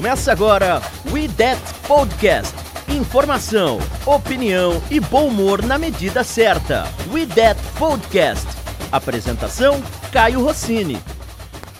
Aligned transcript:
Começa 0.00 0.32
agora 0.32 0.80
We 1.12 1.28
That 1.36 1.60
Podcast. 1.86 2.54
Informação, 2.88 3.78
opinião 4.06 4.82
e 4.90 4.98
bom 4.98 5.26
humor 5.26 5.62
na 5.62 5.76
medida 5.76 6.24
certa. 6.24 6.88
We 7.12 7.26
That 7.26 7.60
Podcast. 7.78 8.46
Apresentação: 8.90 9.82
Caio 10.10 10.42
Rossini. 10.42 10.98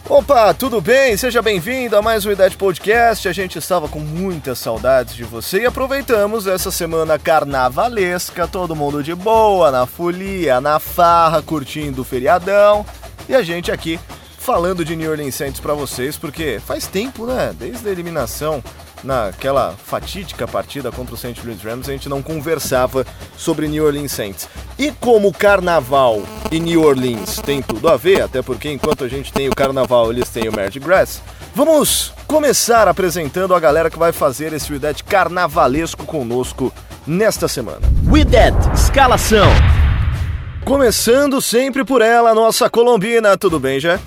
Opa, 0.06 0.52
tudo 0.52 0.82
bem? 0.82 1.16
Seja 1.16 1.40
bem-vindo 1.40 1.96
a 1.96 2.02
mais 2.02 2.26
um 2.26 2.30
Idade 2.30 2.58
Podcast. 2.58 3.26
A 3.26 3.32
gente 3.32 3.56
estava 3.56 3.88
com 3.88 4.00
muitas 4.00 4.58
saudades 4.58 5.14
de 5.14 5.24
você 5.24 5.62
e 5.62 5.66
aproveitamos 5.66 6.46
essa 6.46 6.70
semana 6.70 7.18
carnavalesca, 7.18 8.46
todo 8.46 8.76
mundo 8.76 9.02
de 9.02 9.14
boa, 9.14 9.70
na 9.70 9.86
folia, 9.86 10.60
na 10.60 10.78
farra, 10.78 11.40
curtindo 11.40 12.02
o 12.02 12.04
feriadão. 12.04 12.84
E 13.26 13.34
a 13.34 13.42
gente 13.42 13.72
aqui 13.72 13.98
falando 14.40 14.84
de 14.84 14.96
New 14.96 15.10
Orleans 15.10 15.34
Saints 15.34 15.60
para 15.60 15.74
vocês, 15.74 16.16
porque 16.16 16.58
faz 16.66 16.86
tempo, 16.86 17.26
né? 17.26 17.54
Desde 17.56 17.86
a 17.86 17.92
eliminação 17.92 18.64
naquela 19.04 19.72
fatídica 19.72 20.48
partida 20.48 20.90
contra 20.90 21.14
o 21.14 21.16
St. 21.16 21.40
Louis 21.44 21.62
Rams, 21.62 21.88
a 21.88 21.92
gente 21.92 22.08
não 22.08 22.22
conversava 22.22 23.06
sobre 23.36 23.68
New 23.68 23.84
Orleans 23.84 24.12
Saints. 24.12 24.48
E 24.78 24.90
como 24.92 25.32
carnaval 25.32 26.22
e 26.50 26.58
New 26.58 26.82
Orleans 26.82 27.36
tem 27.36 27.60
tudo 27.60 27.88
a 27.88 27.96
ver, 27.96 28.22
até 28.22 28.40
porque 28.40 28.70
enquanto 28.70 29.04
a 29.04 29.08
gente 29.08 29.32
tem 29.32 29.46
o 29.48 29.54
carnaval, 29.54 30.10
eles 30.10 30.28
têm 30.30 30.48
o 30.48 30.52
Mardi 30.52 30.80
Gras, 30.80 31.22
vamos 31.54 32.12
começar 32.26 32.88
apresentando 32.88 33.54
a 33.54 33.60
galera 33.60 33.90
que 33.90 33.98
vai 33.98 34.10
fazer 34.10 34.54
esse 34.54 34.72
Widget 34.72 35.04
carnavalesco 35.04 36.06
conosco 36.06 36.72
nesta 37.06 37.46
semana. 37.46 37.86
Widget, 38.06 38.56
escalação. 38.74 39.48
Começando 40.64 41.40
sempre 41.42 41.84
por 41.84 42.00
ela, 42.00 42.34
nossa 42.34 42.70
colombina. 42.70 43.36
Tudo 43.36 43.60
bem, 43.60 43.78
já? 43.78 43.98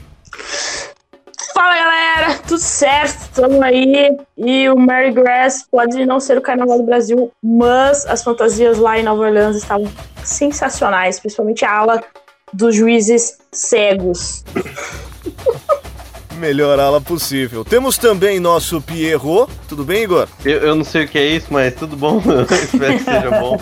Fala 1.54 1.76
galera, 1.76 2.40
tudo 2.48 2.59
certo? 2.59 3.21
Estamos 3.21 3.62
aí. 3.62 4.18
E 4.35 4.68
o 4.70 4.76
Mary 4.76 5.12
Grass 5.12 5.63
pode 5.70 6.04
não 6.05 6.20
ser 6.20 6.37
o 6.37 6.41
carnaval 6.41 6.79
do 6.79 6.84
Brasil, 6.84 7.32
mas 7.43 8.05
as 8.07 8.23
fantasias 8.23 8.79
lá 8.79 8.98
em 8.98 9.04
Nova 9.04 9.21
Orleans 9.21 9.55
estavam 9.55 9.87
sensacionais, 10.23 11.20
principalmente 11.20 11.63
a 11.63 11.71
ala 11.71 12.04
dos 12.51 12.76
juízes 12.76 13.37
cegos. 13.51 14.43
Melhor 16.40 16.79
ala 16.79 16.99
possível. 16.99 17.63
Temos 17.63 17.98
também 17.98 18.40
nosso 18.40 18.82
Pierrot. 18.82 19.51
Tudo 19.70 19.85
bem, 19.85 20.04
Igor? 20.04 20.27
Eu, 20.43 20.60
eu 20.60 20.76
não 20.76 20.84
sei 20.84 21.05
o 21.05 21.07
que 21.07 21.20
é 21.20 21.26
isso, 21.26 21.48
mas 21.51 21.76
tudo 21.76 21.95
bom. 21.95 22.21
Espero 22.51 22.98
que 22.98 23.04
seja 23.04 23.32
bom. 23.40 23.62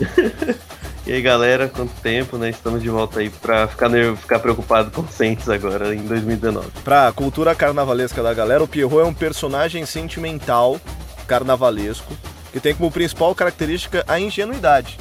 E 1.04 1.12
aí 1.12 1.20
galera, 1.20 1.68
quanto 1.68 1.92
tempo, 2.00 2.38
né? 2.38 2.50
Estamos 2.50 2.80
de 2.80 2.88
volta 2.88 3.18
aí 3.18 3.28
pra 3.28 3.66
ficar, 3.66 3.90
ficar 4.16 4.38
preocupado 4.38 4.90
com 4.92 5.06
Saints 5.08 5.48
agora 5.48 5.94
em 5.94 6.02
2019. 6.02 6.68
Pra 6.84 7.10
cultura 7.12 7.54
carnavalesca 7.54 8.22
da 8.22 8.32
galera, 8.32 8.62
o 8.62 8.68
Pierrot 8.68 9.00
é 9.00 9.04
um 9.04 9.14
personagem 9.14 9.84
sentimental 9.84 10.80
carnavalesco 11.26 12.12
que 12.52 12.60
tem 12.60 12.74
como 12.74 12.90
principal 12.90 13.34
característica 13.34 14.04
a 14.06 14.20
ingenuidade. 14.20 14.98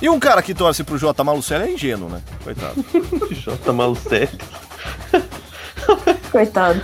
E 0.00 0.08
um 0.08 0.18
cara 0.18 0.42
que 0.42 0.52
torce 0.52 0.82
pro 0.82 0.98
J. 0.98 1.22
Malucelli 1.22 1.70
é 1.70 1.72
ingênuo, 1.72 2.08
né? 2.08 2.20
Coitado. 2.42 2.84
J. 3.30 3.72
Malucelli. 3.72 4.40
Coitado. 6.32 6.82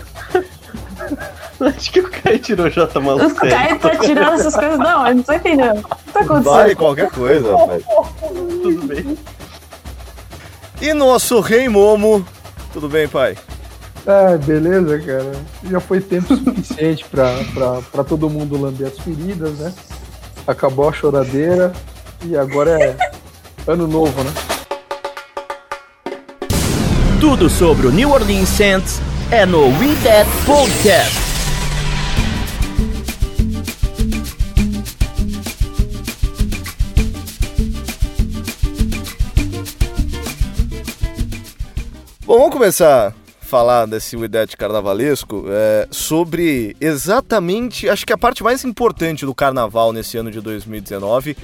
Acho 1.61 1.91
que 1.91 1.99
o 1.99 2.09
Caio 2.09 2.39
tirou 2.39 2.67
o 2.67 2.71
J 2.71 3.01
Malucelli. 3.01 3.33
O 3.33 3.51
Caio 3.51 3.79
tá 3.81 3.97
tirando 3.97 4.35
essas 4.35 4.55
coisas. 4.55 4.79
Não, 4.79 5.09
eu 5.09 5.17
não 5.17 5.23
tô 5.25 5.33
entendendo. 5.33 5.85
Tá 6.19 6.25
acontecendo? 6.25 6.43
Vale 6.55 6.75
qualquer 6.75 7.11
coisa, 7.11 7.57
rapaz. 7.57 7.85
Tudo 8.63 8.87
bem. 8.87 9.19
E 10.81 10.93
nosso 10.93 11.41
rei 11.41 11.69
Momo. 11.69 12.27
Tudo 12.73 12.89
bem, 12.89 13.09
pai? 13.09 13.37
Ah, 14.07 14.37
beleza, 14.39 14.99
cara. 15.01 15.33
Já 15.71 15.81
foi 15.81 16.01
tempo 16.01 16.35
suficiente 16.37 17.05
pra, 17.11 17.33
pra, 17.55 17.83
pra 17.93 18.05
todo 18.05 18.31
mundo 18.31 18.61
lamber 18.61 18.89
as 18.89 18.99
feridas, 18.99 19.59
né? 19.59 19.73
Acabou 20.47 20.89
a 20.89 20.93
choradeira 20.93 21.73
e 22.25 22.37
agora 22.37 22.71
é 22.83 22.97
ano 23.67 23.87
novo, 23.87 24.23
né? 24.25 24.33
Tudo 27.21 27.51
sobre 27.51 27.87
o 27.87 27.91
New 27.91 28.11
Orleans 28.11 28.49
Saints 28.49 29.01
é 29.31 29.45
no 29.45 29.67
We 29.79 29.95
That 30.05 30.31
Podcast. 30.47 31.28
Começar 42.59 43.11
a 43.11 43.45
falar 43.45 43.87
desse 43.87 44.17
Widget 44.17 44.57
carnavalesco 44.57 45.45
é, 45.49 45.87
sobre 45.93 46.75
exatamente, 46.81 47.89
acho 47.89 48.05
que 48.05 48.13
a 48.13 48.19
parte 48.19 48.43
mais 48.43 48.65
importante 48.65 49.25
do 49.25 49.33
carnaval 49.33 49.93
nesse 49.93 50.19
ano 50.19 50.29
de 50.29 50.41
2019 50.41 51.37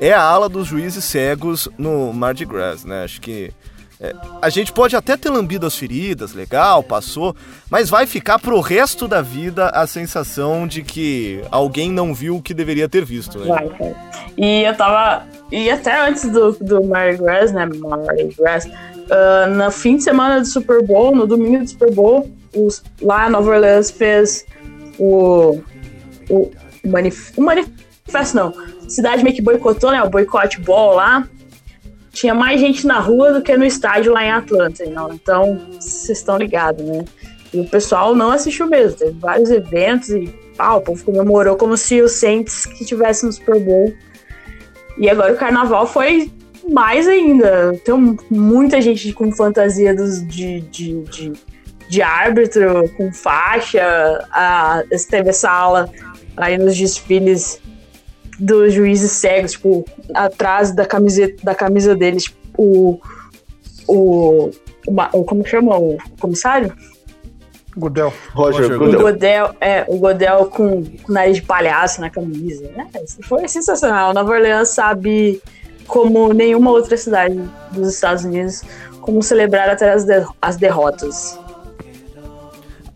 é 0.00 0.10
a 0.10 0.22
ala 0.22 0.48
dos 0.48 0.66
juízes 0.66 1.04
cegos 1.04 1.68
no 1.76 2.14
Mardi 2.14 2.46
Gras, 2.46 2.82
né? 2.82 3.04
Acho 3.04 3.20
que 3.20 3.52
é, 4.00 4.14
a 4.40 4.48
gente 4.48 4.72
pode 4.72 4.96
até 4.96 5.18
ter 5.18 5.28
lambido 5.28 5.66
as 5.66 5.76
feridas, 5.76 6.32
legal, 6.32 6.82
passou, 6.82 7.36
mas 7.70 7.90
vai 7.90 8.06
ficar 8.06 8.38
pro 8.38 8.58
resto 8.60 9.06
da 9.06 9.20
vida 9.20 9.68
a 9.68 9.86
sensação 9.86 10.66
de 10.66 10.82
que 10.82 11.42
alguém 11.50 11.90
não 11.90 12.14
viu 12.14 12.36
o 12.36 12.42
que 12.42 12.54
deveria 12.54 12.88
ter 12.88 13.04
visto, 13.04 13.38
né? 13.38 13.46
Vai. 13.46 13.94
E 14.38 14.62
eu 14.62 14.74
tava. 14.74 15.26
E 15.52 15.70
até 15.70 16.08
antes 16.08 16.28
do, 16.30 16.52
do 16.52 16.82
Mardi 16.84 17.18
Gras, 17.18 17.52
né? 17.52 17.66
Mardi 17.66 18.34
Gras, 18.38 18.66
uh, 19.04 19.70
fim 19.70 19.96
de 19.96 20.02
semana 20.02 20.40
do 20.40 20.46
Super 20.46 20.82
Bowl, 20.82 21.14
no 21.14 21.26
domingo 21.26 21.64
do 21.64 21.70
Super 21.70 21.92
Bowl, 21.92 22.30
os, 22.54 22.82
lá 23.00 23.28
Nova 23.28 23.50
Orleans 23.50 23.90
fez 23.90 24.44
o. 24.98 25.60
O, 26.30 26.50
manif, 26.86 27.32
o 27.36 27.42
manifesto, 27.42 28.36
não. 28.36 28.54
A 28.84 28.88
cidade 28.88 29.22
meio 29.22 29.34
que 29.34 29.42
boicotou, 29.42 29.90
né? 29.90 30.02
O 30.02 30.08
boicote 30.08 30.60
ball 30.60 30.94
lá 30.94 31.28
tinha 32.12 32.34
mais 32.34 32.60
gente 32.60 32.86
na 32.86 33.00
rua 33.00 33.32
do 33.32 33.42
que 33.42 33.56
no 33.56 33.64
estádio 33.64 34.12
lá 34.12 34.24
em 34.24 34.30
Atlanta. 34.30 34.84
Não? 34.86 35.12
Então, 35.12 35.60
vocês 35.72 36.18
estão 36.18 36.38
ligados, 36.38 36.84
né? 36.84 37.04
E 37.52 37.60
o 37.60 37.68
pessoal 37.68 38.14
não 38.14 38.30
assistiu 38.30 38.66
mesmo. 38.66 38.98
Teve 38.98 39.18
vários 39.18 39.50
eventos 39.50 40.08
e 40.10 40.26
pá, 40.56 40.74
o 40.74 40.80
povo 40.80 41.04
comemorou 41.04 41.56
como 41.56 41.76
se 41.76 42.00
o 42.00 42.08
Saints 42.08 42.66
que 42.66 42.84
tivesse 42.84 43.26
no 43.26 43.32
Super 43.32 43.60
Bowl. 43.60 43.92
E 44.96 45.10
agora 45.10 45.32
o 45.32 45.36
carnaval 45.36 45.86
foi 45.86 46.30
mais 46.70 47.06
ainda. 47.06 47.74
Tem 47.84 48.16
muita 48.30 48.80
gente 48.80 49.12
com 49.12 49.32
fantasia 49.32 49.94
dos, 49.94 50.26
de, 50.26 50.60
de, 50.62 51.02
de, 51.02 51.32
de 51.88 52.02
árbitro, 52.02 52.88
com 52.96 53.12
faixa. 53.12 54.26
A, 54.30 54.82
teve 55.08 55.30
essa 55.30 55.50
aula 55.50 55.88
aí 56.36 56.58
nos 56.58 56.76
desfiles 56.76 57.60
dos 58.38 58.72
juízes 58.72 59.12
cegos, 59.12 59.52
tipo, 59.52 59.84
atrás 60.12 60.72
da 60.72 60.84
camiseta 60.84 61.44
da 61.44 61.54
camisa 61.54 61.94
deles, 61.94 62.24
tipo, 62.24 62.40
o, 62.56 63.00
o, 63.86 64.50
o, 64.86 65.24
como 65.24 65.46
chama 65.46 65.78
o 65.78 65.98
comissário? 66.18 66.74
Godel. 67.76 68.12
Roger, 68.32 68.62
Roger 68.62 68.78
Godel. 68.78 68.98
O 68.98 69.02
Godel, 69.02 69.54
é, 69.60 69.84
o 69.88 69.98
Godel 69.98 70.46
com, 70.46 70.84
com 70.84 71.12
nariz 71.12 71.36
de 71.36 71.42
palhaço 71.42 72.00
na 72.00 72.08
camisa. 72.08 72.70
Né? 72.70 72.86
Foi 73.22 73.46
sensacional. 73.48 74.14
Nova 74.14 74.32
Orleans 74.32 74.68
sabe, 74.68 75.42
como 75.86 76.32
nenhuma 76.32 76.70
outra 76.70 76.96
cidade 76.96 77.40
dos 77.72 77.94
Estados 77.94 78.24
Unidos, 78.24 78.62
como 79.00 79.22
celebrar 79.22 79.68
até 79.68 79.92
as, 79.92 80.04
de, 80.04 80.24
as 80.40 80.56
derrotas. 80.56 81.38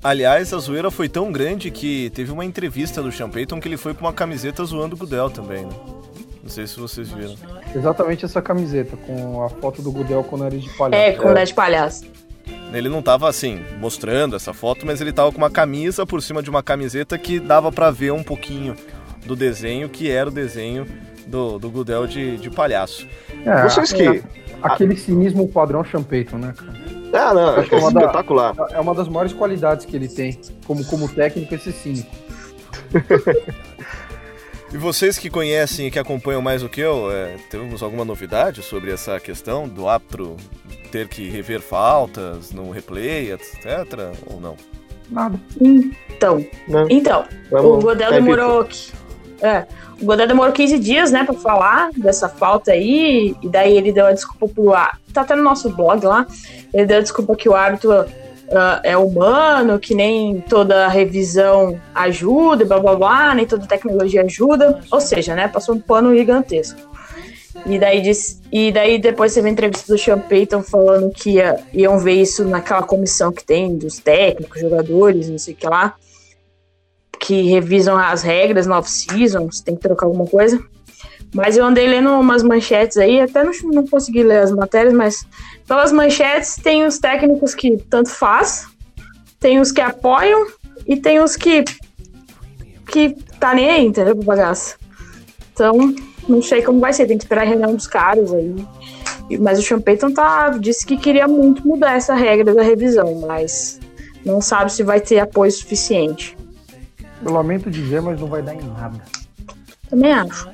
Aliás, 0.03 0.55
a 0.55 0.59
zoeira 0.59 0.91
foi 0.91 1.09
tão 1.09 1.33
grande 1.33 1.71
que 1.71 2.11
teve 2.11 2.31
uma 2.31 2.45
entrevista 2.45 3.03
do 3.03 3.11
Sean 3.11 3.29
Payton 3.29 3.61
que 3.61 3.67
ele 3.67 3.77
foi 3.77 3.95
com 3.95 4.01
uma 4.01 4.13
camiseta 4.13 4.65
zoando 4.65 4.95
o 4.95 4.99
Gudel 4.99 5.29
também, 5.29 5.67
né? 5.67 5.73
Não 6.43 6.49
sei 6.49 6.67
se 6.67 6.79
vocês 6.79 7.11
viram. 7.11 7.35
Exatamente 7.75 8.25
essa 8.25 8.41
camiseta, 8.41 8.97
com 8.97 9.43
a 9.43 9.51
foto 9.51 9.83
do 9.83 9.91
Gudel 9.93 10.25
com 10.25 10.37
o 10.37 10.39
nariz 10.39 10.63
de 10.63 10.71
palhaço. 10.71 11.03
É, 11.03 11.13
com 11.13 11.29
o 11.29 11.33
nariz 11.35 11.49
de 11.51 11.55
palhaço. 11.55 12.05
Ele 12.73 12.89
não 12.89 13.03
tava 13.03 13.29
assim, 13.29 13.63
mostrando 13.79 14.37
essa 14.37 14.55
foto, 14.55 14.87
mas 14.87 15.01
ele 15.01 15.13
tava 15.13 15.33
com 15.33 15.39
uma 15.39 15.51
camisa 15.51 16.07
por 16.07 16.23
cima 16.23 16.43
de 16.43 16.49
uma 16.49 16.63
camiseta 16.63 17.19
que 17.19 17.41
dava 17.41 17.73
para 17.73 17.91
ver 17.91 18.13
um 18.13 18.23
pouquinho 18.23 18.75
do 19.27 19.35
desenho, 19.35 19.89
que 19.89 20.11
era 20.11 20.29
o 20.29 20.33
desenho 20.33 20.87
do, 21.29 21.59
do 21.59 21.71
Gudel 21.71 22.07
de, 22.07 22.37
de 22.39 22.51
palhaço. 22.51 23.07
É, 23.45 23.63
Vocês 23.63 23.93
que. 23.93 24.03
É, 24.03 24.23
aquele 24.63 24.97
cinismo 24.97 25.49
padrão 25.49 25.83
Payton, 26.09 26.39
né, 26.39 26.55
cara? 26.57 26.79
Ah, 27.13 27.35
não, 27.35 27.49
acho 27.57 27.69
que 27.69 27.75
é, 27.75 27.79
é 27.79 27.87
espetacular. 27.87 28.55
Da, 28.55 28.69
é 28.73 28.81
uma 28.81 28.95
das 28.95 29.09
maiores 29.09 29.33
qualidades 29.33 29.87
que 29.87 29.97
ele 29.97 30.09
tem, 30.09 30.39
como, 30.67 30.85
como 30.85 31.09
técnico, 31.09 31.55
esse 31.55 31.73
cínico. 31.73 32.11
e 34.73 34.77
vocês 34.77 35.17
que 35.17 35.31
conhecem 35.31 35.87
e 35.87 35.91
que 35.91 35.99
acompanham 35.99 36.43
mais 36.43 36.63
do 36.63 36.69
que 36.69 36.81
eu, 36.81 37.11
é, 37.11 37.37
temos 37.51 37.83
alguma 37.83 38.05
novidade 38.05 38.63
sobre 38.63 38.93
essa 38.93 39.19
questão 39.19 39.67
do 39.67 39.89
árbitro 39.89 40.37
ter 40.91 41.09
que 41.09 41.29
rever 41.29 41.61
faltas 41.61 42.51
no 42.51 42.71
replay, 42.71 43.33
etc. 43.33 43.65
Ou 44.27 44.41
não? 44.41 44.57
Nada. 45.11 45.41
Então, 45.61 46.45
não. 46.67 46.87
então 46.91 47.25
Vamos, 47.51 47.79
o 47.79 47.79
Godel 47.79 48.11
demorou. 48.11 48.69
É, 49.41 49.67
o 50.01 50.05
Godel 50.05 50.27
demorou 50.27 50.53
15 50.53 50.79
dias, 50.79 51.13
né, 51.13 51.25
pra 51.25 51.35
falar 51.35 51.91
dessa 51.97 52.29
falta 52.29 52.73
aí, 52.73 53.37
e 53.43 53.49
daí 53.49 53.77
ele 53.77 53.93
deu 53.93 54.07
a 54.07 54.13
desculpa 54.13 54.49
pro 54.53 54.75
árbitro. 54.75 55.13
Tá 55.13 55.23
até 55.23 55.35
no 55.35 55.43
nosso 55.43 55.71
blog 55.71 56.05
lá. 56.05 56.27
Ele 56.73 56.87
deu 56.87 56.99
a 56.99 57.03
desculpa 57.03 57.37
que 57.37 57.49
o 57.49 57.55
árbitro 57.55 57.93
uh, 58.49 58.81
é 58.83 58.97
humano, 58.97 59.79
que 59.79 59.95
nem 59.95 60.41
toda 60.41 60.89
revisão 60.89 61.81
ajuda, 61.95 62.65
blá 62.65 62.79
blá 62.79 62.95
blá, 62.95 63.35
nem 63.35 63.47
toda 63.47 63.67
tecnologia 63.67 64.23
ajuda. 64.23 64.81
Ou 64.91 65.01
seja, 65.01 65.35
né? 65.35 65.49
Passou 65.49 65.75
um 65.75 65.81
pano 65.81 66.17
gigantesco. 66.17 66.89
E 67.67 67.79
daí, 67.79 68.01
diz, 68.01 68.41
e 68.53 68.71
daí 68.71 68.99
depois 68.99 69.35
vê 69.35 69.41
a 69.41 69.49
entrevista 69.49 69.93
do 69.93 69.99
Sean 69.99 70.19
Payton 70.19 70.63
falando 70.63 71.11
que 71.11 71.33
ia, 71.33 71.59
iam 71.73 71.99
ver 71.99 72.15
isso 72.15 72.45
naquela 72.45 72.83
comissão 72.83 73.33
que 73.33 73.45
tem 73.45 73.77
dos 73.77 73.99
técnicos, 73.99 74.61
jogadores, 74.61 75.29
não 75.29 75.39
sei 75.39 75.55
o 75.55 75.57
que 75.57 75.67
lá, 75.67 75.95
que 77.21 77.43
revisam 77.43 77.97
as 77.97 78.23
regras 78.23 78.67
no 78.67 78.75
off-season, 78.75 79.51
se 79.51 79.65
tem 79.65 79.75
que 79.75 79.83
trocar 79.83 80.07
alguma 80.07 80.27
coisa. 80.27 80.63
Mas 81.35 81.57
eu 81.57 81.65
andei 81.65 81.87
lendo 81.87 82.11
umas 82.11 82.43
manchetes 82.43 82.97
aí, 82.97 83.21
até 83.21 83.45
não, 83.45 83.53
não 83.65 83.87
consegui 83.87 84.23
ler 84.23 84.41
as 84.41 84.51
matérias, 84.51 84.95
mas 84.95 85.27
pelas 85.67 85.93
manchetes 85.93 86.57
tem 86.57 86.87
os 86.87 86.99
técnicos 86.99 87.55
que 87.55 87.77
tanto 87.91 88.11
faz, 88.11 88.67
tem 89.39 89.61
os 89.61 89.71
que 89.71 89.81
apoiam 89.81 90.47
e 90.87 90.97
tem 90.97 91.21
os 91.21 91.37
que 91.37 91.65
que 92.91 93.11
tá 93.39 93.55
nem 93.55 93.69
aí, 93.69 93.85
entendeu, 93.85 94.17
pro 94.17 94.25
bagaço. 94.25 94.79
Então, 95.53 95.95
não 96.27 96.41
sei 96.41 96.63
como 96.63 96.81
vai 96.81 96.93
ser, 96.93 97.07
tem 97.07 97.19
que 97.19 97.25
esperar 97.25 97.43
a 97.43 97.49
reunião 97.49 97.75
dos 97.75 97.87
caras 97.87 98.33
aí. 98.33 98.55
Mas 99.39 99.59
o 99.59 99.63
Sean 99.63 99.81
Payton 99.81 100.13
tá, 100.13 100.49
disse 100.51 100.87
que 100.87 100.97
queria 100.97 101.29
muito 101.29 101.67
mudar 101.69 101.97
essa 101.97 102.15
regra 102.15 102.55
da 102.55 102.63
revisão, 102.63 103.21
mas 103.27 103.79
não 104.25 104.41
sabe 104.41 104.73
se 104.73 104.83
vai 104.83 105.01
ter 105.01 105.19
apoio 105.19 105.53
suficiente. 105.53 106.37
Eu 107.25 107.33
lamento 107.33 107.71
dizer, 107.71 108.01
mas 108.01 108.21
não 108.21 108.29
vai 108.29 108.43
dar 108.43 108.55
em 108.55 108.63
nada. 108.63 109.03
Também 109.89 110.13
acho. 110.13 110.49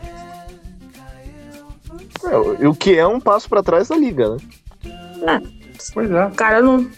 É, 2.25 2.67
o 2.69 2.75
que 2.75 2.99
é 2.99 3.07
um 3.07 3.21
passo 3.21 3.49
para 3.49 3.63
trás 3.63 3.89
da 3.89 3.97
liga, 3.97 4.31
né? 4.31 4.39
É. 5.27 5.65
Pois 5.93 6.11
é. 6.11 6.27
O 6.27 6.31
cara 6.31 6.63
não, 6.63 6.89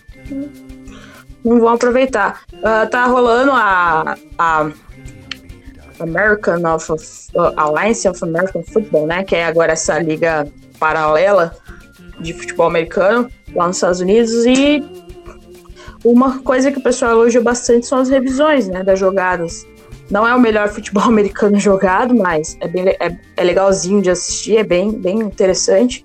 não 1.45 1.61
vão 1.61 1.69
aproveitar. 1.71 2.43
Uh, 2.53 2.89
tá 2.91 3.07
rolando 3.07 3.51
a, 3.53 4.17
a 4.39 4.71
American 6.01 6.63
of, 6.73 6.93
uh, 7.35 7.53
Alliance 7.57 8.09
of 8.09 8.23
American 8.23 8.63
Football, 8.63 9.07
né? 9.07 9.25
Que 9.25 9.37
é 9.37 9.47
agora 9.47 9.73
essa 9.73 9.99
liga 9.99 10.47
paralela 10.79 11.57
de 12.21 12.33
futebol 12.33 12.67
americano 12.67 13.31
lá 13.55 13.67
nos 13.67 13.77
Estados 13.77 14.01
Unidos 14.01 14.45
e 14.47 14.83
uma 16.05 16.39
coisa 16.41 16.71
que 16.71 16.79
o 16.79 16.83
pessoal 16.83 17.13
elogia 17.13 17.41
bastante 17.41 17.87
são 17.87 17.99
as 17.99 18.09
revisões, 18.09 18.69
né, 18.69 18.83
das 18.83 18.99
jogadas. 18.99 19.67
Não 20.11 20.27
é 20.27 20.35
o 20.35 20.41
melhor 20.41 20.69
futebol 20.69 21.05
americano 21.09 21.59
jogado, 21.59 22.15
mas 22.15 22.57
é, 22.61 22.69
bem, 22.69 22.89
é, 22.89 23.17
é 23.37 23.45
legalzinho 23.45 24.01
de 24.01 24.11
assistir, 24.11 24.57
é 24.59 24.65
bem, 24.65 24.93
bem 24.93 25.19
interessante. 25.21 26.05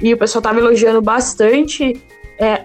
E 0.00 0.12
o 0.12 0.18
pessoal 0.18 0.40
estava 0.40 0.58
elogiando 0.58 1.02
bastante 1.02 2.00
é, 2.38 2.64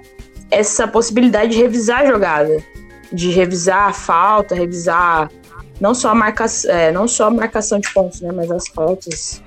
essa 0.51 0.88
possibilidade 0.88 1.51
de 1.54 1.57
revisar 1.57 2.01
a 2.01 2.06
jogada, 2.06 2.63
de 3.12 3.30
revisar 3.30 3.89
a 3.89 3.94
falta, 3.94 4.56
revisar 4.56 5.31
não 5.81 5.94
só 5.94 6.10
a 6.10 6.15
marcação, 6.15 6.71
é, 6.71 6.92
não 6.92 7.07
só 7.07 7.30
marcação 7.30 7.80
de 7.80 7.92
pontos, 7.92 8.21
né, 8.21 8.31
mas 8.31 8.51
as 8.51 8.68
faltas 8.68 9.42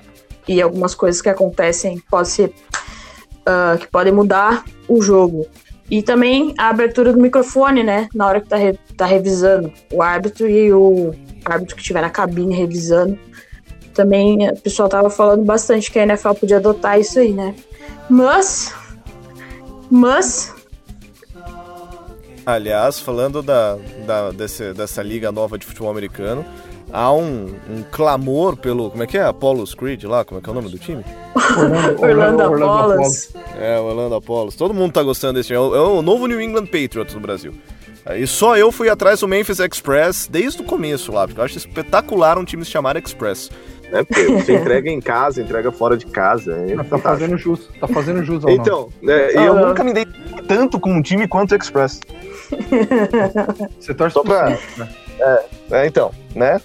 e 0.47 0.61
algumas 0.61 0.95
coisas 0.95 1.21
que 1.21 1.29
acontecem 1.29 2.01
pode 2.09 2.29
ser 2.29 2.53
uh, 3.47 3.77
que 3.77 3.87
podem 3.87 4.13
mudar 4.13 4.63
o 4.87 5.01
jogo. 5.01 5.45
E 5.89 6.01
também 6.01 6.53
a 6.57 6.69
abertura 6.69 7.13
do 7.13 7.19
microfone, 7.19 7.81
né? 7.81 8.09
Na 8.13 8.27
hora 8.27 8.41
que 8.41 8.49
tá, 8.49 8.57
re, 8.57 8.77
tá 8.95 9.05
revisando. 9.05 9.71
O 9.91 10.01
árbitro 10.01 10.49
e 10.49 10.71
o 10.73 11.13
árbitro 11.45 11.75
que 11.75 11.81
estiver 11.81 12.01
na 12.01 12.09
cabine 12.09 12.55
revisando. 12.55 13.17
Também 13.93 14.49
o 14.49 14.57
pessoal 14.57 14.89
tava 14.89 15.09
falando 15.09 15.43
bastante 15.43 15.89
que 15.89 15.97
a 15.97 16.03
NFL 16.03 16.33
podia 16.33 16.57
adotar 16.57 16.99
isso 16.99 17.19
aí, 17.19 17.31
né? 17.31 17.55
Mas. 18.09 18.75
Mas. 19.89 20.53
Aliás, 22.45 22.99
falando 22.99 23.41
da, 23.41 23.77
da, 24.05 24.31
desse, 24.31 24.73
dessa 24.73 25.01
liga 25.01 25.31
nova 25.31 25.57
de 25.57 25.65
futebol 25.65 25.89
americano, 25.89 26.45
há 26.91 27.11
um, 27.11 27.55
um, 27.69 27.83
clamor 27.91 28.55
pelo. 28.57 28.91
Como 28.91 29.03
é 29.03 29.07
que 29.07 29.17
é? 29.17 29.23
Apollos 29.23 29.73
Creed 29.73 30.03
lá? 30.03 30.23
Como 30.23 30.39
é 30.39 30.43
que 30.43 30.49
é 30.49 30.51
o 30.51 30.55
nome 30.55 30.69
do 30.69 30.77
time? 30.77 31.03
Orlando, 32.01 32.01
Orlando, 32.01 32.43
Orlando 32.43 32.65
Apollos. 32.65 33.33
É, 33.59 33.79
Orlando 33.79 34.15
Apollos. 34.15 34.55
Todo 34.55 34.73
mundo 34.73 34.93
tá 34.93 35.03
gostando 35.03 35.33
desse 35.33 35.47
time. 35.47 35.57
É 35.57 35.61
o, 35.61 35.75
é 35.75 35.81
o 35.81 36.01
novo 36.01 36.27
New 36.27 36.41
England 36.41 36.65
Patriots 36.65 37.13
do 37.13 37.19
Brasil. 37.19 37.53
E 38.15 38.25
só 38.25 38.55
eu 38.57 38.71
fui 38.71 38.89
atrás 38.89 39.19
do 39.19 39.27
Memphis 39.27 39.59
Express 39.59 40.29
desde 40.31 40.61
o 40.61 40.63
começo 40.63 41.11
lá, 41.11 41.27
porque 41.27 41.41
eu 41.41 41.43
acho 41.43 41.57
espetacular 41.57 42.37
um 42.37 42.45
time 42.45 42.63
se 42.63 42.71
chamar 42.71 42.95
Express. 42.95 43.49
É, 43.91 44.03
porque 44.03 44.25
você 44.25 44.55
entrega 44.55 44.89
em 44.89 44.99
casa, 44.99 45.41
entrega 45.41 45.71
fora 45.71 45.97
de 45.97 46.05
casa. 46.05 46.53
É 46.53 46.83
tá 46.83 46.97
fazendo 46.97 47.37
jus, 47.37 47.69
tá 47.79 47.87
fazendo 47.87 48.23
jus 48.23 48.43
ao 48.43 48.51
Então, 48.51 48.89
é, 49.07 49.47
eu 49.47 49.55
nunca 49.55 49.83
me 49.83 49.93
dei 49.93 50.05
tanto 50.47 50.79
com 50.79 50.93
um 50.93 51.01
time 51.01 51.27
quanto 51.27 51.53
o 51.53 51.55
Express. 51.55 51.99
você 53.79 53.93
torce 53.93 54.13
Só 54.13 54.23
pra... 54.23 54.49
né? 54.77 54.89
É, 55.19 55.45
é, 55.71 55.87
então, 55.87 56.11
né? 56.35 56.61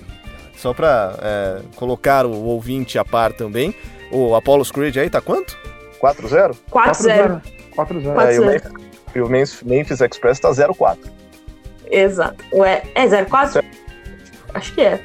Só 0.57 0.73
pra 0.73 1.17
é, 1.21 1.61
colocar 1.77 2.27
o 2.27 2.45
ouvinte 2.45 2.99
a 2.99 3.05
par 3.05 3.33
também. 3.33 3.75
O 4.13 4.35
Apollo 4.35 4.65
Creed 4.67 4.97
aí 4.99 5.11
tá 5.11 5.21
quanto? 5.21 5.59
4-0? 6.01 6.55
4-0. 6.71 7.43
4-0. 7.75 8.63
É, 8.63 8.83
e 9.15 9.21
o 9.21 9.29
Memphis 9.29 10.01
Express 10.01 10.39
tá 10.39 10.51
0-4. 10.51 10.99
Exato. 11.91 12.45
Ué, 12.53 12.83
é 12.95 13.07
0-4? 13.07 13.65
Acho 14.55 14.75
que 14.75 14.83
é. 14.83 15.01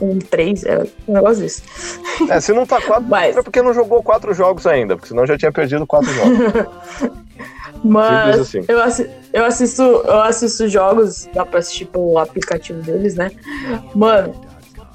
Um 0.00 0.18
3, 0.18 0.64
é 0.64 0.78
um 1.06 1.12
negócio 1.12 1.42
desse. 1.42 1.62
É, 2.30 2.40
se 2.40 2.52
não 2.52 2.64
tá 2.64 2.80
4, 2.80 3.02
Mas... 3.08 3.36
é 3.36 3.42
porque 3.42 3.60
não 3.60 3.74
jogou 3.74 4.00
4 4.00 4.32
jogos 4.34 4.68
ainda, 4.68 4.94
porque 4.94 5.08
senão 5.08 5.26
já 5.26 5.36
tinha 5.36 5.50
perdido 5.50 5.84
4 5.84 6.12
jogos. 6.12 6.38
Mas 7.82 8.38
assim. 8.38 8.64
eu, 8.68 8.80
assi 8.80 9.10
eu, 9.32 9.44
assisto, 9.44 9.82
eu 9.82 10.22
assisto 10.22 10.68
jogos, 10.68 11.28
dá 11.34 11.44
pra 11.44 11.58
assistir 11.58 11.86
pelo 11.86 12.18
aplicativo 12.18 12.80
deles, 12.80 13.16
né? 13.16 13.32
Mano, 13.94 14.32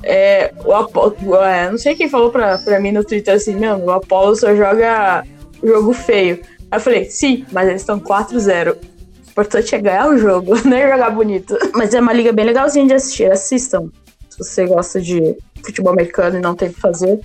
é, 0.03 0.53
o 0.63 0.73
Apolo, 0.73 1.15
é, 1.37 1.69
não 1.69 1.77
sei 1.77 1.95
quem 1.95 2.09
falou 2.09 2.31
pra, 2.31 2.57
pra 2.57 2.79
mim 2.79 2.91
no 2.91 3.03
Twitter 3.03 3.35
assim, 3.35 3.55
meu, 3.55 3.77
o 3.77 3.91
Apollo 3.91 4.35
só 4.35 4.55
joga 4.55 5.23
jogo 5.63 5.93
feio. 5.93 6.39
Aí 6.71 6.77
eu 6.77 6.81
falei, 6.81 7.05
sim, 7.05 7.45
mas 7.51 7.67
eles 7.67 7.81
estão 7.81 7.99
4-0. 7.99 8.75
O 8.75 9.31
importante 9.31 9.75
é 9.75 9.81
ganhar 9.81 10.09
o 10.09 10.17
jogo, 10.17 10.55
não 10.65 10.77
é 10.77 10.89
jogar 10.89 11.09
bonito. 11.09 11.57
Mas 11.73 11.93
é 11.93 11.99
uma 11.99 12.13
liga 12.13 12.31
bem 12.31 12.45
legalzinha 12.45 12.87
de 12.87 12.93
assistir, 12.93 13.31
assistam. 13.31 13.89
Se 14.29 14.37
você 14.37 14.65
gosta 14.65 15.01
de 15.01 15.35
futebol 15.63 15.91
americano 15.91 16.37
e 16.37 16.41
não 16.41 16.55
tem 16.55 16.69
o 16.69 16.73
que 16.73 16.79
fazer, 16.79 17.19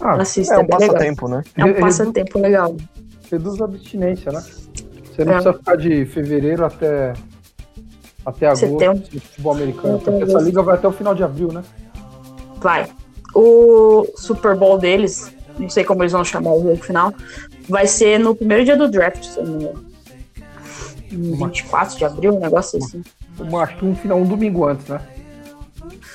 ah, 0.00 0.20
assista. 0.20 0.54
É 0.54 0.58
um 0.58 0.66
passatempo, 0.66 1.28
né? 1.28 1.42
É 1.56 1.64
um 1.64 1.74
passatempo 1.74 2.38
legal. 2.38 2.76
Reduz 3.30 3.60
a 3.60 3.64
abstinência, 3.64 4.32
né? 4.32 4.42
Você 5.04 5.24
não 5.24 5.32
é. 5.32 5.34
precisa 5.34 5.52
ficar 5.52 5.76
de 5.76 6.06
fevereiro 6.06 6.64
até, 6.64 7.12
até 8.24 8.46
agosto 8.46 9.10
de 9.10 9.20
futebol 9.20 9.52
americano, 9.54 9.98
porque 9.98 10.22
essa 10.22 10.38
liga 10.38 10.62
vai 10.62 10.76
até 10.76 10.86
o 10.86 10.92
final 10.92 11.14
de 11.14 11.24
abril, 11.24 11.48
né? 11.52 11.62
Vai. 12.60 12.88
O 13.34 14.06
Super 14.16 14.56
Bowl 14.56 14.78
deles, 14.78 15.32
não 15.58 15.68
sei 15.68 15.84
como 15.84 16.02
eles 16.02 16.12
vão 16.12 16.24
chamar 16.24 16.52
o 16.52 16.62
jogo 16.62 16.76
final, 16.76 17.14
vai 17.68 17.86
ser 17.86 18.18
no 18.18 18.34
primeiro 18.34 18.64
dia 18.64 18.76
do 18.76 18.88
draft, 18.88 19.22
se 19.22 19.40
não 19.40 19.46
me 19.46 19.64
engano. 19.64 19.88
24 21.10 21.96
de 21.96 22.04
abril, 22.04 22.34
um 22.34 22.40
negócio 22.40 22.78
assim. 22.78 23.02
Uma, 23.38 23.62
acho 23.62 23.76
que 23.76 23.84
um, 23.84 23.94
final, 23.94 24.18
um 24.18 24.26
domingo 24.26 24.66
antes, 24.66 24.86
né? 24.86 25.00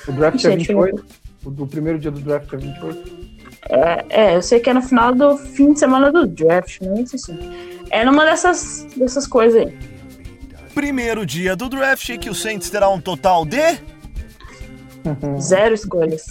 O 0.06 0.12
draft 0.12 0.38
sei, 0.38 0.52
é 0.52 0.56
28. 0.56 1.04
O 1.44 1.50
do 1.50 1.66
primeiro 1.66 1.98
dia 1.98 2.10
do 2.10 2.20
draft 2.20 2.52
é 2.52 2.56
28. 2.56 3.24
É, 3.68 4.04
é, 4.10 4.36
eu 4.36 4.42
sei 4.42 4.60
que 4.60 4.68
é 4.68 4.74
no 4.74 4.82
final 4.82 5.14
do 5.14 5.36
fim 5.38 5.72
de 5.72 5.78
semana 5.78 6.12
do 6.12 6.26
draft, 6.26 6.80
não 6.82 7.06
sei 7.06 7.18
se 7.18 7.32
É 7.90 8.04
numa 8.04 8.24
dessas, 8.24 8.86
dessas 8.96 9.26
coisas 9.26 9.66
aí. 9.66 9.76
Primeiro 10.74 11.24
dia 11.24 11.56
do 11.56 11.68
draft 11.68 12.18
que 12.18 12.28
o 12.28 12.34
Saints 12.34 12.68
terá 12.68 12.88
um 12.88 13.00
total 13.00 13.44
de 13.44 13.78
Zero 15.40 15.74
escolhas. 15.74 16.26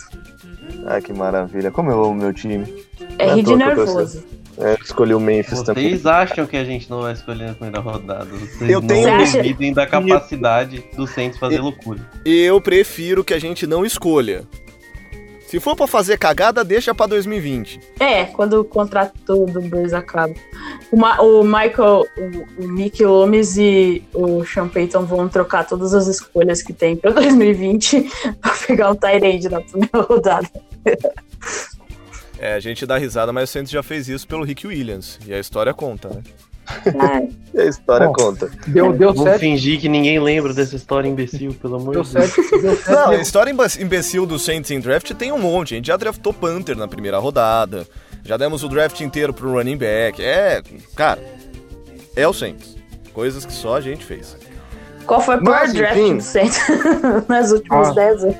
Ah, 0.86 1.00
que 1.02 1.14
maravilha. 1.14 1.72
Como 1.72 1.92
eu 1.92 2.04
amo 2.04 2.16
meu 2.16 2.34
time. 2.34 2.86
É, 3.18 3.28
é 3.28 3.36
rir 3.36 3.44
de 3.44 3.56
nervoso. 3.56 4.24
É, 4.58 4.76
escolhi 4.82 5.16
o 5.16 5.20
Memphis 5.20 5.54
Vocês 5.54 5.64
também. 5.64 5.90
Vocês 5.90 6.06
acham 6.06 6.46
que 6.46 6.56
a 6.56 6.64
gente 6.64 6.90
não 6.90 7.02
vai 7.02 7.14
escolher 7.14 7.48
na 7.48 7.54
primeira 7.54 7.80
rodada? 7.80 8.26
Vocês 8.26 8.70
eu 8.70 8.82
não 8.82 8.88
tenho... 8.88 9.32
duvidem 9.32 9.74
da 9.74 9.88
capacidade 9.88 10.84
do 10.96 11.08
Saints 11.08 11.40
fazer 11.40 11.60
loucura. 11.60 12.00
Eu 12.24 12.62
prefiro 12.62 13.24
que 13.24 13.34
a 13.34 13.40
gente 13.40 13.66
não 13.66 13.84
escolha. 13.86 14.44
Se 15.54 15.60
for 15.60 15.76
pra 15.76 15.86
fazer 15.86 16.18
cagada, 16.18 16.64
deixa 16.64 16.96
pra 16.96 17.06
2020. 17.06 17.80
É, 18.00 18.26
quando 18.26 18.62
o 18.62 18.66
contrato 18.66 19.46
do 19.46 19.62
Bruce 19.62 19.94
acaba. 19.94 20.34
O, 20.92 20.98
Ma 20.98 21.22
o 21.22 21.44
Michael, 21.44 22.08
o, 22.18 22.64
o 22.64 22.68
Mickey 22.68 23.06
Lomes 23.06 23.56
e 23.56 24.04
o 24.16 24.44
Sean 24.44 24.68
Payton 24.68 25.06
vão 25.06 25.30
trocar 25.30 25.68
todas 25.68 25.94
as 25.94 26.08
escolhas 26.08 26.64
que 26.64 26.74
tem 26.74 26.96
pra 26.96 27.12
2020 27.12 28.10
pra 28.42 28.52
pegar 28.66 28.90
um 28.90 28.96
Tyrande 28.96 29.48
na 29.48 29.62
primeira 29.62 30.02
rodada. 30.02 30.50
É, 32.40 32.56
a 32.56 32.60
gente 32.60 32.84
dá 32.88 32.98
risada, 32.98 33.32
mas 33.32 33.48
o 33.48 33.54
Santos 33.54 33.72
já 33.72 33.84
fez 33.84 34.10
isso 34.10 34.28
pelo 34.28 34.44
Rick 34.44 34.66
Williams. 34.66 35.20
E 35.24 35.36
a 35.36 35.40
história 35.40 35.72
conta, 35.72 36.10
né? 36.10 36.24
É. 37.56 37.62
a 37.62 37.66
história 37.66 38.08
Bom, 38.08 38.14
conta. 38.14 38.50
Deu, 38.68 38.94
deu 38.94 39.14
Vou 39.14 39.28
fingir 39.38 39.80
que 39.80 39.90
ninguém 39.90 40.20
lembra 40.20 40.54
dessa 40.54 40.76
história 40.76 41.08
imbecil, 41.08 41.54
pelo 41.54 41.76
amor 41.76 42.04
de 42.04 42.14
Deus. 42.14 42.34
Não, 42.88 43.10
a 43.10 43.16
história 43.18 43.54
imbecil 43.80 44.26
do 44.26 44.40
Saints 44.40 44.72
em 44.72 44.80
draft 44.80 45.12
tem 45.14 45.32
um 45.32 45.40
monte. 45.40 45.74
A 45.74 45.78
gente 45.78 45.88
já 45.88 45.98
draftou 45.98 46.34
Panther 46.34 46.78
na 46.78 46.88
primeira 46.88 47.18
rodada. 47.18 47.86
Já 48.24 48.38
demos 48.38 48.64
o 48.64 48.70
draft 48.70 49.00
inteiro 49.02 49.34
pro 49.34 49.52
running 49.52 49.78
back. 49.78 50.24
É, 50.24 50.62
cara, 50.96 51.22
é 52.16 52.28
o 52.28 52.34
Saints. 52.34 52.78
Coisas 53.14 53.46
que 53.46 53.54
só 53.54 53.76
a 53.76 53.82
gente 53.82 54.04
fez. 54.04 54.36
Qual 55.06 55.22
foi 55.22 55.36
o 55.36 55.42
pior 55.44 55.68
draft 55.68 55.98
enfim. 55.98 56.18
do 56.18 56.24
Saints 56.24 56.60
nos 57.28 57.52
últimos 57.52 57.90
Ah. 57.90 57.94
10 57.94 58.24
anos? 58.24 58.36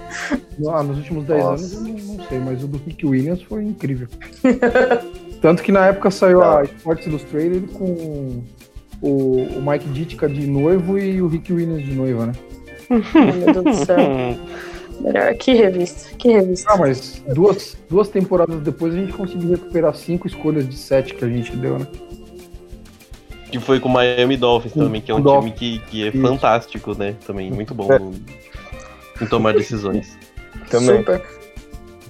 Ah, 0.70 0.84
nos 0.84 0.98
últimos 0.98 1.26
10 1.26 1.44
Nossa. 1.44 1.52
anos 1.52 1.74
eu 1.74 1.82
não, 1.82 2.16
não 2.16 2.28
sei, 2.28 2.40
mas 2.40 2.64
o 2.64 2.68
do 2.68 2.78
Rick 2.78 3.06
Williams 3.06 3.42
foi 3.44 3.64
incrível. 3.64 4.08
Tanto 5.44 5.62
que 5.62 5.74
na 5.74 5.88
época 5.88 6.10
saiu 6.10 6.42
a 6.42 6.64
Sports 6.64 7.06
Illustrated 7.06 7.68
com 7.74 8.42
o, 9.02 9.42
o 9.58 9.62
Mike 9.62 9.90
Ditka 9.90 10.30
de 10.30 10.48
noivo 10.48 10.98
e 10.98 11.22
o 11.22 11.28
Rick 11.28 11.52
Williams 11.52 11.84
de 11.84 11.94
noiva, 11.94 12.28
né? 12.28 12.34
Meu 12.90 13.62
Deus 13.62 13.78
do 13.80 13.86
céu. 13.86 13.98
Melhor, 15.02 15.34
que 15.36 15.54
revista, 15.54 16.16
que 16.16 16.30
revista. 16.30 16.72
Ah, 16.72 16.78
mas 16.78 17.22
duas, 17.36 17.76
duas 17.90 18.08
temporadas 18.08 18.62
depois 18.62 18.94
a 18.94 18.98
gente 18.98 19.12
conseguiu 19.12 19.50
recuperar 19.50 19.94
cinco 19.96 20.28
escolhas 20.28 20.66
de 20.66 20.78
sete 20.78 21.14
que 21.14 21.26
a 21.26 21.28
gente 21.28 21.54
deu, 21.58 21.78
né? 21.78 21.88
Que 23.52 23.60
foi 23.60 23.82
com 23.82 23.90
o 23.90 23.92
Miami 23.92 24.38
Dolphins 24.38 24.72
Com- 24.72 24.86
também, 24.86 25.02
que 25.02 25.12
é 25.12 25.16
um 25.16 25.22
time 25.22 25.52
que, 25.52 25.80
que 25.90 26.06
é 26.06 26.08
Isso. 26.08 26.22
fantástico, 26.22 26.98
né? 26.98 27.16
Também, 27.28 27.52
muito 27.52 27.74
bom 27.76 27.92
É. 27.92 28.00
no- 28.00 28.14
em 29.22 29.26
tomar 29.26 29.54
decisões. 29.56 30.18
Também. 30.70 31.00
Super. 31.00 31.22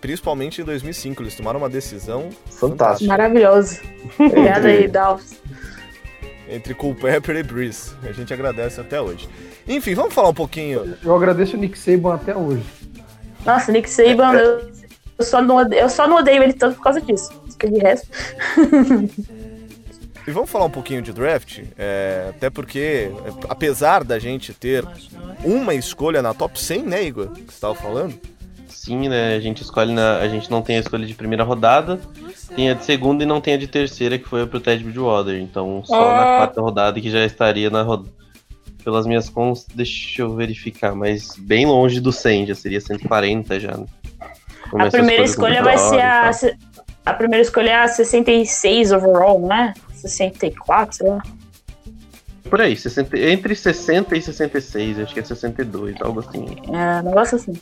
Principalmente 0.03 0.59
em 0.59 0.65
2005, 0.65 1.23
eles 1.23 1.33
tomaram 1.33 1.59
uma 1.59 1.69
decisão 1.69 2.29
Fantástico. 2.51 3.07
Maravilhoso. 3.07 3.79
Obrigada 4.19 4.67
aí, 4.67 4.85
Dalves. 4.85 5.41
entre 6.49 6.73
Culpepper 6.73 7.37
e 7.37 7.43
Breeze. 7.43 7.93
A 8.03 8.11
gente 8.11 8.33
agradece 8.33 8.81
até 8.81 8.99
hoje. 8.99 9.29
Enfim, 9.65 9.95
vamos 9.95 10.13
falar 10.13 10.27
um 10.27 10.33
pouquinho. 10.33 10.97
Eu 11.01 11.15
agradeço 11.15 11.55
o 11.55 11.59
Nick 11.59 11.79
Saban 11.79 12.15
até 12.15 12.35
hoje. 12.35 12.65
Nossa, 13.45 13.71
Nick 13.71 13.89
Saban, 13.89 14.33
eu, 14.33 14.71
eu 15.19 15.23
só 15.23 15.41
não 15.41 15.55
odeio, 15.55 15.81
eu 15.83 15.89
só 15.89 16.05
não 16.05 16.17
odeio 16.17 16.43
ele 16.43 16.51
tanto 16.51 16.75
por 16.75 16.83
causa 16.83 16.99
disso. 16.99 17.31
Porque 17.47 17.69
de 17.69 17.79
resto. 17.79 18.09
E 20.25 20.31
vamos 20.31 20.49
falar 20.49 20.65
um 20.65 20.69
pouquinho 20.69 21.01
de 21.01 21.11
draft, 21.11 21.59
é, 21.77 22.27
até 22.29 22.49
porque, 22.49 23.11
é, 23.11 23.29
apesar 23.49 24.05
da 24.05 24.17
gente 24.17 24.53
ter 24.53 24.85
uma 25.43 25.75
escolha 25.75 26.21
na 26.21 26.33
top 26.33 26.57
100, 26.57 26.83
né, 26.83 27.03
Igor? 27.03 27.27
Que 27.31 27.41
você 27.41 27.51
estava 27.51 27.75
falando? 27.75 28.17
Sim, 28.83 29.07
né? 29.07 29.35
A 29.35 29.39
gente 29.39 29.61
escolhe 29.61 29.93
na. 29.93 30.17
A 30.17 30.27
gente 30.27 30.51
não 30.51 30.61
tem 30.61 30.75
a 30.75 30.79
escolha 30.81 31.05
de 31.05 31.13
primeira 31.13 31.45
rodada, 31.45 32.01
tem 32.53 32.69
a 32.69 32.73
de 32.73 32.83
segunda 32.83 33.23
e 33.23 33.25
não 33.25 33.39
tem 33.39 33.53
a 33.53 33.57
de 33.57 33.65
terceira, 33.65 34.17
que 34.19 34.27
foi 34.27 34.45
pro 34.45 34.59
Ted 34.59 34.83
Bridgewater. 34.83 35.39
Então 35.39 35.81
só 35.85 35.97
na 36.13 36.21
Ah. 36.21 36.37
quarta 36.39 36.59
rodada 36.61 36.99
que 36.99 37.09
já 37.09 37.23
estaria 37.23 37.69
na 37.69 37.81
rodada. 37.81 38.09
Pelas 38.83 39.05
minhas 39.05 39.29
cons, 39.29 39.65
deixa 39.73 40.21
eu 40.23 40.35
verificar, 40.35 40.93
mas 40.93 41.37
bem 41.37 41.65
longe 41.65 42.01
do 42.01 42.11
100, 42.11 42.47
já 42.47 42.55
seria 42.55 42.81
140 42.81 43.57
já. 43.57 43.71
né? 43.77 43.85
A 44.77 44.89
primeira 44.91 45.23
com 45.23 45.29
escolha 45.29 45.63
vai 45.63 45.77
ser 45.77 46.01
a. 46.01 46.31
A 47.05 47.13
primeira 47.13 47.41
escolha 47.41 47.69
é 47.69 47.75
a 47.75 47.87
66 47.87 48.91
overall, 48.91 49.39
não 49.39 49.53
é? 49.55 49.73
64, 49.93 50.97
sei 50.97 51.07
lá. 51.07 51.21
Por 52.49 52.59
aí, 52.59 52.75
60, 52.75 53.17
entre 53.17 53.55
60 53.55 54.17
e 54.17 54.21
66, 54.21 54.99
acho 54.99 55.13
que 55.13 55.21
é 55.21 55.23
62, 55.23 55.95
algo 56.01 56.19
assim. 56.19 56.45
É, 56.67 56.99
um 56.99 57.03
negócio 57.03 57.37
assim. 57.37 57.53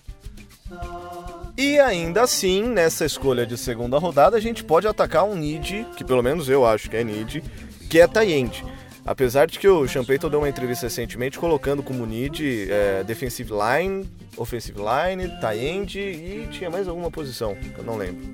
E 1.61 1.79
ainda 1.79 2.23
assim, 2.23 2.63
nessa 2.63 3.05
escolha 3.05 3.45
de 3.45 3.55
segunda 3.55 3.99
rodada, 3.99 4.35
a 4.35 4.39
gente 4.39 4.63
pode 4.63 4.87
atacar 4.87 5.25
um 5.25 5.35
need, 5.35 5.85
que 5.95 6.03
pelo 6.03 6.23
menos 6.23 6.49
eu 6.49 6.65
acho 6.65 6.89
que 6.89 6.97
é 6.97 7.03
need, 7.03 7.43
que 7.87 8.01
é 8.01 8.07
tie-end. 8.07 8.65
Apesar 9.05 9.45
de 9.45 9.59
que 9.59 9.67
o 9.67 9.87
Champeito 9.87 10.27
deu 10.27 10.39
uma 10.39 10.49
entrevista 10.49 10.87
recentemente 10.87 11.37
colocando 11.37 11.83
como 11.83 12.03
need 12.03 12.67
é, 12.67 13.03
defensive 13.03 13.51
line, 13.51 14.09
offensive 14.35 14.79
line, 14.79 15.31
tie-end 15.39 15.99
e 15.99 16.47
tinha 16.49 16.67
mais 16.71 16.87
alguma 16.87 17.11
posição, 17.11 17.53
que 17.53 17.77
eu 17.77 17.85
não 17.85 17.95
lembro. 17.95 18.27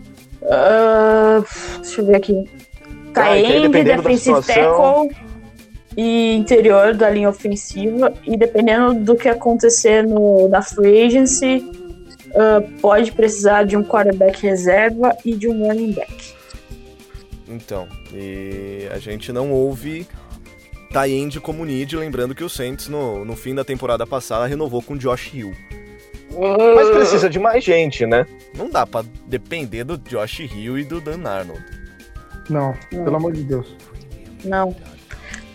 Ah, 0.50 1.44
deixa 1.82 2.00
eu 2.00 2.06
ver 2.06 2.16
aqui. 2.16 2.50
Ah, 3.14 3.38
e 3.38 3.68
da 3.68 3.98
defensive 3.98 4.42
tackle 4.42 5.14
e 5.98 6.34
interior 6.34 6.96
da 6.96 7.10
linha 7.10 7.28
ofensiva. 7.28 8.14
E 8.26 8.38
dependendo 8.38 8.94
do 8.94 9.18
que 9.18 9.28
acontecer 9.28 10.08
no, 10.08 10.48
na 10.48 10.62
free 10.62 11.08
agency, 11.08 11.87
ah, 12.38 12.62
pode 12.80 13.12
precisar 13.12 13.64
de 13.64 13.76
um 13.76 13.84
quarterback 13.84 14.42
reserva 14.42 15.18
e 15.26 15.34
de 15.34 15.48
um 15.48 15.66
running 15.68 15.92
back. 15.92 16.36
Então, 17.50 17.88
e 18.14 18.88
a 18.92 19.00
gente 19.00 19.32
não 19.32 19.52
ouve 19.52 20.06
tie-end 20.92 21.40
como 21.40 21.66
need, 21.66 21.96
lembrando 21.96 22.36
que 22.36 22.44
o 22.44 22.50
Saints 22.50 22.88
no, 22.88 23.26
no 23.26 23.36
fim 23.36 23.56
da 23.56 23.64
temporada 23.64 24.06
passada 24.06 24.46
renovou 24.46 24.84
com 24.84 24.96
Josh 24.96 25.34
Hill. 25.34 25.54
Mas 26.76 26.90
precisa 26.90 27.30
de 27.30 27.40
mais 27.40 27.64
gente, 27.64 28.06
né? 28.06 28.28
Não 28.54 28.70
dá 28.70 28.86
pra 28.86 29.04
depender 29.26 29.84
do 29.84 29.98
Josh 29.98 30.40
Hill 30.40 30.78
e 30.78 30.84
do 30.84 31.02
Dan 31.02 31.28
Arnold. 31.28 31.64
Não, 32.50 32.76
Não. 32.92 33.04
pelo 33.04 33.16
amor 33.16 33.34
de 33.34 33.44
Deus. 33.44 33.76
Não. 34.44 34.76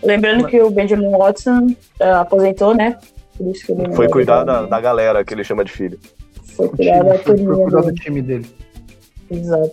Lembrando 0.02 0.46
que 0.48 0.60
o 0.60 0.70
Benjamin 0.70 1.10
Watson 1.10 1.76
ah, 2.00 2.22
aposentou, 2.22 2.74
né? 2.74 2.98
Por 3.36 3.46
isso 3.48 3.66
que 3.66 3.72
ele 3.72 3.82
não 3.82 3.92
Foi 3.92 4.08
cuidar 4.08 4.44
da, 4.44 4.62
da 4.62 4.80
galera 4.80 5.24
que 5.24 5.32
ele 5.32 5.44
chama 5.44 5.64
de 5.64 5.70
filho. 5.70 5.98
Foi 6.56 6.66
O 6.66 6.70
cuidar 6.70 6.98
time, 6.98 7.04
da 7.04 7.18
foi 7.18 7.36
turminha 7.36 7.64
cuidar 7.64 7.80
do 7.82 7.94
time 7.94 8.22
dele. 8.22 8.46
Exato. 9.30 9.72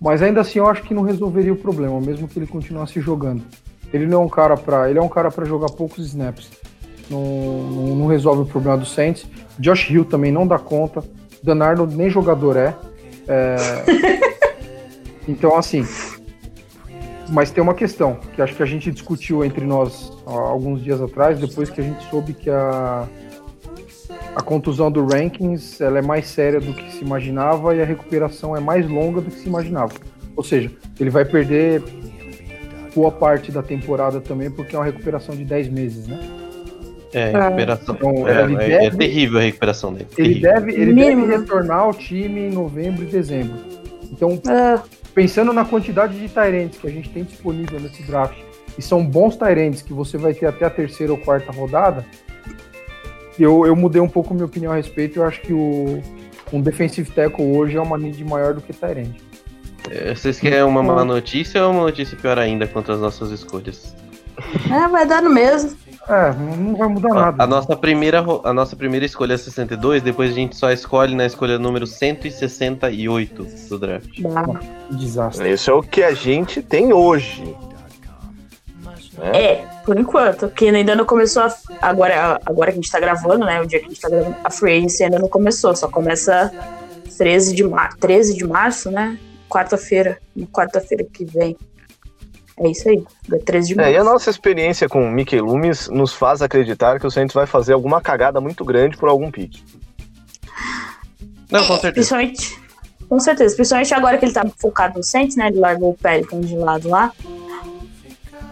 Mas 0.00 0.22
ainda 0.22 0.40
assim 0.40 0.58
eu 0.58 0.66
acho 0.66 0.82
que 0.82 0.94
não 0.94 1.02
resolveria 1.02 1.52
o 1.52 1.56
problema, 1.56 2.00
mesmo 2.00 2.26
que 2.26 2.38
ele 2.38 2.46
continuasse 2.46 3.00
jogando. 3.00 3.44
Ele 3.92 4.06
não 4.06 4.22
é 4.22 4.24
um 4.24 4.28
cara 4.28 4.56
para, 4.56 4.88
ele 4.88 4.98
é 4.98 5.02
um 5.02 5.08
cara 5.08 5.30
para 5.30 5.44
jogar 5.44 5.70
poucos 5.70 6.06
snaps. 6.06 6.50
Não, 7.10 7.20
não, 7.20 7.96
não 7.96 8.06
resolve 8.06 8.42
o 8.42 8.46
problema 8.46 8.78
do 8.78 8.86
Saints. 8.86 9.26
Josh 9.58 9.90
Hill 9.90 10.04
também 10.04 10.30
não 10.30 10.46
dá 10.46 10.58
conta. 10.58 11.02
Dan 11.42 11.62
Arnold 11.62 11.96
nem 11.96 12.08
jogador 12.08 12.56
é. 12.56 12.74
É, 13.28 13.56
Então 15.28 15.56
assim, 15.56 15.84
mas 17.28 17.50
tem 17.50 17.62
uma 17.62 17.74
questão 17.74 18.18
que 18.34 18.42
acho 18.42 18.54
que 18.54 18.62
a 18.62 18.66
gente 18.66 18.90
discutiu 18.90 19.44
entre 19.44 19.64
nós 19.64 20.12
há 20.26 20.32
alguns 20.32 20.82
dias 20.82 21.00
atrás, 21.00 21.38
depois 21.38 21.70
que 21.70 21.80
a 21.80 21.84
gente 21.84 22.02
soube 22.10 22.32
que 22.32 22.50
a 22.50 23.06
a 24.34 24.42
contusão 24.42 24.90
do 24.90 25.04
Rankings 25.06 25.82
ela 25.82 25.98
é 25.98 26.02
mais 26.02 26.26
séria 26.26 26.60
do 26.60 26.72
que 26.72 26.92
se 26.92 27.02
imaginava 27.04 27.74
e 27.74 27.82
a 27.82 27.84
recuperação 27.84 28.56
é 28.56 28.60
mais 28.60 28.88
longa 28.88 29.20
do 29.20 29.30
que 29.30 29.38
se 29.40 29.46
imaginava. 29.48 29.92
Ou 30.36 30.44
seja, 30.44 30.70
ele 30.98 31.10
vai 31.10 31.24
perder 31.24 31.82
boa 32.94 33.10
parte 33.10 33.52
da 33.52 33.62
temporada 33.62 34.20
também, 34.20 34.50
porque 34.50 34.74
é 34.74 34.78
uma 34.78 34.84
recuperação 34.84 35.34
de 35.36 35.44
10 35.44 35.68
meses, 35.68 36.06
né? 36.06 36.18
É, 37.12 37.32
Ah. 37.34 37.44
recuperação. 37.46 37.94
Então, 37.96 38.28
É, 38.28 38.42
ele 38.44 38.56
é- 38.56 38.72
é 38.72 38.78
deve- 38.90 38.96
terrível 38.96 39.38
a 39.38 39.42
recuperação 39.42 39.92
dele. 39.92 40.06
Ele 40.16 40.28
terrível. 40.40 40.52
deve, 40.54 40.72
ele 40.74 40.92
Mínimo, 40.92 41.26
deve 41.26 41.38
retornar 41.42 41.80
ao 41.80 41.92
time 41.94 42.40
em 42.42 42.50
novembro 42.50 43.02
e 43.02 43.06
dezembro. 43.06 43.58
Então, 44.12 44.40
Ah, 44.48 44.80
pensando 45.14 45.52
na 45.52 45.64
quantidade 45.64 46.18
de 46.18 46.28
Tyrants 46.28 46.78
que 46.78 46.86
a 46.86 46.90
gente 46.90 47.08
tem 47.10 47.24
disponível 47.24 47.80
nesse 47.80 48.02
draft, 48.04 48.38
e 48.78 48.82
são 48.82 49.04
bons 49.04 49.36
Tyrants 49.36 49.82
que 49.82 49.92
você 49.92 50.16
vai 50.16 50.32
ter 50.34 50.46
até 50.46 50.64
a 50.64 50.70
terceira 50.70 51.12
ou 51.12 51.18
quarta 51.18 51.50
rodada, 51.52 52.04
eu, 53.38 53.66
eu 53.66 53.76
mudei 53.76 54.00
um 54.00 54.08
pouco 54.08 54.34
minha 54.34 54.46
opinião 54.46 54.72
a 54.72 54.76
respeito. 54.76 55.18
Eu 55.18 55.24
acho 55.24 55.40
que 55.40 55.52
o, 55.52 56.02
um 56.52 56.60
defensive 56.60 57.10
tackle 57.10 57.56
hoje 57.56 57.76
é 57.76 57.80
uma 57.80 57.96
need 57.96 58.22
maior 58.24 58.54
do 58.54 58.60
que 58.60 58.72
Tyrant. 58.72 59.14
É, 59.90 60.14
Vocês 60.14 60.38
querem 60.38 60.62
uma 60.62 60.82
má 60.82 61.04
notícia 61.04 61.64
ou 61.64 61.72
uma 61.72 61.82
notícia 61.82 62.16
pior 62.16 62.38
ainda 62.38 62.66
quanto 62.66 62.92
às 62.92 63.00
nossas 63.00 63.30
escolhas? 63.30 63.94
é, 64.70 64.88
vai 64.88 65.06
dar 65.06 65.22
no 65.22 65.30
mesmo. 65.30 65.76
É, 66.08 66.32
não, 66.32 66.74
vai 66.76 66.88
mudar 66.88 67.10
Ó, 67.10 67.14
nada. 67.14 67.44
A 67.44 67.46
nossa, 67.46 67.76
primeira, 67.76 68.24
a 68.42 68.52
nossa 68.52 68.74
primeira 68.74 69.06
escolha 69.06 69.34
é 69.34 69.36
62, 69.36 70.02
depois 70.02 70.32
a 70.32 70.34
gente 70.34 70.56
só 70.56 70.72
escolhe 70.72 71.14
na 71.14 71.26
escolha 71.26 71.58
número 71.58 71.86
168 71.86 73.46
do 73.68 73.78
draft. 73.78 74.10
Que 74.10 74.96
desastre. 74.96 75.52
Isso 75.52 75.70
é 75.70 75.74
o 75.74 75.82
que 75.82 76.02
a 76.02 76.12
gente 76.12 76.62
tem 76.62 76.92
hoje. 76.92 77.56
É, 79.22 79.66
por 79.84 79.98
enquanto, 79.98 80.48
porque 80.48 80.66
ainda 80.66 80.94
não 80.94 81.04
começou 81.04 81.42
a, 81.42 81.54
agora, 81.80 82.40
agora 82.46 82.72
que 82.72 82.78
a 82.78 82.80
gente 82.80 82.90
tá 82.90 83.00
gravando, 83.00 83.44
né? 83.44 83.60
O 83.60 83.66
dia 83.66 83.80
que 83.80 83.86
a 83.86 83.88
gente 83.88 84.00
tá 84.00 84.08
gravando, 84.08 84.36
a 84.42 84.50
Free 84.50 84.78
Agency 84.78 85.04
ainda 85.04 85.18
não 85.18 85.28
começou, 85.28 85.74
só 85.74 85.88
começa 85.88 86.50
13 87.18 87.54
de, 87.54 87.64
mar, 87.64 87.94
13 87.98 88.34
de 88.36 88.46
março, 88.46 88.90
né? 88.90 89.18
Quarta-feira, 89.48 90.18
na 90.34 90.46
quarta-feira 90.46 91.04
que 91.04 91.24
vem. 91.24 91.56
É 92.58 92.68
isso 92.68 92.88
aí, 92.88 93.02
dia 93.28 93.40
13 93.40 93.68
de 93.68 93.74
março. 93.74 93.90
É, 93.90 93.94
e 93.94 93.96
a 93.96 94.04
nossa 94.04 94.30
experiência 94.30 94.88
com 94.88 95.02
o 95.02 95.10
Mickey 95.10 95.40
Loomis 95.40 95.88
nos 95.88 96.12
faz 96.12 96.42
acreditar 96.42 96.98
que 97.00 97.06
o 97.06 97.10
Saints 97.10 97.34
vai 97.34 97.46
fazer 97.46 97.72
alguma 97.72 98.00
cagada 98.00 98.40
muito 98.40 98.64
grande 98.64 98.96
por 98.96 99.08
algum 99.08 99.30
pique. 99.30 99.62
Não, 101.50 101.60
com 101.66 101.78
certeza. 101.78 101.92
Principalmente, 101.92 102.60
com 103.08 103.18
certeza, 103.18 103.56
principalmente 103.56 103.92
agora 103.92 104.18
que 104.18 104.24
ele 104.24 104.32
tá 104.32 104.46
focado 104.58 104.98
no 104.98 105.02
Saints, 105.02 105.36
né? 105.36 105.48
Ele 105.48 105.58
largou 105.58 105.90
o 105.90 105.94
Pelicans 105.94 106.48
de 106.48 106.56
lado 106.56 106.88
lá. 106.88 107.12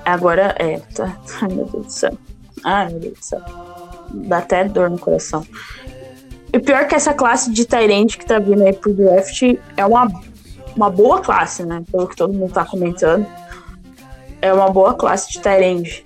Agora, 0.08 0.54
é, 0.58 0.78
tá. 0.94 1.20
Ai, 1.42 1.48
meu 1.48 1.66
Deus 1.66 1.86
do 1.86 1.92
céu. 1.92 2.18
Ai, 2.64 2.88
meu 2.88 3.00
Deus 3.00 3.18
do 3.18 3.24
céu. 3.24 3.42
Dá 4.14 4.38
até 4.38 4.64
dor 4.64 4.88
no 4.88 4.98
coração. 4.98 5.46
E 6.50 6.58
pior 6.58 6.88
que 6.88 6.94
essa 6.94 7.12
classe 7.12 7.52
de 7.52 7.66
Tyrant 7.66 8.16
que 8.16 8.24
tá 8.24 8.38
vindo 8.38 8.64
aí 8.64 8.72
pro 8.72 8.94
draft 8.94 9.42
é 9.76 9.84
uma, 9.84 10.10
uma 10.74 10.88
boa 10.88 11.20
classe, 11.20 11.62
né? 11.62 11.84
Pelo 11.92 12.08
que 12.08 12.16
todo 12.16 12.32
mundo 12.32 12.54
tá 12.54 12.64
comentando. 12.64 13.26
É 14.40 14.50
uma 14.50 14.70
boa 14.70 14.94
classe 14.94 15.30
de 15.30 15.40
Tyrant. 15.40 16.02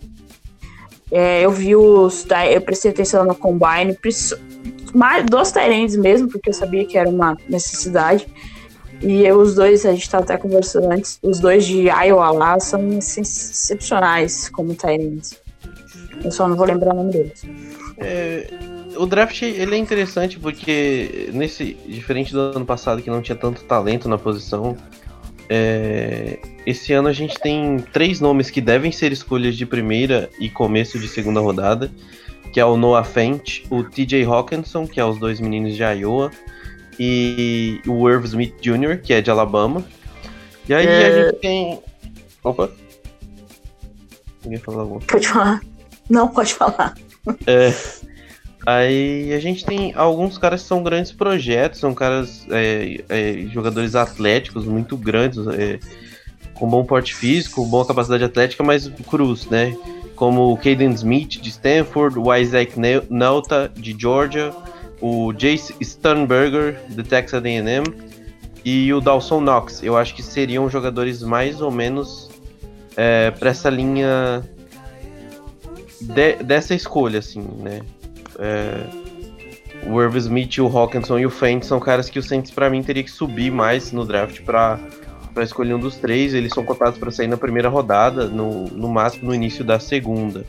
É, 1.09 1.43
eu 1.43 1.53
vi 1.53 1.77
os. 1.77 2.27
Eu 2.51 2.61
prestei 2.61 2.91
atenção 2.91 3.25
no 3.25 3.37
Combine, 3.37 3.97
mais 4.93 5.25
dos 5.27 5.53
Tyrants 5.53 5.95
mesmo, 5.95 6.29
porque 6.29 6.51
eu 6.51 6.55
sabia 6.55 6.85
que 6.85 6.99
era 6.99 7.09
uma 7.09 7.37
necessidade. 7.49 8.27
E 9.03 9.31
os 9.33 9.55
dois, 9.55 9.85
a 9.85 9.93
gente 9.93 10.09
tá 10.09 10.19
até 10.19 10.37
conversando 10.37 10.91
antes, 10.91 11.19
os 11.23 11.41
dois 11.41 11.67
de 11.67 11.89
Iowa 11.89 12.31
lá 12.31 12.61
são 12.61 12.99
excepcionais 12.99 14.49
como 14.49 14.75
Tyrants. 14.75 15.41
Eu 16.25 16.31
só 16.31 16.47
não 16.47 16.57
vou 16.57 16.67
lembrar 16.67 16.95
o 16.95 16.97
nome 16.97 17.13
deles. 17.13 17.43
É, 17.99 18.47
o 18.97 19.05
draft 19.07 19.43
ele 19.43 19.75
é 19.75 19.79
interessante 19.79 20.39
porque 20.39 21.31
nesse 21.33 21.75
diferente 21.87 22.33
do 22.33 22.41
ano 22.41 22.65
passado 22.65 23.03
que 23.03 23.11
não 23.11 23.21
tinha 23.21 23.37
tanto 23.37 23.65
talento 23.65 24.09
na 24.09 24.19
posição, 24.19 24.77
é, 25.49 26.39
esse 26.65 26.93
ano 26.93 27.09
a 27.09 27.13
gente 27.13 27.39
tem 27.41 27.79
três 27.93 28.21
nomes 28.21 28.51
que 28.51 28.61
devem 28.61 28.93
ser 28.93 29.13
escolhas 29.13 29.57
de 29.57 29.67
primeira 29.67 30.31
e 30.39 30.49
começo 30.49 30.99
de 30.99 31.09
segunda 31.09 31.41
rodada, 31.41 31.91
que 32.53 32.61
é 32.61 32.65
o 32.65 32.77
Noah 32.77 33.05
Fent, 33.05 33.65
o 33.69 33.83
TJ 33.83 34.25
Hawkinson, 34.25 34.87
que 34.87 35.01
é 35.01 35.05
os 35.05 35.19
dois 35.19 35.41
meninos 35.41 35.75
de 35.75 35.83
Iowa, 35.83 36.31
e 36.99 37.81
o 37.87 38.09
Irv 38.09 38.25
Smith 38.25 38.55
Jr., 38.61 39.01
que 39.03 39.13
é 39.13 39.21
de 39.21 39.31
Alabama. 39.31 39.85
E 40.69 40.75
aí 40.75 40.87
É. 40.87 41.07
a 41.07 41.25
gente 41.31 41.41
tem. 41.41 41.81
Opa! 42.45 42.71
Ninguém 44.45 44.59
falou 44.59 44.81
alguma 44.81 45.01
Pode 45.01 45.29
falar. 45.29 45.61
Não, 46.11 46.29
pode 46.29 46.55
falar. 46.55 46.95
É, 47.47 47.73
aí 48.67 49.33
a 49.33 49.39
gente 49.39 49.65
tem 49.65 49.93
alguns 49.95 50.37
caras 50.39 50.63
que 50.63 50.69
são 50.69 50.83
grandes 50.83 51.13
projetos, 51.13 51.79
são 51.81 51.95
caras, 51.95 52.47
é, 52.51 53.01
é, 53.09 53.47
jogadores 53.53 53.95
atléticos 53.95 54.65
muito 54.65 54.97
grandes, 54.97 55.47
é, 55.47 55.79
com 56.55 56.69
bom 56.69 56.85
porte 56.85 57.15
físico, 57.15 57.65
boa 57.65 57.87
capacidade 57.87 58.25
atlética, 58.25 58.63
mas 58.63 58.91
cruz, 59.09 59.47
né? 59.47 59.77
Como 60.17 60.53
o 60.53 60.57
Caden 60.57 60.91
Smith 60.93 61.41
de 61.41 61.49
Stanford, 61.49 62.19
o 62.19 62.35
Isaac 62.35 62.75
Nauta 63.09 63.71
de 63.75 63.97
Georgia, 63.99 64.53
o 65.03 65.33
Jace 65.33 65.75
Sternberger 65.83 66.81
de 66.89 67.03
Texas 67.03 67.43
A&M 67.45 67.85
e 68.65 68.93
o 68.95 69.01
Dawson 69.01 69.41
Knox. 69.41 69.83
Eu 69.83 69.97
acho 69.97 70.15
que 70.15 70.23
seriam 70.23 70.71
jogadores 70.71 71.23
mais 71.23 71.61
ou 71.61 71.71
menos 71.71 72.31
para 73.39 73.51
essa 73.51 73.69
linha 73.69 74.43
de- 76.01 76.37
dessa 76.45 76.75
escolha, 76.75 77.19
assim, 77.19 77.47
né? 77.59 77.81
É, 78.39 78.85
o 79.87 80.01
Irv 80.01 80.17
Smith, 80.17 80.59
o 80.59 80.67
Hawkinson 80.67 81.19
e 81.19 81.27
o 81.27 81.31
Fent 81.31 81.65
são 81.65 81.81
caras 81.81 82.09
que 82.09 82.19
o 82.19 82.23
Saints, 82.23 82.51
pra 82.51 82.71
mim, 82.71 82.83
teria 82.83 83.03
que 83.03 83.11
subir 83.11 83.51
mais 83.51 83.91
no 83.93 84.05
draft 84.05 84.41
pra, 84.43 84.79
pra 85.35 85.43
escolher 85.43 85.75
um 85.75 85.79
dos 85.81 85.97
três. 85.97 86.33
Eles 86.35 86.53
são 86.53 86.65
cotados 86.65 86.99
pra 86.99 87.11
sair 87.11 87.27
na 87.27 87.37
primeira 87.37 87.69
rodada, 87.69 88.27
no, 88.29 88.67
no 88.69 88.89
máximo 88.89 89.27
no 89.29 89.35
início 89.35 89.65
da 89.65 89.81
segunda. 89.81 90.45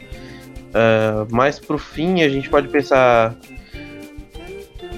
É, 0.73 1.25
mas 1.31 1.59
pro 1.59 1.77
fim, 1.77 2.21
a 2.21 2.29
gente 2.29 2.49
pode 2.49 2.67
pensar 2.67 3.35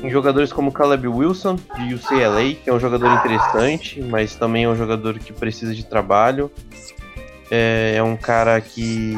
em 0.06 0.10
jogadores 0.10 0.54
como 0.54 0.72
Caleb 0.72 1.08
Wilson, 1.08 1.56
de 1.56 1.96
UCLA, 1.96 2.54
que 2.64 2.70
é 2.70 2.74
um 2.74 2.80
jogador 2.80 3.12
interessante, 3.12 4.02
mas 4.02 4.36
também 4.36 4.66
é 4.66 4.70
um 4.70 4.76
jogador 4.76 5.18
que 5.20 5.34
precisa 5.34 5.74
de 5.74 5.86
trabalho. 5.86 6.52
É, 7.50 7.96
é 7.98 8.04
um 8.04 8.16
cara 8.16 8.60
que 8.62 9.14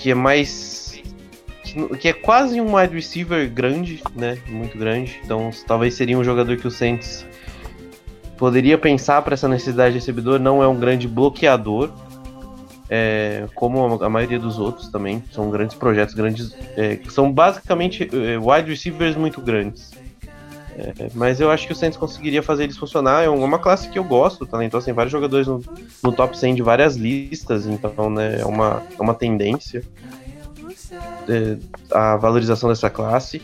que 0.00 0.10
é 0.10 0.14
mais. 0.14 1.00
que- 1.98 2.08
é 2.08 2.12
quase 2.12 2.60
um 2.60 2.74
wide 2.76 2.94
receiver 2.94 3.48
grande, 3.50 4.02
né? 4.14 4.38
Muito 4.48 4.76
grande. 4.76 5.20
Então 5.24 5.50
talvez 5.66 5.94
seria 5.94 6.18
um 6.18 6.24
jogador 6.24 6.56
que 6.56 6.66
o 6.66 6.70
Saints 6.70 7.24
poderia 8.36 8.76
pensar 8.76 9.22
para 9.22 9.34
essa 9.34 9.48
necessidade 9.48 9.92
de 9.92 10.00
recebedor. 10.00 10.38
Não 10.40 10.62
é 10.62 10.66
um 10.68 10.78
grande 10.78 11.06
bloqueador, 11.06 11.90
é, 12.94 13.46
como 13.54 14.04
a, 14.04 14.10
maioria 14.10 14.38
dos 14.38 14.58
outros 14.58 14.88
também. 14.88 15.24
São 15.32 15.50
grandes 15.50 15.74
projetos, 15.74 16.14
grandes. 16.14 16.54
é, 16.76 16.98
são 17.08 17.32
basicamente 17.32 18.06
é, 18.12 18.38
wide 18.38 18.68
receivers 18.68 19.16
muito 19.16 19.40
grandes. 19.40 19.92
É, 20.76 21.08
mas 21.14 21.40
eu 21.40 21.50
acho 21.50 21.66
que 21.66 21.72
o 21.72 21.76
Saints 21.76 21.96
conseguiria 21.96 22.42
fazer 22.42 22.64
eles 22.64 22.76
funcionar. 22.76 23.24
É 23.24 23.30
uma 23.30 23.58
classe 23.58 23.88
que 23.88 23.98
eu 23.98 24.04
gosto, 24.04 24.44
talentosa. 24.44 24.84
Tem 24.84 24.92
vários 24.92 25.10
jogadores 25.10 25.46
no, 25.46 25.62
no 26.02 26.12
top 26.12 26.36
100 26.36 26.56
de 26.56 26.62
várias 26.62 26.94
listas, 26.94 27.66
então 27.66 28.10
né, 28.10 28.40
é, 28.40 28.44
uma, 28.44 28.82
é 28.98 29.02
uma 29.02 29.14
tendência 29.14 29.82
é, 31.26 31.56
a 31.90 32.18
valorização 32.18 32.68
dessa 32.68 32.90
classe. 32.90 33.40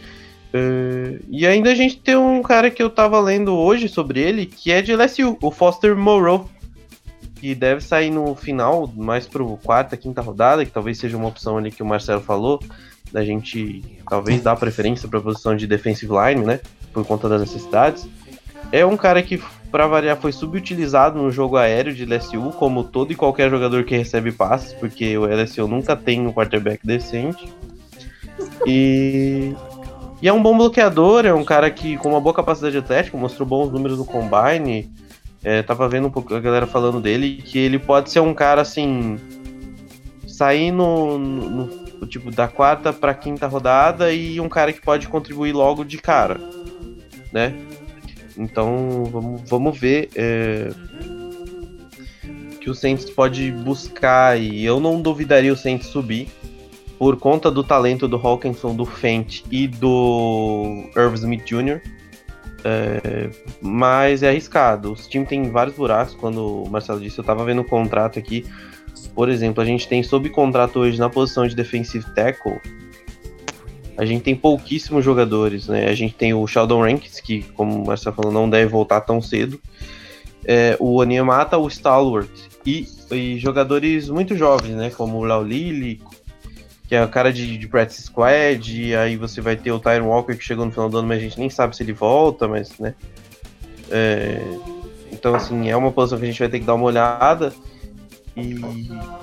É, 0.53 1.21
e 1.27 1.47
ainda 1.47 1.71
a 1.71 1.75
gente 1.75 1.97
tem 1.97 2.17
um 2.17 2.43
cara 2.43 2.71
que 2.71 2.83
eu 2.83 2.91
tava 2.91 3.19
lendo 3.19 3.55
hoje 3.55 3.89
sobre 3.89 4.21
ele, 4.21 4.45
que 4.45 4.71
é 4.71 4.83
de 4.83 4.95
LSU, 4.95 5.39
o 5.41 5.51
Foster 5.51 5.97
Moreau, 5.97 6.47
que 7.41 7.55
deve 7.55 7.81
sair 7.81 8.11
no 8.11 8.35
final, 8.35 8.91
mais 8.97 9.27
pro 9.27 9.59
quarta, 9.63 9.97
quinta 9.97 10.21
rodada, 10.21 10.65
que 10.65 10.71
talvez 10.71 10.99
seja 10.99 11.17
uma 11.17 11.29
opção 11.29 11.57
ali 11.57 11.71
que 11.71 11.83
o 11.83 11.87
Marcelo 11.87 12.21
falou, 12.21 12.61
da 13.13 13.25
gente 13.25 13.83
talvez 14.09 14.43
dar 14.43 14.57
preferência 14.57 15.09
para 15.09 15.19
a 15.19 15.23
posição 15.23 15.57
de 15.57 15.67
defensive 15.67 16.13
line, 16.13 16.45
né, 16.45 16.61
por 16.93 17.05
conta 17.07 17.29
das 17.29 17.41
necessidades. 17.41 18.07
É 18.71 18.85
um 18.85 18.97
cara 18.97 19.23
que, 19.23 19.43
para 19.71 19.87
variar, 19.87 20.17
foi 20.19 20.33
subutilizado 20.33 21.21
no 21.21 21.31
jogo 21.31 21.57
aéreo 21.57 21.95
de 21.95 22.05
LSU, 22.05 22.53
como 22.59 22.85
todo 22.85 23.13
e 23.13 23.17
qualquer 23.17 23.51
jogador 23.51 23.85
que 23.85 23.97
recebe 23.97 24.31
passes, 24.31 24.75
porque 24.75 25.17
o 25.17 25.25
LSU 25.25 25.67
nunca 25.67 25.97
tem 25.97 26.27
um 26.27 26.33
quarterback 26.33 26.87
decente. 26.87 27.51
E, 28.67 29.55
e 30.21 30.29
é 30.29 30.33
um 30.33 30.43
bom 30.43 30.57
bloqueador, 30.57 31.25
é 31.25 31.33
um 31.33 31.45
cara 31.45 31.71
que 31.71 31.97
com 31.97 32.11
uma 32.11 32.21
boa 32.21 32.35
capacidade 32.35 32.77
atlética, 32.77 33.17
mostrou 33.17 33.49
bons 33.49 33.71
números 33.71 33.99
no 33.99 34.05
combine. 34.05 34.91
É, 35.43 35.63
tava 35.63 35.89
vendo 35.89 36.09
um 36.09 36.11
pouco 36.11 36.35
a 36.35 36.41
galera 36.41 36.67
falando 36.67 37.01
dele, 37.01 37.41
que 37.45 37.59
ele 37.59 37.79
pode 37.79 38.11
ser 38.11 38.21
um 38.21 38.35
cara 38.35 38.63
assim. 38.63 39.17
sair 40.27 40.71
no, 40.71 41.19
no- 41.19 41.51
no- 41.67 42.07
tipo 42.07 42.31
da 42.31 42.47
quarta 42.49 42.93
pra 42.93 43.13
quinta 43.13 43.47
rodada 43.49 44.13
e 44.13 44.41
um 44.41 44.49
cara 44.49 44.73
que 44.73 44.81
pode 44.81 45.09
contribuir 45.09 45.53
logo 45.53 45.85
de 45.85 45.99
cara, 45.99 46.41
né? 47.33 47.55
Então 48.37 49.05
vamos, 49.11 49.43
vamos 49.51 49.77
ver 49.79 50.09
é, 50.15 50.71
que 52.61 52.71
o 52.71 52.75
Saints 52.75 53.11
pode 53.11 53.51
buscar 53.51 54.41
e 54.41 54.65
eu 54.65 54.79
não 54.79 55.01
duvidaria 55.03 55.53
o 55.53 55.57
Saints 55.57 55.89
subir 55.89 56.29
por 56.99 57.17
conta 57.17 57.51
do 57.51 57.65
talento 57.65 58.07
do 58.07 58.17
Hawkinson, 58.17 58.75
do 58.77 58.85
Fent 58.87 59.43
e 59.51 59.67
do 59.67 60.85
Irv 60.97 61.15
Smith 61.15 61.45
Jr. 61.45 61.81
É, 62.65 63.31
mas 63.61 64.23
é 64.23 64.29
arriscado. 64.29 64.93
Os 64.93 65.07
times 65.07 65.29
têm 65.29 65.51
vários 65.51 65.77
buracos. 65.77 66.15
Quando 66.15 66.65
o 66.65 66.69
Marcelo 66.69 67.01
disse, 67.01 67.19
eu 67.19 67.25
tava 67.25 67.45
vendo 67.45 67.61
o 67.61 67.65
contrato 67.65 68.19
aqui. 68.19 68.45
Por 69.15 69.29
exemplo, 69.29 69.63
a 69.63 69.67
gente 69.67 69.87
tem 69.87 70.03
sob 70.03 70.29
contrato 70.31 70.81
hoje 70.81 70.99
na 70.99 71.09
posição 71.09 71.47
de 71.47 71.55
defensive 71.55 72.05
tackle. 72.15 72.61
A 73.97 74.05
gente 74.05 74.23
tem 74.23 74.35
pouquíssimos 74.35 75.05
jogadores, 75.05 75.67
né? 75.67 75.89
A 75.89 75.95
gente 75.95 76.15
tem 76.15 76.33
o 76.33 76.47
Sheldon 76.47 76.83
Rankins, 76.83 77.21
que, 77.21 77.43
como 77.55 77.83
o 77.83 77.87
Marcelo 77.87 78.15
falou, 78.15 78.33
não 78.33 78.49
deve 78.49 78.67
voltar 78.67 79.01
tão 79.01 79.21
cedo. 79.21 79.61
É, 80.45 80.77
o 80.79 80.97
Onyemata, 80.97 81.59
o 81.59 81.67
Stalwart. 81.67 82.31
E, 82.65 82.87
e 83.11 83.39
jogadores 83.39 84.09
muito 84.09 84.37
jovens, 84.37 84.77
né? 84.77 84.91
Como 84.91 85.19
o 85.19 85.25
Laulili, 85.25 86.01
que 86.89 86.95
é 86.95 87.05
o 87.05 87.09
cara 87.09 87.31
de, 87.31 87.59
de 87.59 87.69
practice 87.69 88.03
squad, 88.03 88.83
e 88.83 88.97
aí 88.97 89.15
você 89.17 89.43
vai 89.43 89.55
ter 89.57 89.71
o 89.71 89.79
Tyron 89.79 90.07
Walker 90.07 90.35
que 90.35 90.43
chegou 90.43 90.65
no 90.65 90.73
final 90.73 90.89
do 90.89 90.99
ano, 90.99 91.09
mas 91.09 91.19
a 91.19 91.21
gente 91.21 91.39
nem 91.39 91.51
sabe 91.51 91.77
se 91.77 91.83
ele 91.83 91.93
volta, 91.93 92.49
mas, 92.49 92.79
né? 92.79 92.95
É, 93.91 94.41
então, 95.13 95.35
assim, 95.35 95.69
é 95.69 95.77
uma 95.77 95.93
posição 95.93 96.19
que 96.19 96.25
a 96.25 96.29
gente 96.29 96.39
vai 96.41 96.49
ter 96.49 96.61
que 96.61 96.65
dar 96.65 96.75
uma 96.75 96.87
olhada. 96.87 97.53
E, 98.35 98.57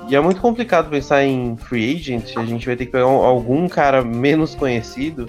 e 0.09 0.15
é 0.15 0.19
muito 0.19 0.39
complicado 0.41 0.89
pensar 0.89 1.23
em 1.23 1.57
free 1.57 1.95
agent, 1.95 2.37
a 2.37 2.45
gente 2.45 2.67
vai 2.67 2.75
ter 2.75 2.85
que 2.85 2.91
pegar 2.91 3.07
um- 3.07 3.23
algum 3.23 3.67
cara 3.67 4.03
menos 4.03 4.53
conhecido 4.53 5.27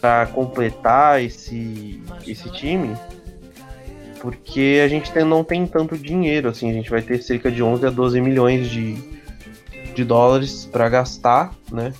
para 0.00 0.26
completar 0.26 1.22
esse, 1.22 2.02
esse 2.26 2.50
time, 2.50 2.96
porque 4.20 4.80
a 4.84 4.88
gente 4.88 5.10
tem- 5.12 5.24
não 5.24 5.42
tem 5.44 5.66
tanto 5.66 5.96
dinheiro, 5.96 6.48
assim, 6.48 6.68
a 6.68 6.72
gente 6.74 6.90
vai 6.90 7.00
ter 7.00 7.22
cerca 7.22 7.50
de 7.50 7.62
11 7.62 7.86
a 7.86 7.90
12 7.90 8.20
milhões 8.20 8.68
de, 8.68 9.21
de 9.94 10.04
dólares 10.04 10.68
para 10.70 10.88
gastar, 10.88 11.52
né? 11.70 11.92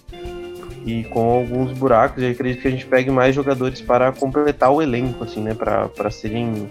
E 0.85 1.05
com 1.05 1.31
alguns 1.31 1.73
buracos, 1.73 2.23
eu 2.23 2.31
acredito 2.31 2.63
que 2.63 2.69
a 2.69 2.71
gente 2.71 2.87
pegue 2.87 3.11
mais 3.11 3.35
jogadores 3.35 3.81
para 3.81 4.11
completar 4.11 4.73
o 4.73 4.83
elenco, 4.83 5.23
assim, 5.25 5.41
né? 5.41 5.55
Para 5.55 6.11
serem. 6.11 6.69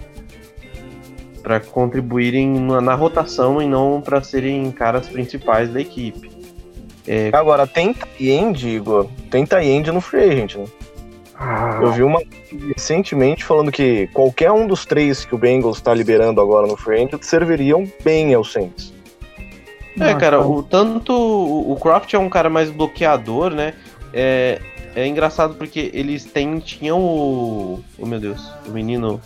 para 1.42 1.60
contribuírem 1.60 2.48
na, 2.60 2.82
na 2.82 2.94
rotação 2.94 3.62
e 3.62 3.68
não 3.68 4.02
para 4.02 4.22
serem 4.22 4.70
caras 4.72 5.08
principais 5.08 5.72
da 5.72 5.80
equipe. 5.80 6.30
É, 7.08 7.30
Agora, 7.34 7.66
tem 7.66 7.94
tie-end, 7.94 8.68
Igor. 8.68 9.08
Tem 9.30 9.46
tie-end 9.46 9.92
no 9.92 10.02
free 10.02 10.24
agent, 10.24 10.56
né? 10.56 10.66
Ah, 11.36 11.80
Eu 11.82 11.92
vi 11.92 12.04
uma 12.04 12.22
recentemente 12.76 13.44
falando 13.44 13.72
que 13.72 14.08
qualquer 14.14 14.52
um 14.52 14.68
dos 14.68 14.86
três 14.86 15.26
que 15.26 15.34
o 15.34 15.38
Bengals 15.38 15.78
está 15.78 15.92
liberando 15.94 16.40
agora 16.40 16.68
no 16.68 16.78
free 16.78 16.98
agent 16.98 17.24
serviriam 17.24 17.90
bem 18.04 18.34
ao 18.34 18.44
Saints. 18.44 18.94
É, 20.00 20.14
cara, 20.16 20.42
o, 20.46 20.64
tanto 20.64 21.14
o 21.14 21.76
Croft 21.80 22.14
é 22.14 22.20
um 22.20 22.30
cara 22.30 22.50
mais 22.50 22.70
bloqueador, 22.70 23.52
né? 23.52 23.74
É, 24.14 24.60
é 24.96 25.06
engraçado 25.08 25.56
porque 25.56 25.90
eles 25.94 26.24
têm, 26.26 26.60
tinham 26.60 27.00
o. 27.00 27.80
Oh 28.00 28.06
meu 28.06 28.20
Deus, 28.20 28.42
o 28.68 28.72
menino. 28.72 29.20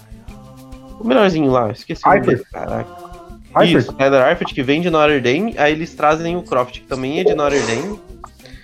O 0.99 1.05
melhorzinho 1.05 1.51
lá, 1.51 1.71
esqueci 1.71 2.01
o 2.05 2.09
nome 2.09 2.19
Eifert. 2.21 2.37
dele, 2.37 2.49
caraca. 2.51 2.89
Eifert. 3.59 3.81
Isso, 3.83 3.93
Tyler 3.93 4.27
Eifert, 4.29 4.53
que 4.53 4.63
vem 4.63 4.81
de 4.81 4.89
Notre 4.89 5.19
Dame, 5.19 5.53
aí 5.57 5.71
eles 5.73 5.93
trazem 5.93 6.35
o 6.35 6.41
Croft, 6.41 6.79
que 6.79 6.87
também 6.87 7.19
é 7.19 7.23
de 7.23 7.33
Notre 7.35 7.59
Dame. 7.59 7.99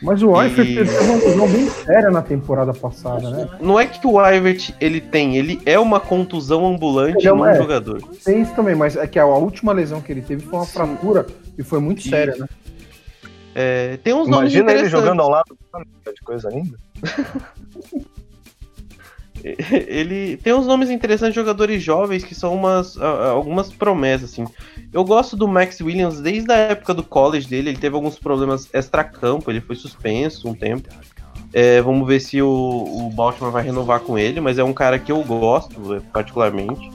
Mas 0.02 0.24
o 0.24 0.42
Eifert 0.42 0.68
E- 0.68 0.76
teve 0.76 0.98
uma 0.98 1.16
lesão 1.18 1.48
bem 1.48 1.70
séria 1.70 2.10
na 2.10 2.24
temporada 2.24 2.74
passada, 2.74 3.30
né? 3.30 3.48
Não 3.60 3.80
é 3.80 3.86
que 3.86 4.06
o 4.08 4.20
Ivert 4.20 4.74
ele 4.82 5.00
tem, 5.00 5.38
ele 5.38 5.62
é 5.64 5.78
uma 5.78 6.00
contusão 6.00 6.66
ambulante 6.66 7.20
Ele 7.20 7.28
é 7.28 7.32
uma- 7.34 7.52
é. 7.52 7.56
jogador. 7.56 8.02
Tem 8.26 8.42
isso 8.42 8.52
também, 8.56 8.74
mas 8.74 8.96
é 8.96 9.06
que 9.06 9.20
a 9.20 9.26
última 9.26 9.72
lesão 9.72 10.02
que 10.02 10.12
ele 10.12 10.22
teve 10.24 10.42
foi 10.44 10.58
uma 10.58 10.66
fratura 10.66 11.28
e 11.58 11.64
foi 11.64 11.80
muito 11.80 12.00
Isso. 12.00 12.10
séria, 12.10 12.36
né? 12.38 12.48
É, 13.54 13.98
tem 13.98 14.14
uns 14.14 14.28
nomes 14.30 14.54
Imagina 14.54 14.72
ele 14.80 14.90
jogando 14.90 15.22
ao 15.22 15.30
lado 15.30 15.58
do 15.74 16.14
de 16.14 16.22
coisa 16.22 16.50
linda. 16.50 16.78
ele 19.44 20.38
tem 20.38 20.54
uns 20.54 20.68
nomes 20.68 20.90
interessantes 20.90 21.34
de 21.34 21.40
jogadores 21.40 21.82
jovens 21.82 22.24
que 22.24 22.36
são 22.36 22.54
umas 22.54 22.98
algumas 22.98 23.72
promessas 23.72 24.32
assim. 24.32 24.46
Eu 24.94 25.04
gosto 25.04 25.36
do 25.36 25.48
Max 25.48 25.82
Williams 25.82 26.22
desde 26.22 26.52
a 26.52 26.56
época 26.56 26.94
do 26.94 27.04
college 27.04 27.48
dele, 27.48 27.70
ele 27.70 27.78
teve 27.78 27.96
alguns 27.96 28.20
problemas 28.20 28.70
extra-campo, 28.74 29.50
ele 29.50 29.62
foi 29.62 29.76
suspenso 29.76 30.48
um 30.48 30.54
tempo. 30.54 30.88
É, 31.54 31.82
vamos 31.82 32.08
ver 32.08 32.22
se 32.22 32.42
o, 32.42 32.48
o 32.48 33.10
Baltimore 33.10 33.52
vai 33.52 33.64
renovar 33.64 34.00
com 34.00 34.18
ele, 34.18 34.40
mas 34.40 34.58
é 34.58 34.64
um 34.64 34.74
cara 34.74 34.98
que 34.98 35.12
eu 35.12 35.22
gosto 35.24 35.96
é, 35.96 36.00
particularmente. 36.00 36.90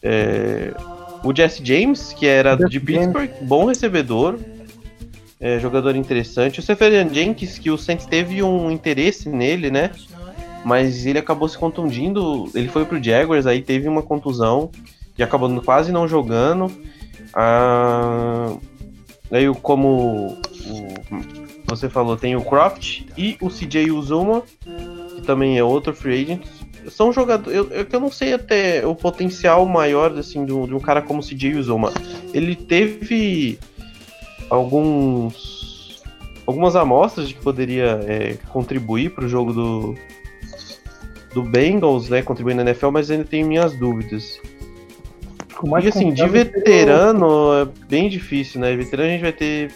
É, 0.00 0.72
o 1.24 1.34
Jesse 1.34 1.64
James, 1.64 2.12
que 2.12 2.26
era 2.26 2.56
Jesse 2.56 2.68
de 2.70 2.80
Pittsburgh, 2.80 3.30
bom 3.42 3.64
recebedor, 3.64 4.38
é, 5.40 5.58
jogador 5.58 5.96
interessante. 5.96 6.60
O 6.60 6.62
Seferian 6.62 7.08
Jenkins, 7.12 7.58
que 7.58 7.70
o 7.70 7.76
Saints 7.78 8.06
teve 8.06 8.42
um 8.42 8.70
interesse 8.70 9.28
nele, 9.28 9.70
né? 9.70 9.90
Mas 10.64 11.04
ele 11.04 11.18
acabou 11.18 11.48
se 11.48 11.58
contundindo. 11.58 12.50
Ele 12.54 12.68
foi 12.68 12.84
pro 12.84 13.02
Jaguars, 13.02 13.46
aí 13.46 13.60
teve 13.60 13.86
uma 13.88 14.02
contusão 14.02 14.70
e 15.18 15.22
acabou 15.22 15.50
quase 15.60 15.92
não 15.92 16.08
jogando. 16.08 16.70
Ah, 17.34 18.54
aí, 19.30 19.46
como 19.60 20.38
o- 20.66 20.94
você 21.66 21.88
falou, 21.90 22.16
tem 22.16 22.36
o 22.36 22.42
Croft 22.42 23.02
e 23.18 23.36
o 23.40 23.50
CJ 23.50 23.90
Uzuma, 23.90 24.42
que 25.16 25.22
também 25.22 25.58
é 25.58 25.64
outro 25.64 25.92
free 25.94 26.22
agent. 26.22 26.46
São 26.90 27.12
jogadores. 27.12 27.56
Eu, 27.56 27.68
eu, 27.70 27.86
que 27.86 27.94
eu 27.94 28.00
não 28.00 28.10
sei 28.10 28.34
até 28.34 28.86
o 28.86 28.94
potencial 28.94 29.66
maior 29.66 30.16
assim, 30.18 30.44
de, 30.44 30.52
um, 30.52 30.66
de 30.66 30.74
um 30.74 30.80
cara 30.80 31.00
como 31.02 31.20
o 31.20 31.22
CJ 31.22 31.54
Uzuma. 31.54 31.92
Ele 32.32 32.54
teve 32.54 33.58
alguns. 34.50 36.02
algumas 36.46 36.76
amostras 36.76 37.28
de 37.28 37.34
que 37.34 37.40
poderia 37.40 38.00
é, 38.06 38.36
contribuir 38.48 39.10
para 39.14 39.24
o 39.24 39.28
jogo 39.28 39.52
do, 39.52 39.94
do 41.32 41.42
Bengals, 41.42 42.08
né? 42.08 42.22
Contribuir 42.22 42.54
na 42.54 42.62
NFL, 42.62 42.90
mas 42.90 43.10
ainda 43.10 43.24
tenho 43.24 43.46
minhas 43.46 43.76
dúvidas. 43.78 44.40
E 45.82 45.88
assim, 45.88 46.12
de 46.12 46.26
veterano 46.28 47.52
é 47.54 47.86
bem 47.88 48.08
difícil, 48.08 48.60
né? 48.60 48.74
Veterano 48.76 49.08
a 49.08 49.12
gente 49.12 49.22
vai 49.22 49.32
ter. 49.32 49.70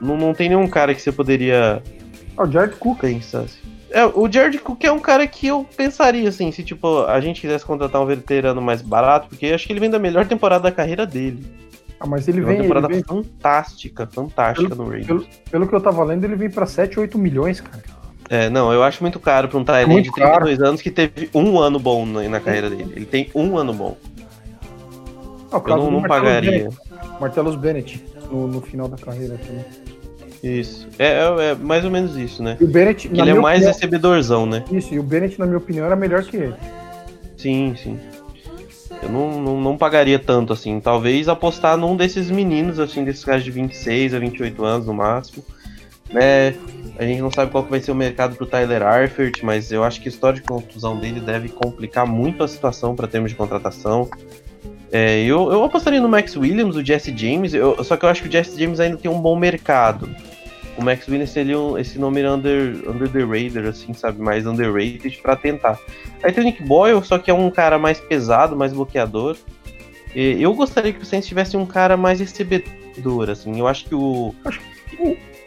Não, 0.00 0.16
não 0.16 0.34
tem 0.34 0.48
nenhum 0.48 0.66
cara 0.68 0.94
que 0.94 1.00
você 1.00 1.10
poderia 1.10 1.82
Ah, 2.36 2.42
o 2.42 2.50
Jared 2.50 2.76
Cook. 2.76 3.00
pensar 3.00 3.40
assim. 3.40 3.67
É, 3.90 4.04
o 4.04 4.30
Jared 4.30 4.58
Cook 4.58 4.84
é 4.84 4.92
um 4.92 4.98
cara 4.98 5.26
que 5.26 5.46
eu 5.46 5.66
pensaria, 5.76 6.28
assim, 6.28 6.52
se 6.52 6.62
tipo, 6.62 7.04
a 7.04 7.20
gente 7.20 7.40
quisesse 7.40 7.64
contratar 7.64 8.02
um 8.02 8.06
veterano 8.06 8.60
mais 8.60 8.82
barato, 8.82 9.28
porque 9.28 9.46
acho 9.46 9.66
que 9.66 9.72
ele 9.72 9.80
vem 9.80 9.90
da 9.90 9.98
melhor 9.98 10.26
temporada 10.26 10.64
da 10.64 10.72
carreira 10.72 11.06
dele. 11.06 11.46
Ah, 11.98 12.06
mas 12.06 12.28
ele 12.28 12.40
uma 12.40 12.48
vem, 12.48 12.56
ele 12.56 12.62
temporada 12.64 12.88
vem 12.88 13.02
fantástica, 13.02 14.06
fantástica 14.06 14.74
no 14.74 14.84
Raiders. 14.84 15.06
pelo, 15.06 15.26
pelo 15.50 15.68
que 15.68 15.74
eu 15.74 15.80
tava 15.80 16.04
lendo, 16.04 16.24
ele 16.24 16.36
vem 16.36 16.50
pra 16.50 16.66
7, 16.66 17.00
8 17.00 17.18
milhões, 17.18 17.60
cara. 17.60 17.82
É, 18.30 18.50
não, 18.50 18.72
eu 18.72 18.82
acho 18.82 19.02
muito 19.02 19.18
caro 19.18 19.48
pra 19.48 19.58
um 19.58 19.64
Tyrant 19.64 19.88
Muito 19.88 20.04
de 20.04 20.12
32 20.12 20.60
anos 20.60 20.82
que 20.82 20.90
teve 20.90 21.30
um 21.34 21.58
ano 21.58 21.78
bom 21.78 22.04
na, 22.04 22.28
na 22.28 22.40
carreira 22.40 22.68
dele. 22.68 22.92
Ele 22.94 23.06
tem 23.06 23.30
um 23.34 23.56
ano 23.56 23.72
bom. 23.72 23.96
Ah, 25.50 25.62
Eu 25.66 25.76
não, 25.76 25.90
não 25.90 26.02
pagaria. 26.02 26.50
Bennett, 26.68 26.76
Martellus 27.18 27.56
Bennett, 27.56 28.04
no, 28.30 28.46
no 28.46 28.60
final 28.60 28.86
da 28.86 28.98
carreira 28.98 29.38
também. 29.38 29.64
Isso. 30.42 30.86
É, 30.98 31.06
é- 31.06 31.50
é 31.50 31.54
mais 31.54 31.84
ou 31.84 31.90
menos 31.90 32.16
isso, 32.16 32.42
né? 32.42 32.56
E 32.60 32.64
o 32.64 32.68
Bennett, 32.68 33.08
Ele 33.08 33.20
é 33.20 33.34
mais 33.34 33.58
opinião, 33.58 33.72
recebedorzão, 33.72 34.46
né? 34.46 34.64
Isso, 34.70 34.94
e 34.94 34.98
o 34.98 35.02
Bennett, 35.02 35.38
na 35.38 35.46
minha 35.46 35.58
opinião, 35.58 35.86
era 35.86 35.96
melhor 35.96 36.22
que 36.22 36.36
ele. 36.36 36.54
Sim, 37.36 37.74
sim. 37.76 37.98
Eu 39.02 39.08
não, 39.08 39.40
não, 39.40 39.60
não 39.60 39.76
pagaria 39.76 40.18
tanto 40.18 40.52
assim. 40.52 40.80
Talvez 40.80 41.28
apostar 41.28 41.76
num 41.76 41.96
desses 41.96 42.30
meninos, 42.30 42.78
assim, 42.80 43.04
desses 43.04 43.24
caras 43.24 43.44
de 43.44 43.50
26 43.50 44.14
a 44.14 44.18
28 44.18 44.64
anos 44.64 44.86
no 44.86 44.94
máximo. 44.94 45.44
Né? 46.10 46.54
A 46.98 47.04
gente 47.04 47.20
não 47.20 47.30
sabe 47.30 47.52
qual 47.52 47.62
que 47.62 47.70
vai 47.70 47.80
ser 47.80 47.92
o 47.92 47.94
mercado 47.94 48.34
pro 48.34 48.46
Tyler 48.46 48.82
Arfert, 48.82 49.40
mas 49.42 49.70
eu 49.70 49.84
acho 49.84 50.00
que 50.00 50.08
a 50.08 50.10
história 50.10 50.40
de 50.40 50.46
contusão 50.46 50.96
dele 50.98 51.20
deve 51.20 51.48
complicar 51.48 52.06
muito 52.06 52.42
a 52.42 52.48
situação 52.48 52.96
para 52.96 53.06
termos 53.06 53.30
de 53.30 53.36
contratação. 53.36 54.08
É, 54.90 55.22
eu, 55.22 55.52
eu 55.52 55.64
apostaria 55.64 56.00
no 56.00 56.08
Max 56.08 56.34
Williams, 56.36 56.74
o 56.76 56.84
Jesse 56.84 57.14
James, 57.16 57.52
eu- 57.52 57.82
só 57.84 57.96
que 57.96 58.04
eu 58.04 58.08
acho 58.08 58.22
que 58.22 58.28
o 58.28 58.32
Jesse 58.32 58.58
James 58.58 58.80
ainda 58.80 58.96
tem 58.96 59.10
um 59.10 59.20
bom 59.20 59.36
mercado. 59.36 60.08
O 60.78 60.82
Max 60.82 61.06
Williams 61.08 61.30
seria 61.30 61.58
um- 61.58 61.76
esse 61.76 61.98
nome 61.98 62.24
under, 62.26 62.88
under 62.88 63.08
the 63.10 63.20
radar, 63.24 63.66
assim, 63.68 63.92
sabe? 63.92 64.20
Mais 64.22 64.46
underrated 64.46 65.18
para 65.20 65.36
tentar. 65.36 65.78
Aí 66.22 66.32
tem 66.32 66.42
o 66.42 66.46
Nick 66.46 66.62
Boyle, 66.62 67.04
só 67.04 67.18
que 67.18 67.30
é 67.30 67.34
um 67.34 67.50
cara 67.50 67.78
mais 67.78 68.00
pesado, 68.00 68.56
mais 68.56 68.72
bloqueador. 68.72 69.36
E 70.14 70.40
eu 70.42 70.54
gostaria 70.54 70.92
que 70.92 71.02
o 71.02 71.04
Saints 71.04 71.28
tivesse 71.28 71.56
um 71.56 71.66
cara 71.66 71.96
mais 71.96 72.20
recebedor, 72.20 73.28
assim. 73.28 73.58
Eu 73.58 73.66
acho 73.66 73.84
que 73.84 73.94
o. 73.94 74.34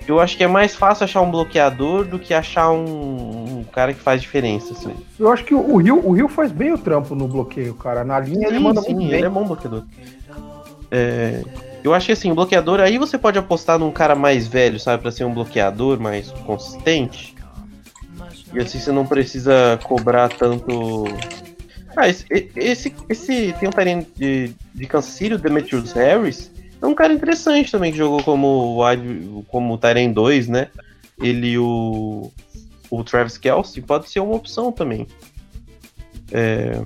Eu 0.08 0.20
acho 0.20 0.36
que 0.36 0.44
é 0.44 0.48
mais 0.48 0.76
fácil 0.76 1.04
achar 1.04 1.22
um 1.22 1.30
bloqueador 1.32 2.06
do 2.06 2.18
que 2.18 2.34
achar 2.34 2.72
um, 2.72 3.60
um 3.60 3.64
cara 3.64 3.94
que 3.94 4.00
faz 4.00 4.22
diferença, 4.22 4.74
assim. 4.74 4.94
Eu 5.20 5.32
acho 5.32 5.44
que 5.46 5.54
o 5.54 5.78
Rio, 5.78 6.06
o 6.06 6.12
Rio 6.12 6.28
faz 6.28 6.52
bem 6.52 6.74
o 6.74 6.78
trampo 6.78 7.14
no 7.16 7.28
bloqueio, 7.28 7.74
cara. 7.76 8.04
Na 8.04 8.20
linha 8.20 8.48
ele 8.48 8.58
Sim, 8.58 8.64
manda 8.64 8.82
sim, 8.82 8.94
muito 8.94 9.08
bem. 9.10 9.18
ele 9.18 9.28
é 9.28 9.30
bom 9.30 9.46
bloqueador. 9.46 9.84
É, 10.90 11.44
eu 11.84 11.94
acho 11.94 12.08
que 12.08 12.12
assim, 12.12 12.32
o 12.32 12.36
bloqueador, 12.36 12.80
aí 12.80 12.98
você 12.98 13.18
pode 13.18 13.38
apostar 13.40 13.80
num 13.80 13.92
cara 13.92 14.16
mais 14.16 14.48
velho, 14.48 14.80
sabe, 14.80 15.02
pra 15.02 15.12
ser 15.12 15.24
um 15.24 15.34
bloqueador 15.34 16.00
mais 16.00 16.32
consistente. 16.32 17.36
E 18.54 18.60
assim 18.60 18.80
você 18.80 18.92
não 18.92 19.06
precisa 19.06 19.80
cobrar 19.84 20.30
tanto. 20.30 21.06
Ah, 21.96 22.08
esse, 22.10 22.26
esse, 22.56 22.94
esse 23.08 23.56
tem 23.60 23.70
um 23.70 23.72
parente 23.72 24.10
de, 24.16 24.52
de 24.74 24.86
Kansas 24.88 25.12
City, 25.12 25.36
o 25.36 25.38
Demetrius 25.38 25.92
Harris, 25.94 26.52
é 26.82 26.86
um 26.86 26.96
cara 26.96 27.14
interessante 27.14 27.72
também 27.72 27.92
que 27.92 27.98
jogou 27.98 28.24
como 28.24 28.80
como 29.48 29.78
Tyrant 29.78 30.14
2, 30.14 30.48
né? 30.48 30.70
Ele 31.22 31.58
o, 31.58 32.32
o 32.90 33.04
Travis 33.04 33.38
Kelsey 33.38 33.84
pode 33.84 34.10
ser 34.10 34.20
uma 34.20 34.36
opção 34.36 34.72
também. 34.72 35.08
É, 36.32 36.82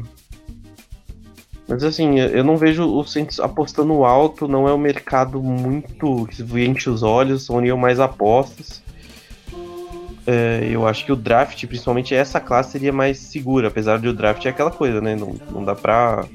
mas 1.68 1.84
assim, 1.84 2.20
eu 2.20 2.44
não 2.44 2.58
vejo 2.58 2.84
o 2.84 3.04
Saints 3.04 3.40
apostando 3.40 4.04
alto, 4.04 4.48
não 4.48 4.68
é 4.68 4.74
um 4.74 4.78
mercado 4.78 5.42
muito 5.42 6.28
que 6.28 6.44
enche 6.64 6.90
os 6.90 7.02
olhos, 7.02 7.46
são 7.46 7.60
mais 7.78 8.00
apostas. 8.00 8.84
É, 10.28 10.68
eu 10.72 10.88
acho 10.88 11.06
que 11.06 11.12
o 11.12 11.16
draft, 11.16 11.66
principalmente 11.66 12.14
essa 12.14 12.40
classe, 12.40 12.72
seria 12.72 12.92
mais 12.92 13.18
segura, 13.18 13.68
apesar 13.68 14.00
de 14.00 14.08
o 14.08 14.14
draft 14.14 14.46
é 14.46 14.50
aquela 14.50 14.72
coisa, 14.72 15.02
né? 15.02 15.16
Não, 15.16 15.36
não 15.52 15.64
dá 15.64 15.76
pra. 15.76 16.26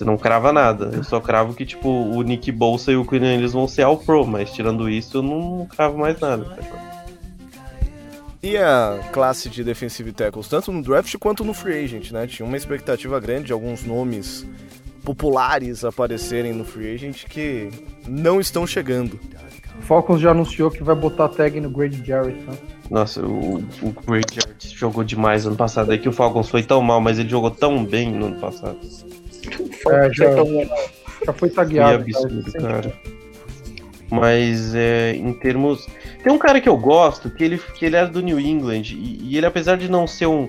Você 0.00 0.04
não 0.06 0.16
crava 0.16 0.50
nada. 0.50 0.92
Eu 0.94 1.04
só 1.04 1.20
cravo 1.20 1.52
que, 1.52 1.66
tipo, 1.66 1.86
o 1.86 2.22
Nick 2.22 2.50
Bolsa 2.50 2.90
e 2.90 2.96
o 2.96 3.04
Queen 3.04 3.22
eles 3.22 3.52
vão 3.52 3.68
ser 3.68 3.82
all 3.82 3.98
pro, 3.98 4.26
mas 4.26 4.50
tirando 4.50 4.88
isso, 4.88 5.18
eu 5.18 5.22
não 5.22 5.66
cravo 5.66 5.98
mais 5.98 6.18
nada. 6.18 6.58
E 8.42 8.56
a 8.56 8.98
classe 9.12 9.50
de 9.50 9.62
defensive 9.62 10.10
tackles, 10.12 10.48
tanto 10.48 10.72
no 10.72 10.80
draft 10.80 11.14
quanto 11.18 11.44
no 11.44 11.52
free 11.52 11.84
agent, 11.84 12.12
né? 12.12 12.26
Tinha 12.26 12.46
uma 12.46 12.56
expectativa 12.56 13.20
grande 13.20 13.48
de 13.48 13.52
alguns 13.52 13.84
nomes 13.84 14.46
populares 15.04 15.84
aparecerem 15.84 16.54
no 16.54 16.64
free 16.64 16.94
agent 16.94 17.26
que 17.26 17.68
não 18.08 18.40
estão 18.40 18.66
chegando. 18.66 19.20
O 19.80 19.82
Falcons 19.82 20.18
já 20.18 20.30
anunciou 20.30 20.70
que 20.70 20.82
vai 20.82 20.94
botar 20.94 21.28
tag 21.28 21.60
no 21.60 21.68
Grady 21.68 22.02
Jarrett, 22.02 22.40
né? 22.40 22.56
Nossa, 22.88 23.22
o, 23.22 23.56
o 23.82 23.92
Great 24.06 24.34
Jarrett 24.34 24.74
jogou 24.74 25.04
demais 25.04 25.46
ano 25.46 25.56
passado. 25.56 25.92
É 25.92 25.98
que 25.98 26.08
o 26.08 26.12
Falcons 26.12 26.48
foi 26.48 26.62
tão 26.62 26.80
mal, 26.80 27.02
mas 27.02 27.18
ele 27.18 27.28
jogou 27.28 27.50
tão 27.50 27.84
bem 27.84 28.10
no 28.10 28.26
ano 28.26 28.40
passado. 28.40 28.78
É, 29.88 30.12
já, 30.12 30.26
já 31.26 31.32
foi 31.32 31.48
Que 31.48 31.54
tagueado. 31.54 32.02
absurdo, 32.02 32.52
cara. 32.52 32.82
cara. 32.82 32.92
Mas 34.10 34.74
é, 34.74 35.14
em 35.14 35.32
termos. 35.32 35.86
Tem 36.22 36.32
um 36.32 36.38
cara 36.38 36.60
que 36.60 36.68
eu 36.68 36.76
gosto, 36.76 37.30
que 37.30 37.42
ele, 37.44 37.58
que 37.58 37.86
ele 37.86 37.96
era 37.96 38.08
do 38.08 38.20
New 38.20 38.38
England, 38.38 38.82
e, 38.92 39.18
e 39.22 39.36
ele, 39.36 39.46
apesar 39.46 39.76
de 39.76 39.88
não 39.90 40.06
ser 40.06 40.26
um. 40.26 40.48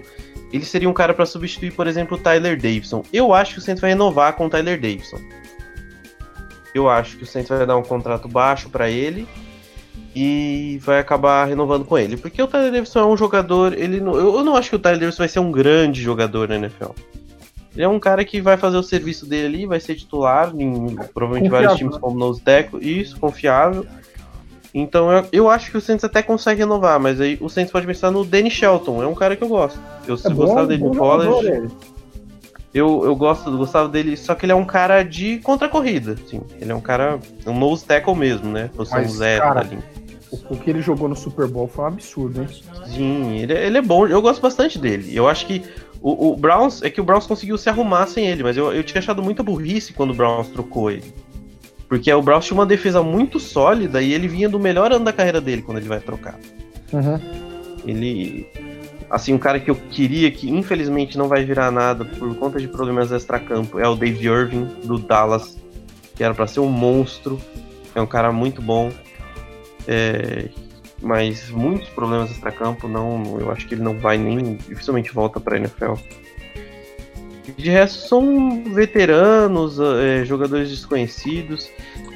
Ele 0.52 0.66
seria 0.66 0.90
um 0.90 0.94
cara 0.94 1.14
pra 1.14 1.26
substituir, 1.26 1.72
por 1.72 1.88
exemplo, 1.88 2.18
o 2.18 2.20
Tyler 2.20 2.58
Davidson. 2.58 3.04
Eu 3.14 3.34
acho 3.34 3.54
que 3.54 3.60
o 3.60 3.62
Saints 3.62 3.80
vai 3.80 3.92
renovar 3.92 4.34
com 4.34 4.48
o 4.48 4.50
Tyler 4.50 4.80
Davidson. 4.82 5.20
Eu 6.76 6.90
acho 6.90 7.18
que 7.18 7.24
o 7.24 7.28
Saints 7.28 7.50
vai 7.50 7.66
dar 7.66 7.78
um 7.78 7.84
contrato 7.84 8.28
baixo 8.28 8.70
pra 8.70 8.90
ele 8.90 9.28
e 10.14 10.78
vai 10.82 11.00
acabar 11.00 11.46
renovando 11.46 11.86
com 11.86 11.98
ele. 11.98 12.18
Porque 12.18 12.42
o 12.42 12.48
Tyler 12.48 12.72
Davidson 12.72 13.00
é 13.00 13.06
um 13.06 13.16
jogador. 13.16 13.74
Ele 13.74 14.02
não, 14.02 14.16
eu 14.16 14.36
eu 14.38 14.44
não 14.44 14.58
acho 14.58 14.70
que 14.70 14.76
o 14.76 14.80
Tyler 14.80 15.00
Davidson 15.00 15.20
vai 15.20 15.30
ser 15.30 15.40
um 15.40 15.52
grande 15.52 16.02
jogador 16.02 16.50
na 16.50 16.56
NFL. 16.56 16.92
Ele 17.74 17.84
é 17.84 17.88
um 17.88 18.00
cara 18.00 18.26
que 18.26 18.42
vai 18.42 18.58
fazer 18.58 18.78
o 18.78 18.84
serviço 18.84 19.26
dele 19.26 19.48
ali, 19.48 19.66
vai 19.66 19.80
ser 19.80 19.96
titular 19.96 20.54
em 20.56 20.96
provavelmente 21.14 21.50
Confiável, 21.50 21.50
vários 21.50 21.78
times 21.78 21.96
né? 21.96 22.02
como 22.02 22.20
nose 22.20 22.42
tackle, 22.42 23.02
isso, 23.02 23.20
confiável. 23.20 23.86
Então 24.74 25.12
eu, 25.12 25.26
eu 25.32 25.50
acho 25.50 25.72
que 25.72 25.78
o 25.78 25.82
Saints 25.82 26.04
até 26.04 26.22
consegue 26.22 26.62
renovar, 26.62 27.00
mas 27.00 27.20
aí 27.20 27.38
o 27.42 27.50
Saints 27.50 27.72
pode 27.72 27.86
pensar 27.86 28.12
no 28.12 28.24
Danny 28.26 28.50
Shelton, 28.50 29.04
é 29.04 29.08
um 29.08 29.16
cara 29.16 29.36
que 29.36 29.44
eu 29.44 29.48
gosto. 29.48 29.80
Eu 30.08 30.16
É 30.16 30.34
gostava 30.34 30.68
dele 30.68 30.84
no 30.84 30.96
college, 30.96 31.70
eu, 32.74 33.04
eu 33.04 33.16
gosto, 33.16 33.56
gostava 33.58 33.90
dele, 33.90 34.16
só 34.16 34.34
que 34.34 34.46
ele 34.46 34.54
é 34.54 34.56
um 34.56 34.64
cara 34.64 35.04
de 35.04 35.40
contra-corrida, 35.40 36.14
assim. 36.14 36.42
Ele 36.60 36.72
é 36.72 36.76
um 36.76 36.80
cara, 36.80 37.20
um 37.46 37.58
nose 37.58 37.84
tackle 37.84 38.16
mesmo, 38.16 38.50
né? 38.50 38.70
Posição 38.74 39.02
Mas, 39.02 39.12
zero 39.12 39.44
cara, 39.44 39.60
ali. 39.60 39.80
O, 40.32 40.54
o 40.54 40.58
que 40.58 40.70
ele 40.70 40.82
jogou 40.82 41.10
no 41.10 41.16
Super 41.16 41.48
Bowl 41.48 41.68
foi 41.68 41.84
um 41.84 41.88
absurdo, 41.88 42.42
hein? 42.42 42.48
Sim, 42.86 43.40
ele, 43.40 43.54
ele 43.54 43.78
é 43.78 43.82
bom. 43.82 44.08
Eu 44.08 44.22
gosto 44.22 44.42
bastante 44.42 44.80
dele. 44.80 45.14
Eu 45.14 45.28
acho 45.28 45.46
que 45.48 45.62
o, 46.02 46.32
o 46.32 46.36
Browns. 46.36 46.82
É 46.82 46.90
que 46.90 47.00
o 47.00 47.04
Browns 47.04 47.28
conseguiu 47.28 47.58
se 47.58 47.70
arrumar 47.70 48.08
sem 48.08 48.28
ele, 48.28 48.44
mas 48.44 48.58
eu, 48.58 48.74
eu 48.74 48.84
tinha 48.84 49.00
achado 49.00 49.22
muita 49.22 49.44
burrice 49.44 49.94
quando 49.94 50.12
o 50.12 50.16
Browns 50.16 50.48
trocou 50.50 50.90
ele. 50.90 51.14
Porque 51.88 52.12
o 52.12 52.22
Browns 52.22 52.46
tinha 52.46 52.58
uma 52.58 52.66
defesa 52.66 53.04
muito 53.04 53.40
sólida 53.40 54.02
e 54.02 54.14
ele 54.14 54.28
vinha 54.28 54.48
do 54.48 54.60
melhor 54.60 54.92
ano 54.92 55.04
da 55.04 55.12
carreira 55.12 55.42
dele 55.42 55.62
quando 55.62 55.78
ele 55.78 55.90
vai 55.90 56.00
trocar. 56.00 56.40
Uhum. 56.94 57.20
Ele. 57.86 58.48
Assim, 59.10 59.34
um 59.34 59.38
cara 59.38 59.60
que 59.60 59.70
eu 59.70 59.76
queria 59.76 60.32
que 60.32 60.50
infelizmente 60.50 61.18
não 61.18 61.28
vai 61.28 61.44
virar 61.44 61.70
nada 61.70 62.06
por 62.06 62.34
conta 62.38 62.60
de 62.62 62.68
problemas 62.70 63.12
extra-campo 63.12 63.78
é 63.78 63.86
o 63.86 63.96
Dave 63.96 64.26
Irving, 64.26 64.70
do 64.86 64.98
Dallas, 64.98 65.58
que 66.16 66.24
era 66.24 66.34
para 66.34 66.48
ser 66.48 66.62
um 66.62 66.70
monstro. 66.70 67.38
É 67.94 68.02
um 68.02 68.08
cara 68.08 68.32
muito 68.32 68.62
bom. 68.62 68.90
É, 69.86 70.48
mas 71.02 71.50
muitos 71.50 71.90
problemas 71.90 72.32
extra-campo, 72.32 72.88
não, 72.88 73.40
eu 73.40 73.52
acho 73.52 73.68
que 73.68 73.76
ele 73.76 73.84
não 73.84 73.98
vai 73.98 74.18
nem. 74.18 74.56
dificilmente 74.56 75.12
volta 75.12 75.40
pra 75.40 75.58
NFL. 75.58 75.96
De 77.58 77.70
resto, 77.70 78.08
são 78.08 78.64
veteranos, 78.64 79.80
é, 79.80 80.24
jogadores 80.24 80.70
desconhecidos. 80.70 81.70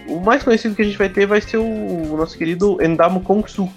O 0.08 0.19
mais 0.19 0.43
conhecido 0.43 0.76
que 0.76 0.82
a 0.84 0.86
gente 0.86 0.98
vai 0.98 1.10
ter 1.10 1.26
vai 1.26 1.41
ser 1.41 1.58
o, 1.58 1.63
o 2.13 2.17
nosso 2.17 2.38
querido 2.38 2.82
Endamo 2.82 3.21
Kongsu. 3.21 3.69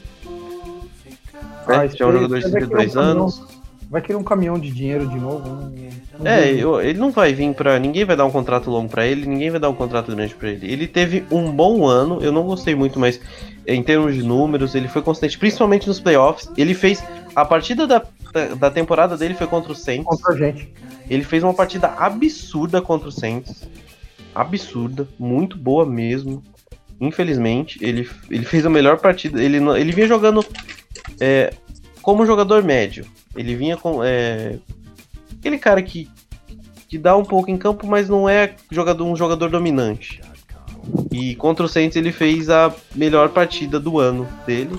Ah, 1.67 1.79
Né? 1.79 1.89
Que 1.89 2.03
é 2.03 2.07
um 2.07 2.13
jogador 2.13 2.39
de 2.39 2.45
esse 2.45 2.53
vai 2.53 2.63
querer 2.63 2.75
um 2.75 2.77
32 2.77 2.95
caminhão. 2.95 3.23
anos. 3.23 3.58
Vai 3.91 4.03
querer 4.03 4.17
um 4.17 4.23
caminhão 4.25 4.59
de 4.59 4.71
dinheiro 4.71 5.07
de 5.09 5.19
novo? 5.19 5.49
Não- 5.49 5.73
não 6.21 6.27
É, 6.31 6.51
eu- 6.53 6.81
ele 6.81 6.99
não 6.99 7.11
vai 7.11 7.33
vir 7.33 7.55
pra. 7.55 7.79
Ninguém 7.79 8.05
vai 8.05 8.17
dar 8.17 8.27
um 8.27 8.31
contrato 8.31 8.69
longo 8.71 8.89
pra 8.91 9.07
ele, 9.07 9.25
ninguém 9.27 9.51
vai 9.51 9.59
dar 9.59 9.71
um 9.71 9.75
contrato 9.75 10.15
grande 10.15 10.35
pra 10.35 10.51
ele. 10.51 10.71
Ele 10.71 10.87
teve 10.87 11.25
um 11.31 11.51
bom 11.51 11.87
ano, 11.87 12.19
eu 12.23 12.31
não 12.31 12.43
gostei 12.43 12.75
muito, 12.75 12.99
mas 12.99 13.19
em 13.67 13.83
termos 13.83 14.15
de 14.15 14.23
números, 14.23 14.75
ele 14.75 14.89
foi 14.89 15.01
constante, 15.01 15.39
principalmente 15.39 15.87
nos 15.87 16.01
playoffs. 16.01 16.51
Ele 16.57 16.75
fez. 16.75 17.03
A 17.35 17.45
partida 17.45 17.87
da, 17.87 18.03
da, 18.33 18.47
da 18.55 18.71
temporada 18.71 19.17
dele 19.17 19.35
foi 19.35 19.47
contra 19.47 19.73
o 19.73 19.75
Saints. 19.75 20.05
Contra 20.07 20.35
a 20.35 20.37
gente. 20.37 20.73
Ele 21.09 21.25
fez 21.25 21.43
uma 21.43 21.55
partida 21.55 21.87
absurda 21.97 22.83
contra 22.83 23.09
o 23.09 23.13
Saints. 23.13 23.67
Absurda, 24.35 25.09
muito 25.19 25.57
boa 25.57 25.87
mesmo. 25.87 26.43
Infelizmente, 27.01 27.79
ele, 27.81 28.09
ele 28.31 28.45
fez 28.45 28.67
a 28.67 28.71
melhor 28.71 28.99
partida. 28.99 29.43
Ele, 29.43 29.57
ele 29.79 29.93
vinha 29.93 30.07
jogando 30.09 30.45
é, 31.21 31.53
como 32.03 32.27
jogador 32.27 32.63
médio. 32.65 33.07
Ele 33.39 33.55
vinha 33.55 33.77
com. 33.77 34.03
é, 34.03 34.59
aquele 35.39 35.59
cara 35.59 35.81
que, 35.81 36.11
que 36.89 36.99
dá 36.99 37.17
um 37.17 37.25
pouco 37.25 37.51
em 37.51 37.57
campo, 37.57 37.87
mas 37.87 38.09
não 38.09 38.29
é 38.29 38.57
jogador, 38.71 39.05
um 39.05 39.15
jogador 39.15 39.49
dominante. 39.49 40.21
E 41.13 41.37
contra 41.37 41.65
o 41.65 41.69
Saints 41.69 41.97
ele 41.97 42.11
fez 42.11 42.51
a 42.51 42.75
melhor 42.95 43.29
partida 43.29 43.79
do 43.79 44.01
ano 44.01 44.27
dele. 44.45 44.77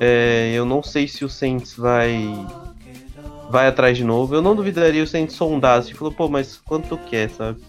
É, 0.00 0.52
eu 0.52 0.64
não 0.64 0.82
sei 0.82 1.06
se 1.06 1.24
o 1.24 1.28
Saints 1.28 1.76
vai 1.76 2.34
vai 3.48 3.68
atrás 3.68 3.96
de 3.96 4.02
novo. 4.02 4.34
Eu 4.34 4.42
não 4.42 4.56
duvidaria 4.56 5.02
o 5.02 5.06
Saints 5.06 5.36
sondar, 5.36 5.80
se 5.84 5.94
falou, 5.94 6.12
pô, 6.12 6.28
mas 6.28 6.56
quanto 6.56 6.98
quer, 6.98 7.30
sabe? 7.30 7.62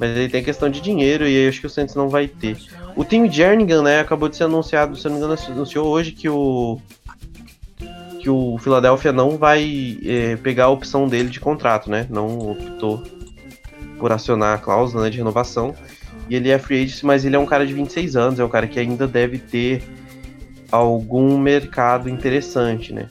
Mas 0.00 0.16
aí 0.16 0.28
tem 0.28 0.42
questão 0.42 0.68
de 0.68 0.80
dinheiro 0.80 1.28
e 1.28 1.36
aí 1.36 1.48
acho 1.48 1.60
que 1.60 1.66
o 1.66 1.70
Saints 1.70 1.94
não 1.94 2.08
vai 2.08 2.26
ter. 2.26 2.56
O 2.96 3.04
time 3.04 3.30
Jernigan, 3.30 3.82
né, 3.82 4.00
acabou 4.00 4.28
de 4.28 4.36
ser 4.36 4.44
anunciado, 4.44 4.96
se 4.96 5.04
não 5.04 5.12
me 5.12 5.18
engano, 5.18 5.38
anunciou 5.48 5.86
hoje 5.86 6.10
que 6.10 6.28
o 6.28 6.80
que 8.20 8.28
o 8.28 8.58
Philadelphia 8.58 9.12
não 9.12 9.38
vai 9.38 9.98
é, 10.04 10.36
pegar 10.36 10.64
a 10.64 10.68
opção 10.68 11.08
dele 11.08 11.28
de 11.28 11.40
contrato, 11.40 11.90
né? 11.90 12.06
Não 12.10 12.50
optou 12.50 13.02
por 13.98 14.12
acionar 14.12 14.54
a 14.54 14.58
cláusula 14.58 15.04
né, 15.04 15.10
de 15.10 15.18
renovação. 15.18 15.74
E 16.28 16.36
ele 16.36 16.50
é 16.50 16.58
free 16.58 16.84
agent, 16.84 17.02
mas 17.02 17.24
ele 17.24 17.34
é 17.34 17.38
um 17.38 17.46
cara 17.46 17.66
de 17.66 17.74
26 17.74 18.16
anos, 18.16 18.38
é 18.38 18.44
um 18.44 18.48
cara 18.48 18.66
que 18.66 18.78
ainda 18.78 19.06
deve 19.06 19.38
ter 19.38 19.82
algum 20.70 21.38
mercado 21.38 22.08
interessante, 22.08 22.92
né? 22.92 23.08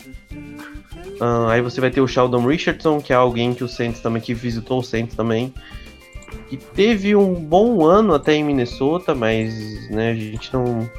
Ah, 1.20 1.52
aí 1.52 1.62
você 1.62 1.82
vai 1.82 1.92
ter 1.92 2.00
o 2.00 2.08
Sheldon 2.08 2.46
Richardson, 2.46 3.02
que 3.02 3.12
é 3.12 3.16
alguém 3.16 3.54
que 3.54 3.64
o 3.64 3.68
Saints 3.68 4.00
também 4.00 4.22
que 4.22 4.34
visitou 4.34 4.80
o 4.80 4.84
Saints 4.84 5.16
também, 5.16 5.54
que 6.50 6.56
teve 6.56 7.16
um 7.16 7.34
bom 7.34 7.86
ano 7.86 8.14
até 8.14 8.34
em 8.34 8.44
Minnesota, 8.44 9.14
mas 9.14 9.90
né, 9.90 10.12
a 10.12 10.16
gente 10.16 10.54
não 10.54 10.90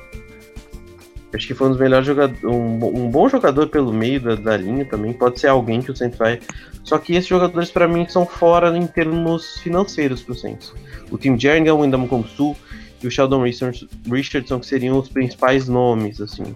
acho 1.32 1.46
que 1.46 1.54
foi 1.54 1.68
um 1.68 1.70
dos 1.70 1.80
melhores 1.80 2.06
jogadores, 2.06 2.42
um, 2.44 3.04
um 3.04 3.10
bom 3.10 3.28
jogador 3.28 3.68
pelo 3.68 3.92
meio 3.92 4.20
da, 4.20 4.34
da 4.34 4.56
linha 4.56 4.84
também, 4.84 5.12
pode 5.12 5.38
ser 5.38 5.48
alguém 5.48 5.80
que 5.80 5.90
o 5.90 5.96
Saints 5.96 6.18
vai. 6.18 6.40
Só 6.82 6.98
que 6.98 7.14
esses 7.14 7.28
jogadores 7.28 7.70
para 7.70 7.86
mim 7.86 8.06
são 8.08 8.26
fora 8.26 8.76
em 8.76 8.86
termos 8.86 9.58
financeiros 9.58 10.22
pro 10.22 10.34
Saints. 10.34 10.72
O 11.10 11.18
Tim 11.18 11.38
Jernigan, 11.38 11.74
o 11.74 11.84
Indam 11.84 12.06
Komsu 12.08 12.56
e 13.02 13.06
o 13.06 13.10
Sheldon 13.10 13.42
Richards- 13.42 13.86
Richardson 14.10 14.60
que 14.60 14.66
seriam 14.66 14.98
os 14.98 15.08
principais 15.08 15.68
nomes 15.68 16.20
assim 16.20 16.54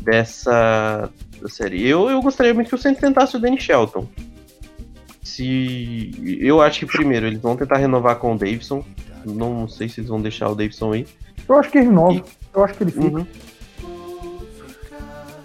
dessa 0.00 1.10
série. 1.48 1.86
Eu, 1.86 2.08
eu 2.10 2.20
gostaria 2.22 2.54
muito 2.54 2.68
que 2.68 2.74
o 2.74 2.78
Saints 2.78 3.00
tentasse 3.00 3.36
o 3.36 3.40
Danny 3.40 3.60
Shelton. 3.60 4.08
Se 5.22 6.10
eu 6.40 6.60
acho 6.60 6.80
que 6.80 6.86
primeiro 6.86 7.26
eles 7.26 7.40
vão 7.40 7.56
tentar 7.56 7.76
renovar 7.76 8.16
com 8.16 8.34
o 8.34 8.38
Davidson. 8.38 8.84
Não 9.24 9.68
sei 9.68 9.88
se 9.88 10.00
eles 10.00 10.08
vão 10.08 10.20
deixar 10.20 10.48
o 10.48 10.54
Davidson 10.54 10.92
aí. 10.92 11.06
Eu 11.48 11.56
acho 11.56 11.70
que 11.70 11.78
ele 11.78 11.86
renova. 11.86 12.24
Eu 12.54 12.64
acho 12.64 12.74
que 12.74 12.82
ele 12.82 12.90
fica. 12.90 13.18
Uhum. 13.18 13.26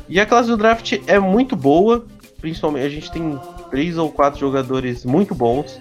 E 0.09 0.19
a 0.19 0.25
classe 0.25 0.49
do 0.49 0.57
draft 0.57 0.99
é 1.07 1.17
muito 1.19 1.55
boa, 1.55 2.05
principalmente 2.41 2.85
a 2.85 2.89
gente 2.89 3.11
tem 3.11 3.39
três 3.69 3.97
ou 3.97 4.11
quatro 4.11 4.39
jogadores 4.39 5.05
muito 5.05 5.33
bons, 5.33 5.79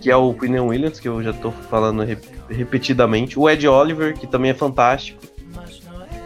que 0.00 0.10
é 0.10 0.16
o 0.16 0.32
Quinn 0.34 0.58
Williams, 0.60 0.98
que 1.00 1.08
eu 1.08 1.22
já 1.22 1.32
tô 1.32 1.50
falando 1.50 2.02
re- 2.02 2.18
repetidamente, 2.48 3.38
o 3.38 3.48
Ed 3.48 3.66
Oliver, 3.68 4.14
que 4.16 4.26
também 4.26 4.50
é 4.50 4.54
fantástico, 4.54 5.20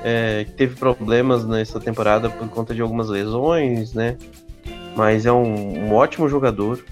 é, 0.04 0.44
que 0.44 0.52
teve 0.52 0.76
problemas 0.76 1.44
nessa 1.46 1.80
temporada 1.80 2.28
por 2.30 2.48
conta 2.48 2.74
de 2.74 2.80
algumas 2.80 3.08
lesões, 3.08 3.92
né? 3.92 4.16
Mas 4.94 5.26
é 5.26 5.32
um, 5.32 5.88
um 5.88 5.94
ótimo 5.94 6.28
jogador. 6.28 6.82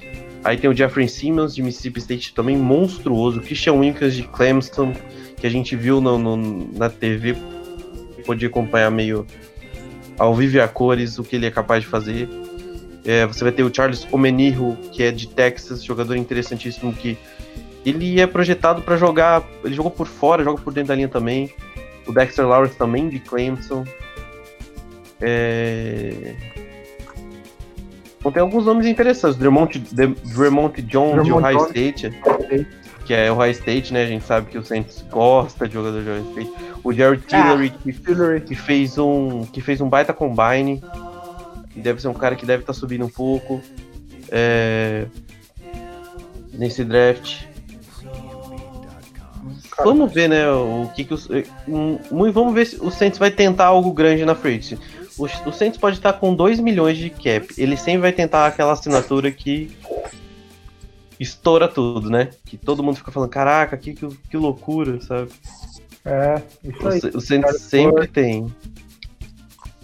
Aí 0.43 0.59
tem 0.59 0.69
o 0.69 0.75
Jeffrey 0.77 1.09
Simmons 1.09 1.55
de 1.55 1.63
Mississippi 1.63 2.01
State, 2.01 2.35
também 2.35 2.57
monstruoso. 2.57 3.41
Christian 3.41 3.75
Winkers 3.75 4.15
de 4.15 4.25
Clemson, 4.25 4.93
que 5.39 5.47
a 5.47 5.51
gente 5.51 5.75
viu 5.77 6.01
no- 6.03 6.19
no- 6.19 6.69
na 6.77 6.91
TV, 6.91 7.35
podia 8.27 8.49
acompanhar 8.49 8.91
meio 8.91 9.27
ao 10.19 10.35
vivo 10.35 10.57
e 10.57 10.61
a 10.61 10.69
cores 10.69 11.19
o 11.19 11.25
que 11.25 11.37
ele 11.37 11.47
é 11.47 11.51
capaz 11.51 11.83
de 11.83 11.89
fazer. 11.89 12.29
É, 13.05 13.27
você 13.27 13.45
vai 13.45 13.53
ter 13.53 13.63
o 13.63 13.75
Charles 13.75 14.07
Omenihu, 14.11 14.77
que 14.93 15.03
é 15.03 15.11
de 15.11 15.29
Texas, 15.29 15.85
jogador 15.85 16.17
interessantíssimo 16.17 16.93
que 16.93 17.19
ele 17.85 18.19
é 18.19 18.27
projetado 18.27 18.81
para 18.81 18.97
jogar, 18.97 19.43
ele 19.63 19.75
jogou 19.75 19.91
por 19.91 20.07
fora, 20.07 20.43
joga 20.43 20.63
por 20.63 20.73
dentro 20.73 20.89
da 20.89 20.95
linha 20.95 21.09
também. 21.09 21.51
O 22.07 22.13
Dexter 22.13 22.47
Lawrence 22.47 22.77
também 22.77 23.09
de 23.09 23.19
Clemson. 23.19 23.85
É... 25.21 26.35
Bom, 28.23 28.33
tem 28.33 28.41
alguns 28.41 28.65
nomes 28.65 28.87
interessantes. 28.87 29.39
Dremont, 29.39 29.79
De- 29.79 30.07
Dremont 30.35 30.81
John 30.83 31.19
de 31.19 31.25
Dremont 31.25 31.45
Ohio 31.45 31.59
John. 31.59 31.67
State, 31.67 32.11
que 33.05 33.13
é 33.15 33.31
Ohio 33.31 33.51
State, 33.53 33.93
né? 33.93 34.03
A 34.03 34.07
gente 34.07 34.25
sabe 34.25 34.51
que 34.51 34.59
o 34.59 34.65
Saints 34.65 35.05
gosta 35.11 35.67
de 35.69 35.75
jogador 35.75 36.03
de 36.03 36.09
Ohio 36.11 36.27
State. 36.31 36.53
O 36.83 36.93
Jared 36.93 37.23
Tillery, 37.27 37.71
que 37.71 37.91
Hillary. 38.11 38.41
que 38.43 38.55
fez 38.55 38.99
um 38.99 39.43
que 39.45 39.61
fez 39.61 39.81
um 39.81 39.89
baita 39.89 40.13
combine 40.13 40.83
que 41.71 41.81
deve 41.81 42.01
ser 42.01 42.09
um 42.09 42.15
cara 42.15 42.37
que 42.37 42.47
deve 42.47 42.63
estar 42.63 42.73
subindo 42.73 43.05
um 43.05 43.09
pouco 43.11 43.61
é, 44.31 45.07
nesse 46.53 46.85
draft 46.85 47.43
vamos 49.83 50.13
ver 50.13 50.29
né 50.29 50.49
o 50.51 50.89
que 50.95 51.05
que 51.05 51.15
os, 51.15 51.29
um, 51.67 51.99
um- 52.13 52.33
vamos 52.33 52.55
ver 52.55 52.67
se 52.67 52.77
o 52.81 52.91
Saints 52.91 53.19
vai 53.19 53.31
tentar 53.31 53.67
algo 53.67 53.93
grande 53.93 54.25
na 54.25 54.35
frente 54.35 54.79
o, 55.19 55.25
o 55.25 55.53
Saints 55.53 55.79
pode 55.79 55.97
estar 55.97 56.13
com 56.15 56.35
2 56.35 56.61
milhões 56.61 56.97
de 56.97 57.11
cap 57.11 57.47
ele 57.59 57.77
sempre 57.77 58.03
vai 58.03 58.13
tentar 58.13 58.47
aquela 58.47 58.73
assinatura 58.73 59.31
que 59.33 59.77
estoura 61.19 61.69
tudo 61.69 62.11
né 62.11 62.31
que 62.45 62.57
todo 62.57 62.83
mundo 62.83 62.97
fica 62.97 63.11
falando 63.13 63.31
caraca 63.31 63.77
que, 63.77 63.95
que, 63.95 64.07
que 64.09 64.37
loucura 64.37 65.01
sabe 65.01 65.31
É, 66.05 66.43
isso 66.63 66.85
o, 66.85 66.89
aí. 66.89 67.01
Sa- 67.01 67.09
o 67.15 67.21
Saints 67.21 67.47
Jared 67.47 67.59
sempre 67.61 67.93
Ford. 67.97 68.11
tem 68.11 68.55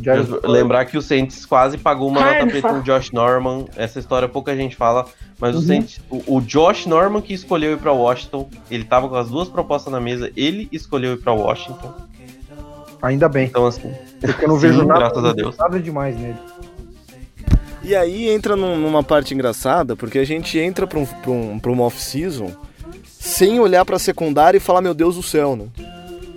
Jared 0.03 0.31
Mas 0.31 0.41
Ford. 0.41 0.45
Lembrar 0.53 0.85
que 0.87 0.97
o 0.97 1.03
Saints 1.03 1.45
quase 1.45 1.77
pagou 1.79 2.09
uma 2.09 2.23
Ai, 2.23 2.39
nota 2.41 2.51
preta 2.51 2.73
no 2.73 2.83
Josh 2.83 3.11
Norman. 3.13 3.67
Essa 3.77 3.99
história 3.99 4.27
pouca 4.29 4.57
gente 4.57 4.75
fala. 4.75 5.05
Mas 5.39 5.55
o 5.55 5.59
Uhum. 5.59 5.65
Saints. 5.67 6.01
O, 6.09 6.37
o 6.37 6.41
Josh 6.41 6.87
Norman 6.87 7.21
que 7.21 7.35
escolheu 7.35 7.73
ir 7.73 7.79
pra 7.79 7.93
Washington. 7.93 8.49
Ele 8.71 8.85
tava 8.85 9.09
com 9.11 9.15
as 9.17 9.29
duas 9.29 9.49
propostas 9.51 9.93
na 9.93 10.01
mesa. 10.01 10.31
Ele 10.37 10.69
escolheu 10.73 11.13
ir 11.13 11.19
pra 11.19 11.33
Washington. 11.35 11.95
Ainda 13.03 13.29
bem, 13.29 13.47
Então, 13.47 13.67
assim. 13.67 13.93
porque 14.21 14.45
eu 14.45 14.49
não 14.49 14.57
Sim, 14.57 14.69
vejo 14.69 14.85
nada, 14.87 15.01
graças 15.01 15.25
a 15.25 15.33
Deus. 15.35 15.57
nada 15.59 15.79
demais 15.81 16.19
nele. 16.19 16.37
E 17.91 17.97
aí 17.97 18.29
entra 18.31 18.55
num- 18.55 18.79
numa 18.79 19.03
parte 19.03 19.35
engraçada, 19.35 19.97
porque 19.97 20.21
a 20.21 20.25
gente 20.25 20.57
entra 20.57 20.87
pra, 20.87 20.97
um, 21.01 21.05
pra, 21.05 21.31
um, 21.33 21.59
pra 21.59 21.73
uma 21.73 21.83
off-season 21.83 22.53
sem 23.05 23.59
olhar 23.59 23.85
pra 23.85 23.99
secundária 23.99 24.59
e 24.59 24.61
falar, 24.61 24.81
meu 24.81 24.95
Deus 24.95 25.17
do 25.17 25.25
céu, 25.25 25.57
né? 25.57 25.67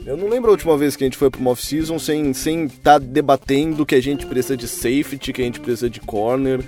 Eu 0.03 0.17
não 0.17 0.27
lembro 0.29 0.49
a 0.49 0.53
última 0.53 0.75
vez 0.75 0.95
que 0.95 1.03
a 1.03 1.05
gente 1.07 1.15
foi 1.15 1.29
pra 1.29 1.39
uma 1.39 1.51
off-season 1.51 1.99
sem 1.99 2.31
estar 2.31 2.41
sem 2.41 2.67
tá 2.67 2.97
debatendo 2.97 3.85
que 3.85 3.93
a 3.93 4.01
gente 4.01 4.25
precisa 4.25 4.57
de 4.57 4.67
safety, 4.67 5.31
que 5.31 5.43
a 5.43 5.45
gente 5.45 5.59
precisa 5.59 5.87
de 5.91 5.99
corner, 5.99 6.59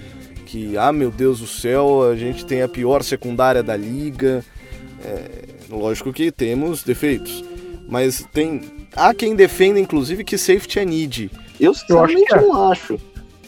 que, 0.46 0.78
ah, 0.78 0.94
meu 0.94 1.10
Deus 1.10 1.40
do 1.40 1.48
céu, 1.48 2.04
a 2.08 2.16
gente 2.16 2.46
tem 2.46 2.62
a 2.62 2.68
pior 2.68 3.02
secundária 3.02 3.64
da 3.64 3.76
liga. 3.76 4.46
É, 5.04 5.46
lógico 5.68 6.14
que 6.14 6.32
temos 6.32 6.84
defeitos. 6.84 7.44
Mas 7.90 8.24
tem. 8.32 8.62
Há 8.96 9.16
quem 9.16 9.36
defenda, 9.36 9.80
inclusive, 9.80 10.24
que 10.24 10.38
safety 10.38 10.78
é 10.78 10.86
need. 10.86 11.32
Eu 11.60 11.74
sinceramente 11.74 12.24
que 12.28 12.36
é. 12.36 12.42
não 12.42 12.70
acho. 12.72 13.00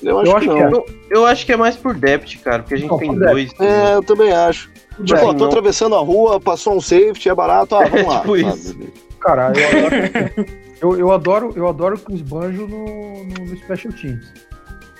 Eu 0.04 0.20
acho 0.20 0.32
Eu 0.32 0.34
que 0.34 0.38
acho 0.38 0.48
não. 0.48 0.56
que 0.56 0.62
é. 0.62 0.66
Eu, 0.68 0.86
eu 1.12 1.26
acho 1.26 1.46
que 1.46 1.52
é 1.52 1.58
mais 1.58 1.76
por 1.76 1.94
depth, 1.96 2.36
cara, 2.44 2.60
porque 2.64 2.76
a 2.76 2.78
gente 2.78 2.90
Não, 2.90 2.98
tem 2.98 3.14
dois. 3.18 3.52
É, 3.60 3.96
eu 3.96 4.04
também 4.04 4.32
acho. 4.32 4.72
Tipo, 5.04 5.20
É, 5.20 5.24
ó, 5.24 5.28
tô 5.34 5.40
não. 5.40 5.46
atravessando 5.48 5.96
a 5.96 6.00
rua, 6.00 6.40
passou 6.40 6.76
um 6.76 6.82
safety, 6.82 7.30
é 7.30 7.36
barato, 7.36 7.76
ah, 7.76 7.86
vamos 7.86 8.06
lá. 8.08 8.20
Tipo 8.22 8.38
sabe? 8.40 8.54
isso. 8.56 8.78
Cara, 9.20 9.52
eu 9.56 9.68
adoro, 9.88 10.46
eu, 10.82 11.00
eu 11.00 11.12
adoro, 11.12 11.54
eu 11.56 11.68
adoro 11.68 11.98
que 12.00 12.14
os 12.14 12.22
banjo 12.22 12.68
no, 12.68 13.24
no, 13.26 13.46
no 13.46 13.58
Special 13.58 13.94
Teams. 13.94 14.26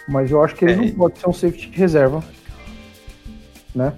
Mas 0.10 0.32
eu 0.32 0.42
acho 0.44 0.56
que 0.56 0.66
ele 0.66 0.74
É. 0.74 0.76
não 0.78 0.90
pode 0.92 1.20
ser 1.20 1.30
um 1.30 1.34
safety 1.34 1.70
de 1.70 1.78
reserva. 1.78 2.24
Né? 3.76 3.94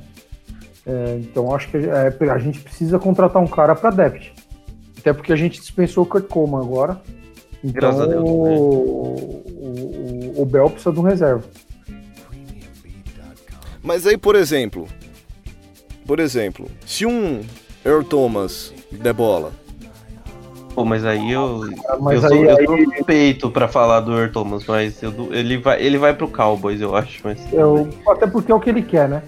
É, 0.86 1.18
então 1.22 1.46
eu 1.46 1.56
acho 1.56 1.70
que 1.70 1.78
é, 1.78 2.32
a 2.32 2.38
gente 2.38 2.60
precisa 2.62 2.98
contratar 3.00 3.42
um 3.42 3.48
cara 3.48 3.76
para 3.76 3.90
depth. 3.92 4.32
Até 4.98 5.14
porque 5.14 5.32
a 5.32 5.36
gente 5.36 5.60
dispensou 5.60 6.04
o 6.04 6.06
Kurt 6.08 6.28
Coleman 6.28 6.62
agora. 6.62 7.02
Então 7.64 7.82
Graças 7.82 8.02
a 8.02 8.06
Deus, 8.06 8.24
né? 8.24 8.30
o, 8.30 9.34
o, 9.58 10.42
o 10.42 10.46
Bell 10.46 10.70
precisa 10.70 10.94
de 10.94 11.00
um 11.00 11.04
reserva. 11.04 11.44
Mas 13.84 14.06
aí, 14.06 14.18
por 14.18 14.36
exemplo. 14.36 14.88
Por 16.06 16.20
exemplo, 16.20 16.66
se 16.86 17.06
um 17.06 17.42
Earl 17.86 18.04
Thomas 18.04 18.74
der 18.92 19.14
bola. 19.14 19.52
Pô, 20.74 20.84
mas 20.84 21.06
aí 21.06 21.32
eu. 21.32 21.62
Mas 22.00 22.24
eu, 22.24 22.30
sou, 22.30 22.38
aí, 22.38 22.44
eu 22.44 22.58
aí 22.58 22.66
sou 22.66 22.78
suspeito 22.96 23.52
pra 23.52 23.68
falar 23.68 24.00
do 24.00 24.18
Earl 24.18 24.32
Thomas, 24.32 24.66
mas 24.66 25.02
eu 25.04 25.14
ele, 25.32 25.58
vai, 25.58 25.82
ele 25.82 25.98
vai 25.98 26.14
pro 26.14 26.28
Cowboys, 26.28 26.82
eu 26.82 26.96
acho. 26.96 27.22
Mas... 27.24 27.38
eu, 27.54 27.90
até 28.08 28.26
porque 28.26 28.52
é 28.52 28.56
o 28.56 28.60
que 28.60 28.70
ele 28.70 28.82
quer, 28.82 29.08
né? 29.08 29.22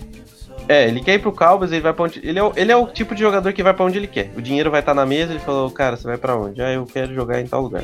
É, 0.67 0.87
ele 0.87 1.01
quer 1.01 1.15
ir 1.15 1.19
pro 1.19 1.31
Cowboys, 1.31 1.71
ele 1.71 1.81
vai 1.81 1.93
pra 1.93 2.05
onde. 2.05 2.19
Ele 2.23 2.39
é, 2.39 2.43
o, 2.43 2.53
ele 2.55 2.71
é 2.71 2.75
o 2.75 2.87
tipo 2.87 3.13
de 3.13 3.21
jogador 3.21 3.51
que 3.53 3.63
vai 3.63 3.73
pra 3.73 3.85
onde 3.85 3.97
ele 3.97 4.07
quer. 4.07 4.31
O 4.35 4.41
dinheiro 4.41 4.71
vai 4.71 4.79
estar 4.79 4.93
na 4.93 5.05
mesa, 5.05 5.33
ele 5.33 5.39
falou, 5.39 5.69
cara, 5.69 5.97
você 5.97 6.07
vai 6.07 6.17
pra 6.17 6.35
onde? 6.35 6.61
Ah, 6.61 6.71
eu 6.71 6.85
quero 6.85 7.13
jogar 7.13 7.41
em 7.41 7.45
tal 7.45 7.61
lugar. 7.61 7.83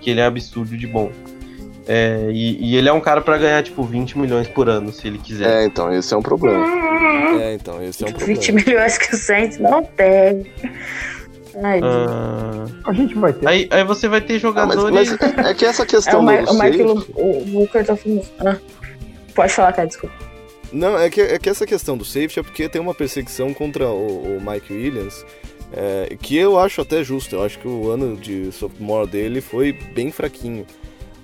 Porque 0.00 0.08
ele 0.10 0.20
é 0.20 0.24
absurdo 0.24 0.78
de 0.78 0.86
bom. 0.86 1.12
É, 1.86 2.28
e, 2.30 2.70
e 2.72 2.76
ele 2.76 2.88
é 2.88 2.92
um 2.92 3.00
cara 3.00 3.20
pra 3.20 3.36
ganhar, 3.36 3.62
tipo, 3.62 3.82
20 3.82 4.16
milhões 4.18 4.48
por 4.48 4.66
ano, 4.70 4.90
se 4.92 5.06
ele 5.06 5.18
quiser. 5.18 5.62
É, 5.62 5.64
então, 5.66 5.92
esse 5.92 6.14
é 6.14 6.16
um 6.16 6.22
problema. 6.22 6.64
É, 7.42 7.54
então, 7.54 7.82
esse 7.82 8.02
é 8.02 8.06
um 8.08 8.12
20 8.16 8.46
problema. 8.52 8.60
milhões 8.66 8.96
que 8.98 9.14
o 9.14 9.18
Saints 9.18 9.58
não 9.58 9.82
tem. 9.82 10.46
Ai, 11.62 11.80
Ah, 11.82 12.64
A 12.86 12.92
gente 12.94 13.14
vai 13.14 13.32
ter. 13.34 13.46
aí, 13.46 13.68
aí 13.70 13.84
você 13.84 14.08
vai 14.08 14.20
ter 14.22 14.34
Ah, 14.34 14.36
mas, 14.36 14.42
jogadores. 14.42 15.16
mas 15.20 15.46
é 15.46 15.52
que 15.54 15.64
essa 15.66 15.82
é 15.82 15.86
questão 15.86 16.20
o, 16.20 16.22
Mar 16.22 16.42
do 16.44 16.50
o 16.50 16.94
Lu 16.94 17.06
o 17.14 17.60
Luker 17.60 17.84
tá 17.84 17.94
falando. 17.96 18.22
Ah, 18.40 18.56
pode 19.34 19.52
falar, 19.52 19.72
cara, 19.72 19.88
desculpa. 19.88 20.14
Não, 20.72 20.96
é 20.98 21.10
que, 21.10 21.20
é 21.20 21.38
que 21.38 21.50
essa 21.50 21.66
questão 21.66 21.98
do 21.98 22.04
safety 22.04 22.38
é 22.38 22.42
porque 22.42 22.68
tem 22.68 22.80
uma 22.80 22.94
perseguição 22.94 23.52
contra 23.52 23.88
o, 23.88 24.36
o 24.36 24.40
Mike 24.40 24.72
Williams, 24.72 25.26
é, 25.72 26.16
que 26.20 26.36
eu 26.36 26.58
acho 26.58 26.80
até 26.80 27.02
justo. 27.04 27.34
Eu 27.36 27.42
acho 27.44 27.58
que 27.58 27.68
o 27.68 27.90
ano 27.90 28.16
de 28.16 28.50
sophomore 28.52 29.08
dele 29.08 29.40
foi 29.40 29.72
bem 29.72 30.10
fraquinho. 30.10 30.66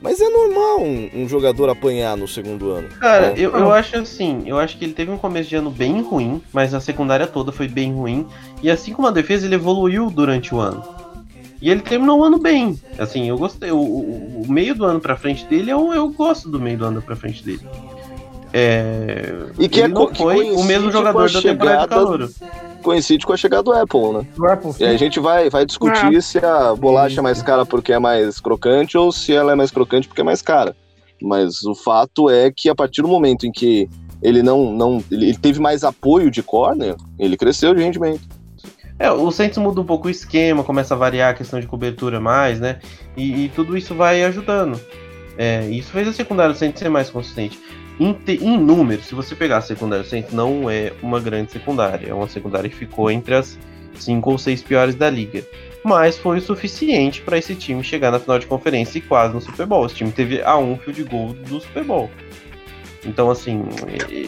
Mas 0.00 0.20
é 0.20 0.28
normal 0.28 0.82
um, 0.82 1.08
um 1.14 1.28
jogador 1.28 1.70
apanhar 1.70 2.16
no 2.16 2.28
segundo 2.28 2.70
ano. 2.70 2.88
Cara, 3.00 3.28
né? 3.30 3.34
eu, 3.38 3.50
eu 3.52 3.72
acho 3.72 3.96
assim, 3.96 4.42
eu 4.46 4.58
acho 4.58 4.76
que 4.76 4.84
ele 4.84 4.92
teve 4.92 5.10
um 5.10 5.16
começo 5.16 5.48
de 5.48 5.56
ano 5.56 5.70
bem 5.70 6.02
ruim, 6.02 6.40
mas 6.52 6.74
a 6.74 6.80
secundária 6.80 7.26
toda 7.26 7.50
foi 7.50 7.66
bem 7.66 7.92
ruim. 7.94 8.26
E 8.62 8.70
assim 8.70 8.92
como 8.92 9.08
a 9.08 9.10
defesa, 9.10 9.46
ele 9.46 9.54
evoluiu 9.54 10.10
durante 10.10 10.54
o 10.54 10.58
ano. 10.60 10.84
E 11.62 11.70
ele 11.70 11.80
terminou 11.80 12.20
o 12.20 12.24
ano 12.24 12.38
bem. 12.38 12.78
Assim, 12.98 13.26
eu 13.28 13.38
gostei. 13.38 13.70
O, 13.70 13.78
o- 13.78 14.42
o 14.46 14.52
meio 14.52 14.74
do 14.74 14.84
ano 14.84 15.00
pra 15.00 15.16
frente 15.16 15.46
dele, 15.46 15.70
eu, 15.70 15.92
eu 15.94 16.08
gosto 16.10 16.50
do 16.50 16.60
meio 16.60 16.76
do 16.76 16.84
ano 16.84 17.00
pra 17.00 17.16
frente 17.16 17.42
dele. 17.42 17.60
É, 18.52 19.32
E 19.58 19.68
que 19.68 19.80
ele 19.80 19.86
é 19.86 19.88
não 19.88 20.06
que 20.06 20.16
foi 20.18 20.50
o 20.50 20.62
mesmo 20.62 20.90
jogador 20.92 21.30
da 21.30 21.40
temporada 21.42 21.76
de 21.76 21.82
chegada 21.82 21.88
calor. 21.88 22.30
Coincide 22.86 23.26
com 23.26 23.32
a 23.32 23.36
chegada 23.36 23.64
do 23.64 23.72
Apple, 23.72 24.12
né? 24.12 24.26
Do 24.36 24.46
Apple, 24.46 24.70
E 24.78 24.84
aí 24.84 24.94
a 24.94 24.98
gente 24.98 25.18
vai, 25.18 25.50
vai 25.50 25.66
discutir 25.66 26.22
se 26.22 26.38
a 26.38 26.72
bolacha 26.72 27.18
é 27.18 27.22
mais 27.22 27.42
cara 27.42 27.66
porque 27.66 27.92
é 27.92 27.98
mais 27.98 28.38
crocante 28.38 28.96
ou 28.96 29.10
se 29.10 29.34
ela 29.34 29.50
é 29.50 29.54
mais 29.56 29.72
crocante 29.72 30.06
porque 30.06 30.20
é 30.20 30.24
mais 30.24 30.40
cara. 30.40 30.76
Mas 31.20 31.64
o 31.64 31.74
fato 31.74 32.30
é 32.30 32.52
que 32.54 32.68
a 32.68 32.74
partir 32.76 33.02
do 33.02 33.08
momento 33.08 33.44
em 33.44 33.50
que 33.50 33.90
ele 34.22 34.40
não, 34.40 34.72
não 34.72 35.02
ele 35.10 35.30
ele 35.30 35.36
teve 35.36 35.60
mais 35.60 35.82
apoio 35.82 36.30
de 36.30 36.44
corner, 36.44 36.94
ele 37.18 37.36
cresceu 37.36 37.74
de 37.74 37.82
rendimento. 37.82 38.22
É, 38.98 39.10
o 39.10 39.30
Saints 39.32 39.58
muda 39.58 39.80
um 39.80 39.84
pouco 39.84 40.06
o 40.06 40.10
esquema, 40.10 40.62
começa 40.62 40.94
a 40.94 40.96
variar 40.96 41.32
a 41.32 41.34
questão 41.34 41.58
de 41.58 41.66
cobertura 41.66 42.20
mais, 42.20 42.60
né? 42.60 42.78
E, 43.16 43.44
e 43.44 43.48
tudo 43.48 43.76
isso 43.76 43.94
vai 43.94 44.22
ajudando. 44.22 44.80
É, 45.36 45.66
isso 45.66 45.90
fez 45.90 46.06
a 46.06 46.12
secundária 46.12 46.52
do 46.52 46.58
Saints 46.58 46.78
ser 46.78 46.88
mais 46.88 47.10
consistente. 47.10 47.58
Em, 47.98 48.16
em 48.28 48.58
número, 48.58 49.02
se 49.02 49.14
você 49.14 49.34
pegar 49.34 49.58
a 49.58 49.62
secundária 49.62 50.04
do 50.04 50.08
Saints, 50.08 50.32
não 50.32 50.68
é 50.70 50.92
uma 51.02 51.18
grande 51.18 51.52
secundária. 51.52 52.08
É 52.08 52.14
uma 52.14 52.28
secundária 52.28 52.68
que 52.68 52.76
ficou 52.76 53.10
entre 53.10 53.34
as 53.34 53.58
cinco 53.98 54.30
ou 54.30 54.38
seis 54.38 54.62
piores 54.62 54.94
da 54.94 55.08
liga. 55.08 55.42
Mas 55.82 56.18
foi 56.18 56.38
o 56.38 56.40
suficiente 56.42 57.22
para 57.22 57.38
esse 57.38 57.54
time 57.54 57.82
chegar 57.82 58.10
na 58.10 58.18
final 58.18 58.38
de 58.38 58.46
conferência 58.46 58.98
e 58.98 59.00
quase 59.00 59.32
no 59.32 59.40
Super 59.40 59.66
Bowl. 59.66 59.86
Esse 59.86 59.94
time 59.94 60.12
teve 60.12 60.42
a 60.42 60.58
um 60.58 60.76
field 60.76 61.04
goal 61.04 61.32
do 61.32 61.60
Super 61.60 61.84
Bowl. 61.84 62.10
Então, 63.04 63.30
assim, 63.30 63.64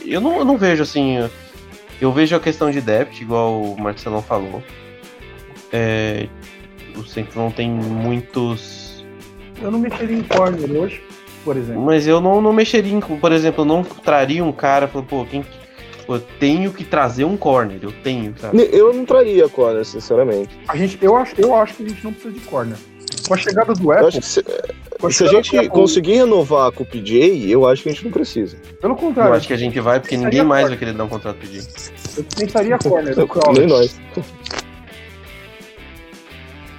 eu 0.07 0.20
não, 0.20 0.38
eu 0.38 0.44
não 0.44 0.57
vejo 0.57 0.83
assim. 0.83 1.28
Eu 2.00 2.12
vejo 2.12 2.37
a 2.37 2.40
questão 2.40 2.70
de 2.70 2.81
depth, 2.81 3.20
igual 3.20 3.61
o 3.61 3.78
Marcelão 3.78 4.22
falou. 4.22 4.62
É, 5.72 6.28
o 6.96 7.04
Saints 7.04 7.35
não 7.35 7.50
tem 7.50 7.68
muitos. 7.68 9.04
Eu 9.61 9.70
não 9.72 9.81
mexeria 9.81 10.16
em 10.16 10.22
corner 10.22 10.70
hoje, 10.70 11.02
por 11.49 11.57
exemplo. 11.57 11.81
Mas 11.83 12.07
eu 12.07 12.21
não, 12.21 12.43
não 12.43 12.53
mexeria 12.53 12.93
em. 12.93 13.01
Por 13.01 13.33
exemplo, 13.33 13.63
eu 13.63 13.65
não 13.65 13.83
traria 13.83 14.45
um 14.45 14.53
cara 14.53 14.85
e 14.85 14.89
falaria, 14.89 15.09
pô, 15.09 15.25
quem. 15.25 15.43
Pô, 16.07 16.17
eu 16.17 16.21
tenho 16.39 16.71
que 16.75 16.85
trazer 16.85 17.25
um 17.25 17.39
corner, 17.39 17.79
eu 17.81 17.91
tenho, 17.91 18.35
sabe? 18.39 18.69
Eu 18.71 18.93
não 18.93 19.07
traria 19.07 19.49
corner, 19.49 19.83
sinceramente. 19.83 20.59
A 20.69 20.77
gente, 20.77 20.99
eu, 21.01 21.17
acho, 21.17 21.35
eu 21.39 21.55
acho 21.55 21.75
que 21.75 21.85
a 21.85 21.89
gente 21.89 22.05
não 22.05 22.13
precisa 22.13 22.35
de 22.35 22.41
corner. 22.41 22.77
Com 23.27 23.33
a 23.33 23.37
chegada 23.39 23.73
do 23.73 23.83
Eu 23.85 23.93
Apple, 23.93 24.09
acho 24.09 24.21
que 24.21 24.27
se, 24.27 24.43
com 25.01 25.07
a 25.07 25.11
se 25.11 25.25
a 25.25 25.27
gente 25.29 25.57
Apple, 25.57 25.71
conseguir 25.71 26.17
renovar 26.17 26.71
com 26.73 26.83
o 26.83 26.87
PJ, 26.87 27.51
eu 27.51 27.67
acho 27.67 27.83
que 27.83 27.89
a 27.89 27.93
gente 27.93 28.05
não 28.05 28.13
precisa. 28.13 28.59
Pelo 28.79 28.93
Eu 28.93 28.97
contrário, 28.99 29.35
acho 29.35 29.47
que 29.47 29.55
a 29.55 29.57
gente 29.57 29.81
vai, 29.81 30.01
porque 30.01 30.19
ninguém 30.19 30.45
mais 30.45 30.69
vai 30.69 30.77
querer 30.77 30.93
dar 30.93 31.05
um 31.05 31.09
contrato 31.09 31.37
pedir. 31.39 31.63
eu 32.17 32.25
pensaria 32.37 32.77
corner. 32.85 33.17
Nem 33.55 33.67
nós. 33.67 33.99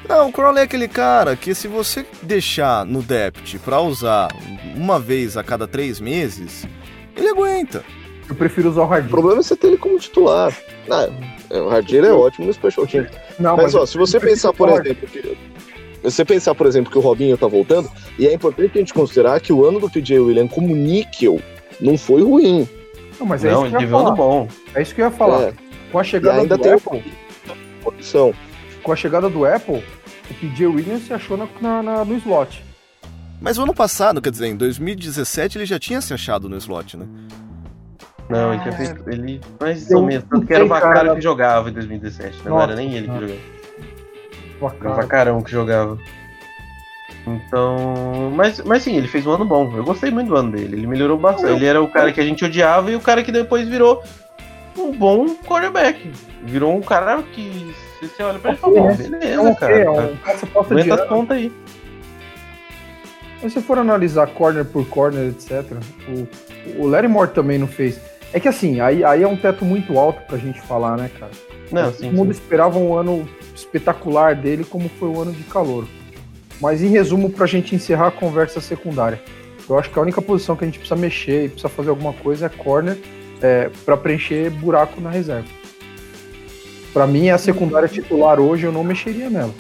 Não, 0.10 0.30
o 0.30 0.32
Crowley 0.32 0.62
é 0.62 0.64
aquele 0.64 0.88
cara 0.88 1.36
que 1.36 1.54
se 1.54 1.68
você 1.68 2.04
deixar 2.24 2.84
no 2.84 3.02
depth 3.04 3.60
pra 3.64 3.80
usar 3.80 4.28
uma 4.76 5.00
vez 5.00 5.38
a 5.38 5.44
cada 5.44 5.68
três 5.68 6.00
meses, 6.00 6.68
ele 7.16 7.30
aguenta. 7.30 7.84
Eu 8.28 8.34
prefiro 8.36 8.70
usar 8.70 8.82
o 8.82 8.86
O 8.86 8.88
Hardin. 8.88 9.08
problema 9.10 9.40
é 9.40 9.44
você 9.44 9.56
ter 9.56 9.68
ele 9.68 9.78
como 9.78 10.00
titular. 10.00 10.52
Ah, 10.90 11.08
é, 11.52 11.62
o 11.62 11.70
Hardier 11.70 12.04
é 12.06 12.12
ótimo 12.12 12.48
no 12.48 12.54
special 12.54 12.88
team. 12.88 13.06
Não, 13.40 13.56
Mas, 13.56 13.76
ó, 13.76 13.86
se 13.86 13.98
você 13.98 14.20
pensar, 14.20 14.52
por 14.54 14.70
o 14.70 14.74
Hardin. 14.74 14.90
exemplo, 14.92 15.08
que, 15.10 15.22
se 15.22 16.02
você 16.04 16.26
pensar, 16.26 16.56
por 16.56 16.66
exemplo, 16.66 16.92
que 16.92 16.98
o 16.98 17.02
Robinho 17.02 17.38
tá 17.38 17.46
voltando, 17.48 17.90
e 18.18 18.28
é 18.28 18.34
importante 18.34 18.72
a 18.76 18.78
gente 18.80 18.94
considerar 18.94 19.40
que 19.40 19.54
o 19.54 19.64
ano 19.66 19.80
do 19.80 19.90
PJ 19.90 20.20
William 20.20 20.48
como 20.48 20.76
níquel 20.76 21.40
não 21.80 21.98
foi 21.98 22.24
ruim. 22.24 22.68
Não, 23.20 23.28
mas 23.28 23.44
é 23.46 23.52
não, 23.52 23.66
isso 23.68 23.78
que 23.78 23.84
eu 23.84 23.88
ia 23.88 23.90
falar. 23.90 24.12
bom. 24.16 24.48
É 24.74 24.82
isso 24.82 24.96
que 24.96 25.02
eu 25.02 25.06
ia 25.06 25.12
falar. 25.12 25.42
É, 25.44 25.54
Com 25.92 26.00
a 26.00 26.02
e 26.02 26.06
chegada 26.06 26.42
ainda 26.42 26.58
do 26.58 26.64
tem 26.64 26.74
Apple, 26.74 27.04
condição. 27.84 28.34
com 28.84 28.92
a 28.92 28.96
chegada 28.96 29.30
do 29.30 29.46
Apple, 29.46 29.84
o 30.32 30.34
PJ 30.36 30.66
Williams 30.68 31.04
se 31.04 31.14
achou 31.14 31.38
na, 31.38 31.48
na- 31.62 31.84
na- 31.84 32.06
no 32.06 32.16
slot. 32.18 32.64
Mas 33.42 33.58
o 33.58 33.64
ano 33.64 33.74
passado, 33.74 34.22
quer 34.22 34.32
dizer, 34.32 34.48
em 34.48 34.56
2017, 34.56 35.58
ele 35.58 35.66
já 35.66 35.80
tinha 35.80 36.02
se 36.02 36.14
achado 36.14 36.50
no 36.50 36.58
slot, 36.58 36.98
né? 36.98 37.06
Não, 38.30 38.54
ele 38.54 38.62
tinha 38.62 38.74
feito. 38.74 39.10
Ele. 39.10 39.42
Mais 39.60 39.90
ou 39.92 40.06
menos. 40.06 40.26
Tanto 40.30 40.46
que 40.46 40.52
não 40.52 40.56
era 40.58 40.66
o 40.66 40.68
Vacaro 40.68 40.94
cara. 40.94 41.16
que 41.16 41.22
jogava 41.22 41.70
em 41.70 41.74
2017. 41.74 42.42
Não 42.46 42.52
Nossa, 42.52 42.64
era 42.66 42.76
nem 42.76 42.94
ele 42.94 43.08
que 43.08 43.14
nossa. 43.14 43.22
jogava. 43.22 43.40
Era 44.62 44.90
o. 44.92 44.96
Vacarão 44.96 45.42
que 45.42 45.52
jogava. 45.52 45.98
Então. 47.26 48.32
Mas, 48.36 48.60
mas 48.64 48.84
sim, 48.84 48.96
ele 48.98 49.08
fez 49.08 49.26
um 49.26 49.32
ano 49.32 49.46
bom. 49.46 49.76
Eu 49.76 49.84
gostei 49.84 50.12
muito 50.12 50.28
do 50.28 50.36
ano 50.36 50.52
dele. 50.52 50.76
Ele 50.78 50.88
melhorou 50.88 51.18
bastante. 51.18 51.54
Ele 51.54 51.66
era 51.66 51.82
o 51.82 51.88
cara 51.88 52.12
que 52.12 52.20
a 52.20 52.26
gente 52.26 52.44
odiava 52.46 52.92
e 52.92 52.96
o 52.96 53.00
cara 53.02 53.24
que 53.24 53.32
depois 53.32 53.68
virou 53.68 54.04
um 54.78 54.92
bom 54.92 55.28
quarterback. 55.36 56.12
Virou 56.44 56.76
um 56.76 56.82
cara 56.82 57.22
que. 57.24 57.74
Se 58.00 58.08
você 58.08 58.24
olha 58.24 58.40
pra 58.40 58.52
ele 58.52 58.58
e 58.58 58.62
fala, 58.62 58.74
"Pô, 58.74 58.90
É 58.90 58.94
beleza, 58.96 59.42
um, 59.42 59.56
cara. 59.56 59.76
é 59.80 59.90
um 59.90 59.96
cara 60.18 60.34
que 60.34 60.40
você 60.40 60.46
possa 60.48 60.76
de 60.76 60.82
Aguenta 60.82 61.04
as 61.04 61.10
pontas 61.10 61.38
aí. 61.38 61.52
Mas 63.42 63.54
se 63.54 63.62
for 63.62 63.78
analisar 63.78 64.28
corner 64.28 64.66
por 64.66 64.88
corner, 64.88 65.30
etc., 65.30 65.64
o, 66.10 66.84
o 66.84 66.88
Larry 66.88 67.08
também 67.34 67.58
não 67.58 67.68
fez. 67.68 68.00
É 68.34 68.40
que 68.40 68.48
assim, 68.48 68.80
aí, 68.80 69.04
aí 69.04 69.24
é 69.24 69.28
um 69.28 69.36
teto 69.38 69.64
muito 69.66 69.98
alto 69.98 70.22
pra 70.28 70.38
gente 70.38 70.60
falar, 70.62 70.98
né, 70.98 71.10
cara? 71.20 71.32
Não, 71.72 71.92
Todo 71.92 72.12
mundo 72.12 72.34
sim. 72.34 72.40
esperava 72.42 72.78
um 72.78 72.94
ano 72.96 73.28
espetacular 73.56 74.36
dele, 74.36 74.64
como 74.64 74.90
foi 75.00 75.08
o 75.10 75.22
ano 75.22 75.32
de 75.32 75.44
calor. 75.44 75.86
Mas 76.60 76.82
em 76.82 76.88
resumo, 76.90 77.30
pra 77.30 77.46
gente 77.46 77.74
encerrar 77.74 78.08
a 78.08 78.12
conversa 78.12 78.60
secundária, 78.60 79.22
eu 79.70 79.78
acho 79.80 79.90
que 79.90 79.98
a 79.98 80.02
única 80.02 80.22
posição 80.22 80.56
que 80.56 80.64
a 80.64 80.68
gente 80.68 80.80
precisa 80.80 81.00
mexer 81.00 81.46
e 81.46 81.50
precisa 81.50 81.70
fazer 81.70 81.90
alguma 81.90 82.12
coisa 82.14 82.48
é 82.48 82.50
corner 82.50 82.98
é, 83.42 83.70
para 83.86 83.96
preencher 83.96 84.50
buraco 84.50 85.00
na 85.00 85.10
reserva. 85.10 85.48
Pra 86.94 87.06
mim, 87.08 87.28
é 87.28 87.32
a 87.32 87.38
secundária 87.38 87.88
titular 87.88 88.40
hoje, 88.40 88.66
eu 88.66 88.72
não 88.72 88.84
mexeria 88.84 89.30
nela. 89.30 89.54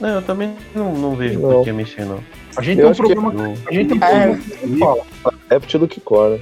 Não, 0.00 0.08
eu 0.08 0.22
também 0.22 0.54
não, 0.74 0.92
não 0.94 1.14
vejo 1.16 1.38
Não. 1.40 1.50
por 1.50 1.64
que 1.64 1.72
mexer, 1.72 2.04
não. 2.04 2.20
A 2.56 2.62
gente 2.62 2.78
Eu 2.80 2.82
tem 2.82 2.86
um 2.86 2.90
acho 2.90 3.02
que- 3.02 3.14
problema. 3.14 3.42
Não. 3.48 3.54
A 3.66 3.72
gente 3.72 3.88
tem 3.88 3.98
um 3.98 4.04
É. 4.04 4.08
problema 4.10 4.36
que 4.38 4.66
ninguém 4.66 4.78
fala. 4.78 5.02
Depth 5.48 5.72
do 5.76 5.88
que 5.88 6.00
corner. 6.00 6.40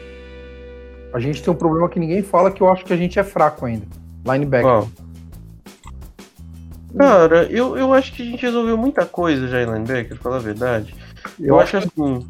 A 1.13 1.21
gente 1.21 1.43
tem 1.43 1.53
um 1.53 1.57
problema 1.57 1.89
que 1.89 1.99
ninguém 2.01 2.23
fala 2.23 2.51
que 2.51 2.61
eu 2.61 2.71
acho 2.71 2.85
que 2.85 2.93
a 2.93 2.97
gente 2.97 3.19
é 3.19 3.25
fraco 3.25 3.65
ainda. 3.67 3.87
Linebacker. 4.27 4.67
Qual? 4.67 4.89
Cara, 6.99 7.45
eu, 7.51 7.77
eu 7.77 7.93
acho 7.93 8.13
que 8.15 8.23
a 8.23 8.25
gente 8.25 8.41
resolveu 8.43 8.77
muita 8.77 9.05
coisa 9.05 9.47
já 9.49 9.63
em 9.63 9.67
linebacker, 9.67 10.09
pra 10.09 10.17
falar 10.19 10.37
a 10.37 10.41
verdade. 10.41 10.95
Eu, 11.39 11.47
eu 11.49 11.61
acho 11.61 11.77
assim. 11.77 12.27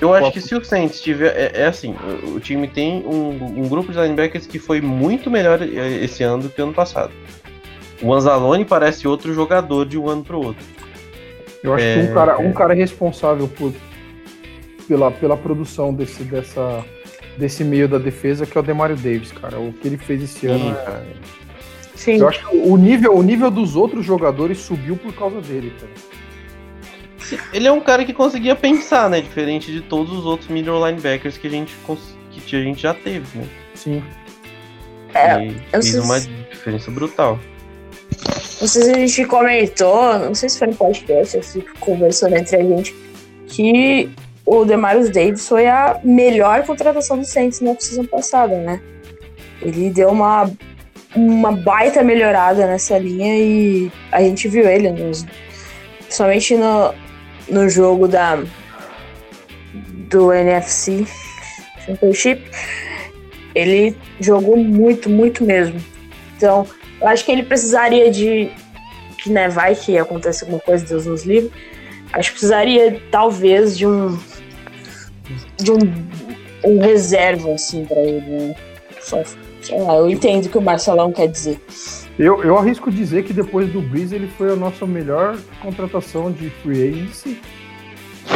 Eu 0.00 0.12
acho 0.12 0.32
que 0.32 0.40
se 0.40 0.54
o 0.54 0.64
Saints 0.64 1.00
tiver. 1.00 1.34
É, 1.36 1.62
é 1.62 1.66
assim, 1.66 1.94
o, 2.24 2.36
o, 2.36 2.40
time 2.40 2.68
tem 2.68 3.04
um, 3.06 3.62
um, 3.62 3.68
grupo 3.68 3.92
de 3.92 3.98
linebackers 3.98 4.46
que 4.46 4.58
foi 4.58 4.80
muito 4.80 5.30
melhor 5.30 5.60
esse 5.62 6.22
ano 6.22 6.44
do 6.44 6.48
que 6.48 6.60
ano 6.60 6.74
passado. 6.74 7.12
O 8.02 8.12
Anzalone 8.12 8.64
parece 8.64 9.08
outro 9.08 9.32
jogador 9.32 9.86
de 9.86 9.98
um 9.98 10.08
ano 10.08 10.22
pro 10.22 10.38
outro. 10.38 10.64
Eu 11.62 11.74
acho 11.74 11.84
é, 11.84 11.94
que 11.94 12.10
um 12.10 12.14
cara, 12.14 12.38
um 12.38 12.52
cara 12.52 12.74
responsável 12.74 13.48
por, 13.48 13.72
pela, 14.86 15.10
pela 15.10 15.36
produção 15.36 15.94
desse, 15.94 16.22
dessa, 16.24 16.84
desse 17.38 17.64
meio 17.64 17.88
da 17.88 17.98
defesa 17.98 18.44
que 18.44 18.56
é 18.56 18.60
o 18.60 18.64
Demario 18.64 18.96
Davis, 18.96 19.32
cara. 19.32 19.58
O 19.58 19.72
que 19.72 19.88
ele 19.88 19.96
fez 19.96 20.22
esse 20.22 20.46
ano 20.46 20.76
é. 20.76 21.02
Sim. 21.94 22.18
Eu 22.18 22.28
acho 22.28 22.46
que 22.46 22.56
o 22.56 22.76
nível, 22.76 23.16
o 23.16 23.22
nível 23.22 23.50
dos 23.50 23.74
outros 23.74 24.04
jogadores 24.04 24.58
subiu 24.58 24.96
por 24.96 25.14
causa 25.14 25.40
dele, 25.40 25.72
cara. 25.80 25.92
Ele 27.52 27.66
é 27.66 27.72
um 27.72 27.80
cara 27.80 28.04
que 28.04 28.12
conseguia 28.12 28.54
pensar, 28.54 29.08
né? 29.10 29.20
Diferente 29.20 29.72
de 29.72 29.80
todos 29.80 30.12
os 30.12 30.24
outros 30.26 30.48
middle 30.48 30.84
linebackers 30.86 31.38
que 31.38 31.46
a 31.46 31.50
gente, 31.50 31.74
que 32.30 32.56
a 32.56 32.62
gente 32.62 32.82
já 32.82 32.94
teve, 32.94 33.38
né? 33.38 33.46
Sim. 33.74 34.02
É, 35.14 35.50
fez 35.72 35.94
uma 35.96 36.20
diferença 36.20 36.90
brutal. 36.90 37.38
Não 38.60 38.68
sei 38.68 38.82
se 38.82 38.90
a 38.90 38.94
gente 38.94 39.24
comentou, 39.26 40.18
não 40.18 40.34
sei 40.34 40.48
se 40.48 40.58
foi 40.58 40.68
no 40.68 40.74
podcast, 40.74 41.42
se 41.42 41.60
conversou 41.80 42.28
entre 42.28 42.56
a 42.56 42.62
gente, 42.62 42.94
que 43.46 44.10
o 44.44 44.64
Demarius 44.64 45.10
Davis 45.10 45.46
foi 45.46 45.66
a 45.66 46.00
melhor 46.04 46.64
contratação 46.64 47.18
do 47.18 47.24
Saints 47.24 47.60
na 47.60 47.74
season 47.78 48.04
passada, 48.04 48.56
né? 48.56 48.80
Ele 49.60 49.90
deu 49.90 50.10
uma, 50.10 50.50
uma 51.14 51.52
baita 51.52 52.02
melhorada 52.02 52.66
nessa 52.66 52.96
linha 52.98 53.36
e 53.36 53.92
a 54.12 54.20
gente 54.20 54.48
viu 54.48 54.68
ele 54.68 54.90
nos, 54.90 55.26
principalmente 56.04 56.56
no, 56.56 56.94
no 57.48 57.68
jogo 57.68 58.08
da 58.08 58.42
do 60.08 60.32
NFC 60.32 61.06
Championship, 61.84 62.42
ele 63.54 63.96
jogou 64.20 64.56
muito, 64.56 65.10
muito 65.10 65.44
mesmo. 65.44 65.82
Então, 66.36 66.66
eu 67.00 67.08
acho 67.08 67.24
que 67.24 67.32
ele 67.32 67.42
precisaria 67.42 68.10
de 68.10 68.50
que 69.22 69.30
né, 69.30 69.48
vai 69.48 69.74
que 69.74 69.98
aconteça 69.98 70.44
alguma 70.44 70.60
coisa, 70.60 70.84
Deus 70.84 71.06
nos 71.06 71.24
livre. 71.24 71.50
Acho 72.12 72.30
que 72.30 72.38
precisaria 72.38 73.00
talvez 73.10 73.76
de 73.76 73.86
um 73.86 74.18
de 75.56 75.72
um, 75.72 75.78
um 76.64 76.80
reserva 76.80 77.52
assim 77.52 77.84
para 77.84 78.00
ele. 78.00 78.20
Né? 78.20 78.54
Só, 79.00 79.22
sei 79.62 79.80
lá, 79.80 79.96
eu 79.96 80.08
entendo 80.08 80.46
o 80.46 80.48
que 80.48 80.58
o 80.58 80.62
Marcelão 80.62 81.12
quer 81.12 81.28
dizer. 81.28 81.60
Eu, 82.18 82.42
eu 82.42 82.56
arrisco 82.58 82.90
dizer 82.90 83.24
que 83.24 83.32
depois 83.32 83.70
do 83.70 83.80
Breeze 83.80 84.14
ele 84.14 84.28
foi 84.28 84.52
a 84.52 84.56
nossa 84.56 84.86
melhor 84.86 85.36
contratação 85.60 86.32
de 86.32 86.48
free 86.48 86.88
agency 86.88 87.38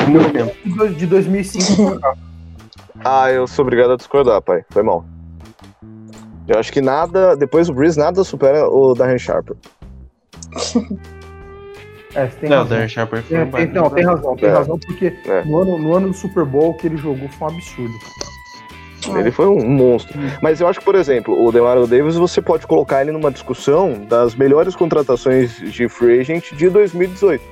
muito 0.08 0.32
tempo. 0.32 0.94
De 0.94 1.06
2005 1.06 1.90
pra 1.90 2.00
cá. 2.00 2.16
Ah, 3.02 3.32
eu 3.32 3.46
sou 3.46 3.64
obrigado 3.64 3.92
a 3.92 3.96
discordar, 3.96 4.42
pai. 4.42 4.62
Foi 4.68 4.82
mal. 4.82 5.06
Eu 6.46 6.58
acho 6.58 6.70
que 6.70 6.82
nada, 6.82 7.34
depois 7.34 7.68
do 7.68 7.72
Breeze, 7.72 7.98
nada 7.98 8.22
supera 8.22 8.68
o 8.68 8.92
Darren 8.94 9.18
Sharper. 9.18 9.56
É, 12.12 12.26
tem 12.26 12.50
não, 12.50 12.56
razão. 12.58 12.70
Darren 12.70 12.88
Sharper 12.88 13.22
foi 13.22 13.36
é, 13.36 13.46
tem, 13.46 13.66
não, 13.68 13.88
tem 13.88 14.04
razão, 14.04 14.34
tem 14.34 14.48
é. 14.48 14.52
razão, 14.52 14.78
porque 14.80 15.16
é. 15.26 15.44
no, 15.44 15.58
ano, 15.58 15.78
no 15.78 15.94
ano 15.94 16.08
do 16.08 16.14
Super 16.14 16.44
Bowl 16.44 16.74
que 16.74 16.88
ele 16.88 16.96
jogou 16.96 17.28
foi 17.28 17.46
um 17.46 17.50
absurdo. 17.52 17.94
Ele 19.08 19.30
foi 19.30 19.46
um 19.46 19.68
monstro. 19.68 20.18
Mas 20.42 20.60
eu 20.60 20.68
acho 20.68 20.78
que, 20.78 20.84
por 20.84 20.94
exemplo, 20.94 21.42
o 21.44 21.50
DeMario 21.50 21.86
Davis, 21.86 22.16
você 22.16 22.42
pode 22.42 22.66
colocar 22.66 23.00
ele 23.00 23.12
numa 23.12 23.30
discussão 23.30 24.04
das 24.08 24.34
melhores 24.34 24.74
contratações 24.76 25.56
de 25.56 25.88
free 25.88 26.20
agent 26.20 26.52
de 26.52 26.68
2018. 26.68 27.42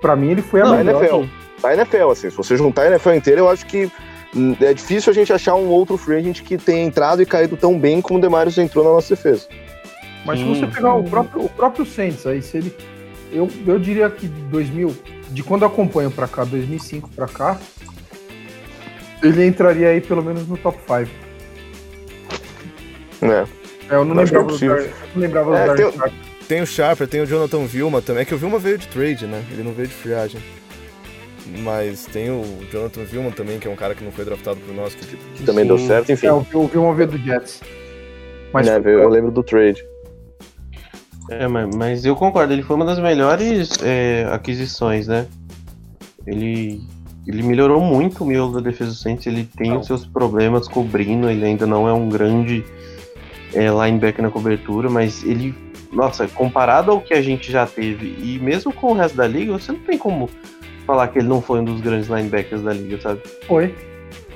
Pra 0.00 0.14
mim, 0.14 0.30
ele 0.30 0.42
foi 0.42 0.60
a 0.60 0.64
Não, 0.64 0.76
melhor. 0.76 1.02
NFL. 1.02 1.24
A 1.62 1.72
NFL, 1.74 2.10
assim, 2.10 2.30
se 2.30 2.36
você 2.36 2.56
juntar 2.56 2.82
a 2.82 2.86
NFL 2.88 3.12
inteira, 3.12 3.40
eu 3.40 3.48
acho 3.48 3.64
que 3.66 3.90
hum, 4.36 4.54
é 4.60 4.74
difícil 4.74 5.10
a 5.10 5.14
gente 5.14 5.32
achar 5.32 5.54
um 5.54 5.66
outro 5.68 5.96
free 5.96 6.16
agent 6.18 6.42
que 6.42 6.58
tenha 6.58 6.84
entrado 6.84 7.22
e 7.22 7.26
caído 7.26 7.56
tão 7.56 7.78
bem 7.78 8.02
como 8.02 8.18
o 8.18 8.22
Demarius 8.22 8.58
entrou 8.58 8.84
na 8.84 8.90
nossa 8.90 9.14
defesa. 9.16 9.48
Mas 10.24 10.38
se 10.38 10.44
você 10.44 10.66
pegar 10.66 10.94
o 10.94 11.04
próprio, 11.04 11.44
o 11.44 11.48
próprio 11.48 11.84
Saints 11.86 12.26
aí, 12.26 12.42
se 12.42 12.56
ele. 12.58 12.74
Eu, 13.32 13.48
eu 13.66 13.78
diria 13.78 14.08
que 14.10 14.28
de 14.28 14.40
2000, 14.42 14.94
de 15.30 15.42
quando 15.42 15.62
eu 15.62 15.68
acompanho 15.68 16.10
pra 16.10 16.28
cá, 16.28 16.44
2005 16.44 17.10
pra 17.16 17.26
cá, 17.26 17.58
ele 19.24 19.46
entraria 19.46 19.88
aí 19.88 20.00
pelo 20.00 20.22
menos 20.22 20.46
no 20.46 20.56
top 20.56 20.78
5. 20.86 21.10
É. 23.22 23.44
é 23.90 23.96
eu 23.96 24.04
não 24.04 24.14
lembrava, 24.14 24.52
é 24.52 24.90
não 25.14 25.22
lembrava 25.22 25.58
é, 25.58 25.74
tem, 25.74 25.92
tem, 26.46 26.62
o 26.62 26.66
Sharper, 26.66 27.08
tem 27.08 27.22
o 27.22 27.26
Jonathan 27.26 27.64
Vilma 27.64 28.02
também. 28.02 28.22
É 28.22 28.24
que 28.24 28.34
o 28.34 28.38
Vilma 28.38 28.58
veio 28.58 28.76
de 28.76 28.86
trade, 28.88 29.26
né? 29.26 29.42
Ele 29.50 29.62
não 29.62 29.72
veio 29.72 29.88
de 29.88 29.94
free 29.94 30.14
agent. 30.14 30.42
Mas 31.62 32.06
tem 32.06 32.30
o 32.30 32.44
Jonathan 32.70 33.04
Vilma 33.04 33.30
também, 33.30 33.58
que 33.58 33.68
é 33.68 33.70
um 33.70 33.76
cara 33.76 33.94
que 33.94 34.04
não 34.04 34.12
foi 34.12 34.24
draftado 34.24 34.60
por 34.60 34.74
nós. 34.74 34.94
Que, 34.94 35.16
que 35.16 35.42
também 35.44 35.66
deu 35.66 35.78
certo, 35.78 36.10
enfim. 36.10 36.26
É, 36.26 36.32
o 36.32 36.66
Vilma 36.66 36.94
veio 36.94 37.08
do 37.08 37.18
Jets. 37.18 37.60
Mas 38.52 38.68
é, 38.68 38.78
eu 38.78 39.08
lembro 39.08 39.30
do 39.30 39.42
trade. 39.42 39.84
É, 41.30 41.48
mas, 41.48 41.74
mas 41.74 42.04
eu 42.04 42.14
concordo, 42.14 42.52
ele 42.52 42.62
foi 42.62 42.76
uma 42.76 42.84
das 42.84 42.98
melhores 42.98 43.78
é, 43.82 44.26
aquisições, 44.30 45.08
né? 45.08 45.26
Ele 46.26 46.82
ele 47.26 47.42
melhorou 47.42 47.80
muito 47.80 48.22
o 48.22 48.26
miolo 48.26 48.52
da 48.52 48.60
defesa 48.60 48.90
do 48.90 48.96
Saints. 48.96 49.26
Ele 49.26 49.44
tem 49.56 49.70
não. 49.70 49.80
os 49.80 49.86
seus 49.86 50.06
problemas 50.06 50.68
cobrindo. 50.68 51.30
Ele 51.30 51.44
ainda 51.44 51.66
não 51.66 51.88
é 51.88 51.92
um 51.92 52.08
grande 52.08 52.64
é, 53.54 53.68
linebacker 53.68 54.22
na 54.22 54.30
cobertura, 54.30 54.90
mas 54.90 55.24
ele, 55.24 55.54
nossa, 55.92 56.28
comparado 56.28 56.90
ao 56.90 57.00
que 57.00 57.14
a 57.14 57.22
gente 57.22 57.50
já 57.50 57.66
teve 57.66 58.16
e 58.20 58.38
mesmo 58.42 58.72
com 58.72 58.92
o 58.92 58.94
resto 58.94 59.16
da 59.16 59.26
liga, 59.26 59.52
você 59.52 59.72
não 59.72 59.80
tem 59.80 59.96
como 59.96 60.28
falar 60.86 61.08
que 61.08 61.18
ele 61.18 61.28
não 61.28 61.40
foi 61.40 61.60
um 61.60 61.64
dos 61.64 61.80
grandes 61.80 62.08
linebackers 62.08 62.62
da 62.62 62.72
liga, 62.72 63.00
sabe? 63.00 63.20
Foi. 63.46 63.74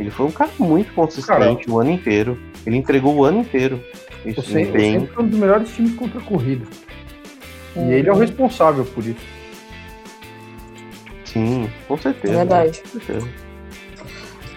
Ele 0.01 0.11
foi 0.11 0.27
um 0.27 0.31
cara 0.31 0.51
muito 0.59 0.93
consistente 0.95 1.27
Caramba. 1.27 1.61
o 1.69 1.81
ano 1.81 1.91
inteiro. 1.91 2.39
Ele 2.65 2.77
entregou 2.77 3.15
o 3.15 3.25
ano 3.25 3.41
inteiro. 3.41 3.83
Isso 4.25 4.41
o 4.41 4.55
bem. 4.73 5.07
foi 5.07 5.25
um 5.25 5.29
dos 5.29 5.39
melhores 5.39 5.75
times 5.75 5.95
contra 5.95 6.19
a 6.21 6.23
corrida. 6.23 6.65
E 7.77 7.93
ele 7.93 8.09
é 8.09 8.13
o 8.13 8.17
responsável 8.17 8.85
por 8.85 9.05
isso. 9.05 9.38
Sim, 11.33 11.71
com 11.87 11.97
certeza. 11.99 12.37
Verdade. 12.37 12.83
Com 12.83 13.01
certeza. 13.01 13.29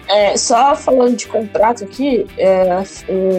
É, 0.08 0.36
só 0.36 0.74
falando 0.74 1.16
de 1.16 1.26
contrato 1.26 1.84
aqui, 1.84 2.26
é, 2.36 2.66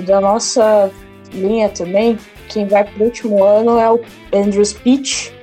da 0.05 0.21
nossa 0.21 0.89
linha 1.31 1.69
também, 1.69 2.17
quem 2.49 2.67
vai 2.67 2.84
pro 2.84 3.03
último 3.03 3.43
ano 3.43 3.77
é 3.79 3.89
o 3.91 4.01
Andrew 4.34 4.63
Speech 4.63 5.34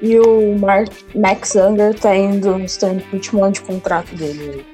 e 0.00 0.18
o 0.18 0.56
Mark, 0.58 0.92
Max 1.14 1.56
Unger 1.56 1.94
tá 1.98 2.14
indo, 2.14 2.60
está 2.60 2.90
indo 2.90 3.02
pro 3.04 3.16
último 3.16 3.42
ano 3.42 3.52
de 3.52 3.60
contrato 3.62 4.14
dele. 4.14 4.64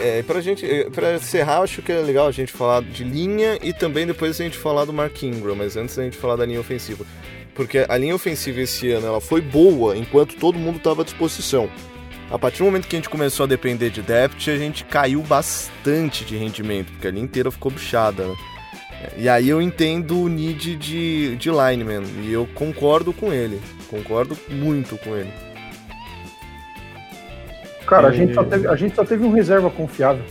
É, 0.00 0.22
pra 0.22 0.40
gente, 0.40 0.66
pra 0.92 1.14
encerrar, 1.14 1.60
acho 1.62 1.80
que 1.82 1.90
é 1.90 1.98
legal 2.00 2.26
a 2.26 2.32
gente 2.32 2.52
falar 2.52 2.82
de 2.82 3.04
linha 3.04 3.58
e 3.62 3.72
também 3.72 4.06
depois 4.06 4.40
a 4.40 4.44
gente 4.44 4.58
falar 4.58 4.84
do 4.84 4.92
Mark 4.92 5.22
Ingram, 5.22 5.54
mas 5.54 5.76
antes 5.76 5.98
a 5.98 6.02
gente 6.02 6.16
falar 6.16 6.36
da 6.36 6.44
linha 6.44 6.60
ofensiva 6.60 7.04
porque 7.54 7.86
a 7.88 7.96
linha 7.96 8.14
ofensiva 8.14 8.60
esse 8.60 8.90
ano 8.90 9.06
ela 9.06 9.20
foi 9.20 9.40
boa 9.40 9.96
enquanto 9.96 10.36
todo 10.36 10.58
mundo 10.58 10.78
estava 10.78 11.02
à 11.02 11.04
disposição. 11.04 11.68
A 12.30 12.38
partir 12.38 12.58
do 12.58 12.64
momento 12.64 12.88
que 12.88 12.96
a 12.96 12.98
gente 12.98 13.10
começou 13.10 13.44
a 13.44 13.46
depender 13.46 13.90
de 13.90 14.02
depth, 14.02 14.48
a 14.48 14.56
gente 14.56 14.84
caiu 14.84 15.22
bastante 15.22 16.24
de 16.24 16.36
rendimento, 16.36 16.90
porque 16.92 17.06
a 17.06 17.10
linha 17.10 17.24
inteira 17.24 17.50
ficou 17.50 17.70
bichada. 17.70 18.26
Né? 18.26 18.34
E 19.16 19.28
aí 19.28 19.48
eu 19.48 19.60
entendo 19.60 20.22
o 20.22 20.28
need 20.28 20.74
de, 20.76 21.36
de 21.36 21.50
lineman, 21.50 22.02
e 22.22 22.32
eu 22.32 22.48
concordo 22.54 23.12
com 23.12 23.32
ele. 23.32 23.60
Concordo 23.88 24.36
muito 24.48 24.96
com 24.98 25.14
ele. 25.14 25.30
Cara, 27.86 28.08
a, 28.08 28.12
gente 28.12 28.32
só 28.32 28.42
teve, 28.42 28.66
a 28.66 28.76
gente 28.76 28.96
só 28.96 29.04
teve 29.04 29.24
um 29.24 29.30
reserva 29.30 29.70
confiável 29.70 30.24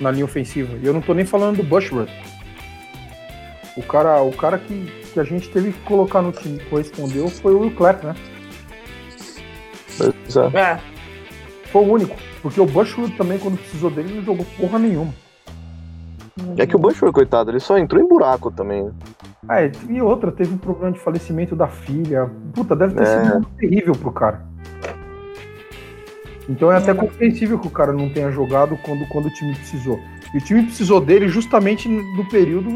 na 0.00 0.10
linha 0.10 0.24
ofensiva. 0.24 0.76
E 0.82 0.84
eu 0.84 0.92
não 0.92 1.00
tô 1.00 1.14
nem 1.14 1.24
falando 1.24 1.58
do 1.58 1.62
Bushwood. 1.62 2.10
O 3.76 3.82
cara, 3.82 4.20
o 4.22 4.32
cara 4.32 4.58
que, 4.58 4.92
que 5.14 5.20
a 5.20 5.24
gente 5.24 5.48
teve 5.48 5.72
que 5.72 5.80
colocar 5.82 6.20
no 6.20 6.32
time 6.32 6.58
que 6.58 6.68
correspondeu 6.68 7.28
foi 7.28 7.54
o 7.54 7.60
Will 7.60 7.74
Clapp, 7.74 8.04
né? 8.04 8.14
É. 10.00 10.58
é. 10.58 10.80
Foi 11.70 11.82
o 11.82 11.92
único. 11.92 12.16
Porque 12.42 12.60
o 12.60 12.66
Bushwood 12.66 13.16
também, 13.16 13.38
quando 13.38 13.56
precisou 13.56 13.90
dele, 13.90 14.12
não 14.12 14.22
jogou 14.22 14.44
porra 14.58 14.78
nenhuma. 14.78 15.14
É 16.58 16.66
que 16.66 16.74
o 16.74 16.78
Bushwood, 16.78 17.14
coitado, 17.14 17.50
ele 17.50 17.60
só 17.60 17.78
entrou 17.78 18.02
em 18.02 18.08
buraco 18.08 18.50
também. 18.50 18.90
É, 19.48 19.70
e 19.88 20.02
outra, 20.02 20.32
teve 20.32 20.52
um 20.52 20.58
problema 20.58 20.92
de 20.92 20.98
falecimento 20.98 21.54
da 21.54 21.68
filha. 21.68 22.28
Puta, 22.52 22.74
deve 22.74 22.94
ter 22.94 23.04
é. 23.04 23.24
sido 23.24 23.46
terrível 23.56 23.94
pro 23.94 24.10
cara. 24.10 24.44
Então 26.48 26.70
é 26.70 26.76
até 26.76 26.92
compreensível 26.92 27.58
que 27.58 27.68
o 27.68 27.70
cara 27.70 27.92
não 27.92 28.10
tenha 28.10 28.30
jogado 28.30 28.76
quando, 28.84 29.06
quando 29.08 29.26
o 29.26 29.30
time 29.32 29.54
precisou. 29.54 29.98
E 30.34 30.38
o 30.38 30.40
time 30.40 30.64
precisou 30.64 31.00
dele 31.00 31.28
justamente 31.28 31.88
no 31.88 32.28
período 32.28 32.68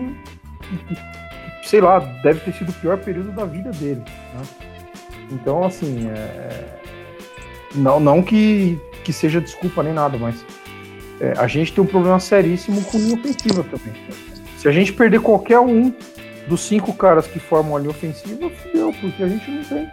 sei 1.68 1.82
lá, 1.82 1.98
deve 1.98 2.40
ter 2.40 2.54
sido 2.54 2.70
o 2.70 2.74
pior 2.74 2.96
período 2.96 3.30
da 3.30 3.44
vida 3.44 3.70
dele. 3.70 4.02
Né? 4.34 4.42
Então, 5.30 5.62
assim, 5.64 6.08
é... 6.08 6.64
não, 7.74 8.00
não 8.00 8.22
que, 8.22 8.80
que 9.04 9.12
seja 9.12 9.38
desculpa 9.38 9.82
nem 9.82 9.92
nada, 9.92 10.16
mas 10.16 10.42
é, 11.20 11.34
a 11.36 11.46
gente 11.46 11.72
tem 11.72 11.84
um 11.84 11.86
problema 11.86 12.18
seríssimo 12.18 12.82
com 12.84 12.96
linha 12.96 13.14
ofensiva 13.14 13.62
também. 13.64 13.94
Se 14.56 14.66
a 14.66 14.72
gente 14.72 14.94
perder 14.94 15.20
qualquer 15.20 15.60
um 15.60 15.92
dos 16.46 16.62
cinco 16.62 16.94
caras 16.94 17.26
que 17.26 17.38
formam 17.38 17.76
a 17.76 17.80
linha 17.80 17.90
ofensiva, 17.90 18.48
fudeu, 18.48 18.94
porque 18.98 19.22
a 19.22 19.28
gente 19.28 19.50
não 19.50 19.62
tem. 19.64 19.88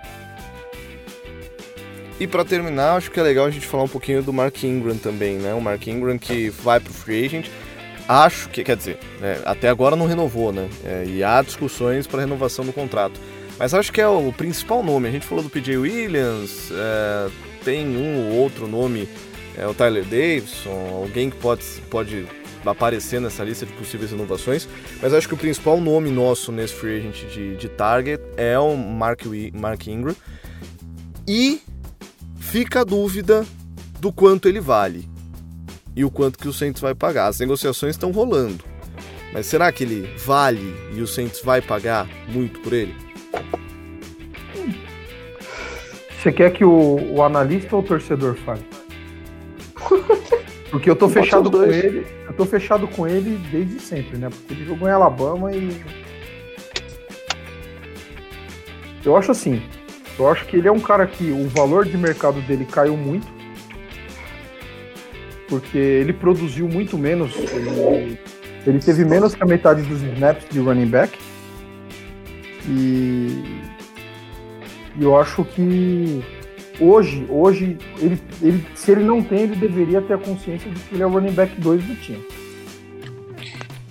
E 2.18 2.26
para 2.26 2.46
terminar, 2.46 2.96
acho 2.96 3.12
que 3.12 3.20
é 3.20 3.24
legal 3.24 3.46
a 3.46 3.52
gente 3.52 3.68
falar 3.68 3.84
um 3.84 3.90
pouquinho 3.90 4.24
do 4.24 4.32
Mark 4.32 4.64
Ingram 4.64 4.98
também, 4.98 5.36
né? 5.36 5.54
O 5.54 5.60
Mark 5.60 5.86
Ingram 5.86 6.18
que 6.18 6.50
vai 6.50 6.80
pro 6.80 6.94
free 6.94 7.26
agent. 7.26 7.50
Acho 8.08 8.50
que, 8.50 8.64
quer 8.64 8.78
dizer, 8.78 9.00
né, 9.20 9.42
até 9.46 9.68
agora 9.68 9.96
não 9.96 10.06
renovou, 10.06 10.52
né? 10.52 10.70
É, 10.84 11.06
e 11.08 11.24
há 11.24 11.42
discussões 11.42 12.06
para 12.06 12.22
renovação 12.22 12.64
do 12.64 12.72
contrato. 12.72 13.20
Mas 13.58 13.74
acho 13.74 13.92
que 13.92 14.00
é 14.00 14.08
o 14.08 14.32
principal 14.32 14.84
nome. 14.84 15.08
A 15.08 15.12
gente 15.12 15.26
falou 15.26 15.44
do 15.44 15.50
PJ 15.50 15.78
Williams, 15.78 16.70
é, 16.72 17.32
tem 17.64 17.88
um 17.88 18.30
ou 18.30 18.36
outro 18.42 18.68
nome, 18.68 19.10
é 19.58 19.66
o 19.66 19.74
Tyler 19.74 20.04
Davidson, 20.04 21.02
alguém 21.02 21.32
que 21.32 21.38
pode, 21.38 21.64
pode 21.90 22.28
aparecer 22.64 23.20
nessa 23.20 23.44
lista 23.44 23.66
de 23.66 23.74
possíveis 23.74 24.12
renovações. 24.12 24.68
Mas 25.02 25.12
acho 25.12 25.28
que 25.28 25.34
o 25.34 25.38
principal 25.38 25.82
nome 25.82 26.12
nosso 26.12 26.52
nesse 26.52 26.76
free 26.76 27.00
agent 27.00 27.26
de, 27.34 27.56
de 27.56 27.70
target 27.70 28.22
é 28.38 28.60
o 28.60 28.76
Mark, 28.76 29.22
Mark 29.54 29.88
Ingram. 29.88 30.16
E 31.28 31.60
fica 32.40 32.82
a 32.82 32.84
dúvida 32.84 33.44
do 34.00 34.12
quanto 34.12 34.48
ele 34.48 34.60
vale 34.60 35.15
e 35.96 36.04
o 36.04 36.12
quanto 36.12 36.38
que 36.38 36.48
o 36.48 36.54
Saints 36.54 36.82
vai 36.82 36.94
pagar. 36.94 37.28
As 37.28 37.40
negociações 37.40 37.92
estão 37.92 38.12
rolando. 38.12 38.64
Mas 39.32 39.46
será 39.46 39.72
que 39.72 39.84
ele 39.84 40.10
vale 40.18 40.76
e 40.94 41.02
o 41.02 41.08
Saints 41.08 41.42
vai 41.44 41.62
pagar 41.62 42.08
muito 42.28 42.60
por 42.60 42.74
ele? 42.74 42.96
Você 46.18 46.32
quer 46.32 46.52
que 46.52 46.66
o, 46.66 47.14
o 47.14 47.22
analista 47.22 47.76
ou 47.76 47.82
o 47.82 47.86
torcedor 47.86 48.36
fale? 48.36 48.66
Porque 50.72 50.90
eu 50.90 50.96
tô 50.96 51.08
fechado 51.08 51.50
com 51.50 51.64
ele. 51.64 52.06
Eu 52.28 52.34
tô 52.34 52.46
fechado 52.46 52.88
com 52.88 53.08
ele 53.08 53.38
desde 53.52 53.80
sempre, 53.80 54.18
né? 54.18 54.30
Porque 54.30 54.54
ele 54.54 54.66
jogou 54.66 54.90
em 54.90 54.92
Alabama 54.92 55.52
e. 55.54 55.82
Eu 59.06 59.16
acho 59.16 59.32
assim. 59.32 59.62
Eu 60.18 60.30
acho 60.30 60.46
que 60.46 60.58
ele 60.58 60.68
é 60.68 60.72
um 60.72 60.80
cara 60.80 61.06
que 61.06 61.32
o 61.32 61.48
valor 61.50 61.86
de 61.86 61.98
mercado 61.98 62.42
dele 62.42 62.66
caiu 62.66 62.98
muito 62.98 63.35
porque 65.56 65.78
ele 65.78 66.12
produziu 66.12 66.68
muito 66.68 66.98
menos. 66.98 67.34
Ele, 67.34 68.20
ele 68.68 68.80
teve 68.80 69.06
menos 69.06 69.34
que 69.34 69.42
a 69.42 69.46
metade 69.46 69.84
dos 69.84 70.02
snaps 70.02 70.46
de 70.52 70.60
running 70.60 70.88
back. 70.88 71.18
E, 72.68 73.62
eu 75.00 75.18
acho 75.18 75.46
que 75.46 76.22
hoje, 76.78 77.26
hoje 77.30 77.78
ele, 78.00 78.22
ele, 78.42 78.66
se 78.76 78.92
ele 78.92 79.06
não 79.06 79.24
tem, 79.24 79.44
ele 79.44 79.56
deveria 79.56 80.02
ter 80.02 80.16
a 80.16 80.18
consciência 80.18 80.70
de 80.70 80.78
que 80.78 80.96
ele 80.96 81.04
é 81.04 81.06
o 81.06 81.10
running 81.10 81.32
back 81.32 81.56
2 81.62 81.84
do 81.84 81.96
time. 82.02 82.28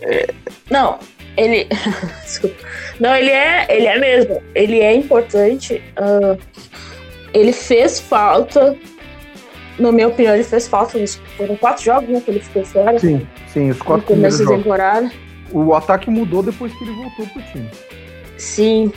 É, 0.03 0.35
não, 0.71 0.99
ele. 1.39 1.67
não, 3.01 3.17
ele 3.17 3.31
é, 3.31 3.67
ele 3.75 3.87
é 3.87 3.99
mesmo. 3.99 4.43
Ele 4.55 4.81
é 4.81 4.95
importante. 4.95 5.83
Uh, 5.97 6.39
ele 7.33 7.55
fez 7.55 8.01
falta 8.01 8.77
na 9.79 9.91
minha 9.91 10.09
opinião, 10.09 10.35
ele 10.35 10.45
fez 10.45 10.69
falta. 10.69 10.99
Foram 11.37 11.57
quatro 11.57 11.85
jogos 11.85 12.09
né, 12.09 12.21
que 12.25 12.31
ele 12.31 12.41
ficou 12.41 12.65
fora. 12.65 12.99
Sim, 12.99 13.27
sim, 13.53 13.71
os 13.71 13.81
quatro 13.81 14.03
no 14.03 14.17
começo 14.17 14.45
da 14.45 14.57
temporada. 14.57 15.11
O 15.53 15.75
ataque 15.75 16.11
mudou 16.11 16.43
depois 16.43 16.73
que 16.73 16.85
ele 16.85 16.93
voltou 16.93 17.27
pro 17.27 17.43
time. 17.43 17.71
Sim. 18.37 18.93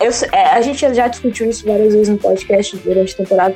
Eu, 0.00 0.10
é, 0.32 0.50
a 0.50 0.60
gente 0.60 0.94
já 0.94 1.08
discutiu 1.08 1.48
isso 1.50 1.66
várias 1.66 1.92
vezes 1.92 2.08
no 2.08 2.18
podcast 2.18 2.76
durante 2.78 3.14
a 3.14 3.16
temporada. 3.16 3.54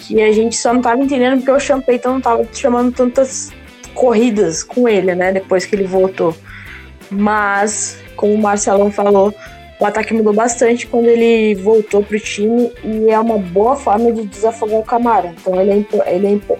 Que 0.00 0.20
a 0.22 0.32
gente 0.32 0.56
só 0.56 0.72
não 0.72 0.82
tava 0.82 1.02
entendendo 1.02 1.42
porque 1.42 1.72
o 1.72 1.82
Payton 1.82 2.12
não 2.14 2.20
tava 2.20 2.46
chamando 2.52 2.92
tantas 2.92 3.50
corridas 3.94 4.62
com 4.62 4.88
ele, 4.88 5.14
né? 5.14 5.32
Depois 5.32 5.64
que 5.64 5.74
ele 5.74 5.84
voltou. 5.84 6.36
Mas, 7.10 7.98
como 8.16 8.34
o 8.34 8.38
Marcelão 8.38 8.90
falou, 8.90 9.32
o 9.80 9.84
ataque 9.84 10.14
mudou 10.14 10.32
bastante 10.32 10.86
quando 10.86 11.06
ele 11.06 11.54
voltou 11.56 12.02
para 12.02 12.16
o 12.16 12.20
time 12.20 12.72
e 12.84 13.10
é 13.10 13.18
uma 13.18 13.38
boa 13.38 13.76
forma 13.76 14.12
de 14.12 14.24
desafogar 14.26 14.78
o 14.78 14.84
Camara. 14.84 15.34
Então 15.40 15.60
ele 15.60 15.70
é, 15.70 16.14
ele 16.14 16.26
é, 16.26 16.56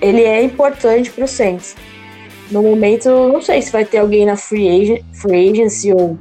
ele 0.00 0.22
é 0.22 0.42
importante 0.42 1.10
para 1.10 1.24
o 1.24 1.28
Saints. 1.28 1.76
No 2.50 2.62
momento, 2.62 3.08
não 3.08 3.40
sei 3.40 3.62
se 3.62 3.72
vai 3.72 3.84
ter 3.84 3.98
alguém 3.98 4.26
na 4.26 4.36
free, 4.36 4.68
agent, 4.68 5.02
free 5.12 5.50
agency 5.50 5.92
ou 5.92 6.18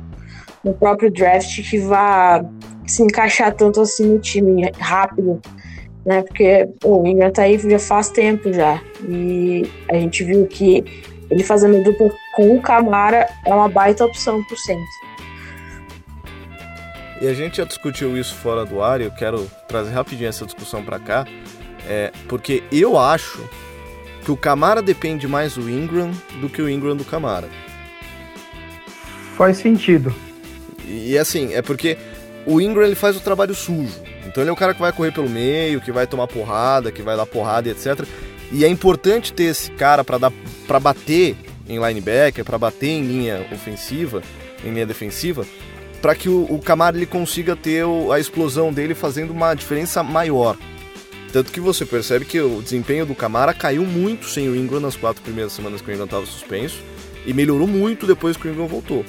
no 0.63 0.73
próprio 0.73 1.11
draft 1.11 1.61
que 1.69 1.77
vá 1.77 2.43
se 2.87 3.03
encaixar 3.03 3.53
tanto 3.53 3.81
assim 3.81 4.05
no 4.05 4.19
time 4.19 4.71
rápido, 4.79 5.39
né? 6.05 6.23
Porque 6.23 6.67
pô, 6.79 7.01
o 7.01 7.07
Ingram 7.07 7.31
tá 7.31 7.43
aí 7.43 7.57
já 7.57 7.79
faz 7.79 8.09
tempo 8.09 8.51
já 8.51 8.81
e 9.07 9.63
a 9.89 9.95
gente 9.95 10.23
viu 10.23 10.45
que 10.47 10.83
ele 11.29 11.43
fazendo 11.43 11.83
dupla 11.83 12.11
com 12.35 12.55
o 12.55 12.61
Camara 12.61 13.27
é 13.45 13.53
uma 13.53 13.69
baita 13.69 14.05
opção 14.05 14.43
pro 14.43 14.57
Saints. 14.57 15.04
E 17.21 17.27
a 17.27 17.33
gente 17.33 17.57
já 17.57 17.63
discutiu 17.63 18.17
isso 18.17 18.35
fora 18.35 18.65
do 18.65 18.81
ar 18.81 18.99
e 18.99 19.05
eu 19.05 19.11
quero 19.11 19.49
trazer 19.67 19.91
rapidinho 19.91 20.27
essa 20.27 20.45
discussão 20.45 20.83
para 20.83 20.99
cá, 20.99 21.25
é, 21.87 22.11
porque 22.27 22.63
eu 22.71 22.99
acho 22.99 23.41
que 24.23 24.31
o 24.31 24.37
Camara 24.37 24.81
depende 24.81 25.27
mais 25.27 25.53
do 25.53 25.69
Ingram 25.69 26.11
do 26.41 26.49
que 26.49 26.61
o 26.61 26.69
Ingram 26.69 26.95
do 26.95 27.05
Camara. 27.05 27.47
Faz 29.37 29.57
sentido. 29.57 30.13
E 30.85 31.17
assim, 31.17 31.53
é 31.53 31.61
porque 31.61 31.97
o 32.45 32.59
Ingram 32.59 32.83
ele 32.83 32.95
faz 32.95 33.15
o 33.15 33.19
trabalho 33.19 33.55
sujo. 33.55 34.01
Então 34.25 34.43
ele 34.43 34.49
é 34.49 34.53
o 34.53 34.55
cara 34.55 34.73
que 34.73 34.81
vai 34.81 34.91
correr 34.91 35.11
pelo 35.11 35.29
meio, 35.29 35.79
que 35.79 35.91
vai 35.91 36.07
tomar 36.07 36.27
porrada, 36.27 36.91
que 36.91 37.01
vai 37.01 37.15
dar 37.15 37.25
porrada 37.25 37.69
e 37.69 37.71
etc. 37.71 38.05
E 38.51 38.65
é 38.65 38.67
importante 38.67 39.31
ter 39.31 39.45
esse 39.45 39.71
cara 39.71 40.03
para 40.03 40.17
dar 40.17 40.33
para 40.67 40.79
bater 40.79 41.35
em 41.67 41.79
linebacker, 41.79 42.43
para 42.43 42.57
bater 42.57 42.87
em 42.87 43.03
linha 43.03 43.45
ofensiva, 43.51 44.21
em 44.63 44.71
linha 44.71 44.85
defensiva, 44.85 45.45
para 46.05 46.13
que 46.13 46.29
o, 46.29 46.43
o 46.43 46.61
ele 46.93 47.07
consiga 47.07 47.55
ter 47.55 47.83
o, 47.83 48.11
a 48.11 48.19
explosão 48.19 48.71
dele 48.71 48.93
fazendo 48.93 49.31
uma 49.31 49.55
diferença 49.55 50.03
maior. 50.03 50.55
Tanto 51.33 51.51
que 51.51 51.59
você 51.59 51.83
percebe 51.83 52.25
que 52.25 52.39
o 52.39 52.61
desempenho 52.61 53.07
do 53.07 53.15
Camara 53.15 53.55
caiu 53.55 53.83
muito 53.83 54.27
sem 54.27 54.47
o 54.47 54.55
Ingram 54.55 54.79
nas 54.79 54.95
quatro 54.95 55.23
primeiras 55.23 55.53
semanas 55.53 55.81
que 55.81 55.89
o 55.89 55.91
Ingram 55.91 56.05
estava 56.05 56.23
suspenso 56.27 56.77
e 57.25 57.33
melhorou 57.33 57.65
muito 57.65 58.05
depois 58.05 58.37
que 58.37 58.47
o 58.47 58.51
Ingram 58.51 58.67
voltou. 58.67 59.03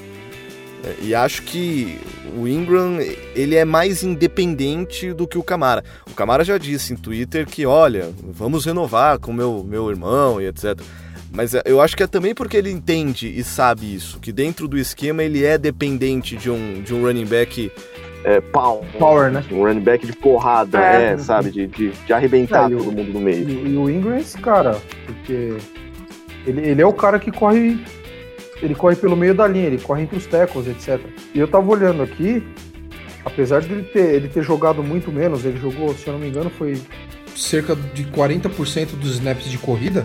É, 0.83 0.95
e 1.03 1.13
acho 1.13 1.43
que 1.43 1.99
o 2.35 2.47
Ingram 2.47 2.97
ele 3.35 3.55
é 3.55 3.63
mais 3.63 4.01
independente 4.01 5.13
do 5.13 5.27
que 5.27 5.37
o 5.37 5.43
Camara. 5.43 5.83
O 6.09 6.15
Camara 6.15 6.43
já 6.43 6.57
disse 6.57 6.93
em 6.93 6.95
Twitter 6.95 7.45
que, 7.45 7.63
olha, 7.63 8.11
vamos 8.23 8.65
renovar 8.65 9.19
com 9.19 9.31
meu, 9.31 9.63
meu 9.63 9.87
irmão 9.91 10.41
e 10.41 10.47
etc. 10.47 10.81
Mas 11.31 11.53
é, 11.53 11.61
eu 11.65 11.81
acho 11.81 11.95
que 11.95 12.03
é 12.03 12.07
também 12.07 12.33
porque 12.33 12.57
ele 12.57 12.71
entende 12.71 13.27
e 13.27 13.43
sabe 13.43 13.93
isso, 13.93 14.19
que 14.19 14.31
dentro 14.31 14.67
do 14.67 14.77
esquema 14.77 15.23
ele 15.23 15.43
é 15.43 15.57
dependente 15.57 16.35
de 16.35 16.49
um, 16.49 16.81
de 16.81 16.93
um 16.93 17.03
running 17.03 17.25
back. 17.25 17.71
É, 18.23 18.41
power, 18.41 18.83
power, 18.97 19.31
né? 19.31 19.43
Um 19.51 19.63
running 19.63 19.81
back 19.81 20.05
de 20.05 20.13
porrada, 20.13 20.79
é, 20.79 21.13
é 21.13 21.17
sabe? 21.17 21.51
De, 21.51 21.67
de, 21.67 21.91
de 21.91 22.13
arrebentar 22.13 22.71
é, 22.71 22.75
todo 22.75 22.91
mundo 22.91 23.13
no 23.13 23.19
meio. 23.19 23.47
E, 23.47 23.73
e, 23.73 23.77
o 23.77 23.89
Ingram 23.89 24.15
é 24.15 24.19
esse 24.19 24.37
cara, 24.37 24.77
porque 25.05 25.57
ele, 26.45 26.61
ele 26.61 26.81
é 26.81 26.85
o 26.85 26.93
cara 26.93 27.19
que 27.19 27.31
corre. 27.31 27.79
Ele 28.61 28.73
corre 28.73 28.95
pelo 28.95 29.15
meio 29.15 29.35
da 29.35 29.47
linha, 29.47 29.67
ele 29.67 29.77
corre 29.77 30.01
entre 30.01 30.17
os 30.17 30.25
tackles, 30.25 30.67
etc. 30.67 30.99
E 31.33 31.37
eu 31.37 31.47
tava 31.47 31.69
olhando 31.69 32.01
aqui, 32.01 32.43
apesar 33.23 33.61
de 33.61 33.71
ele 33.71 33.83
ter, 33.83 34.15
ele 34.15 34.27
ter 34.27 34.41
jogado 34.41 34.81
muito 34.81 35.11
menos, 35.11 35.45
ele 35.45 35.59
jogou, 35.59 35.93
se 35.93 36.07
eu 36.07 36.13
não 36.13 36.19
me 36.19 36.27
engano, 36.27 36.49
foi 36.49 36.81
cerca 37.35 37.75
de 37.75 38.03
40% 38.05 38.95
dos 38.95 39.11
snaps 39.11 39.47
de 39.47 39.59
corrida 39.59 40.03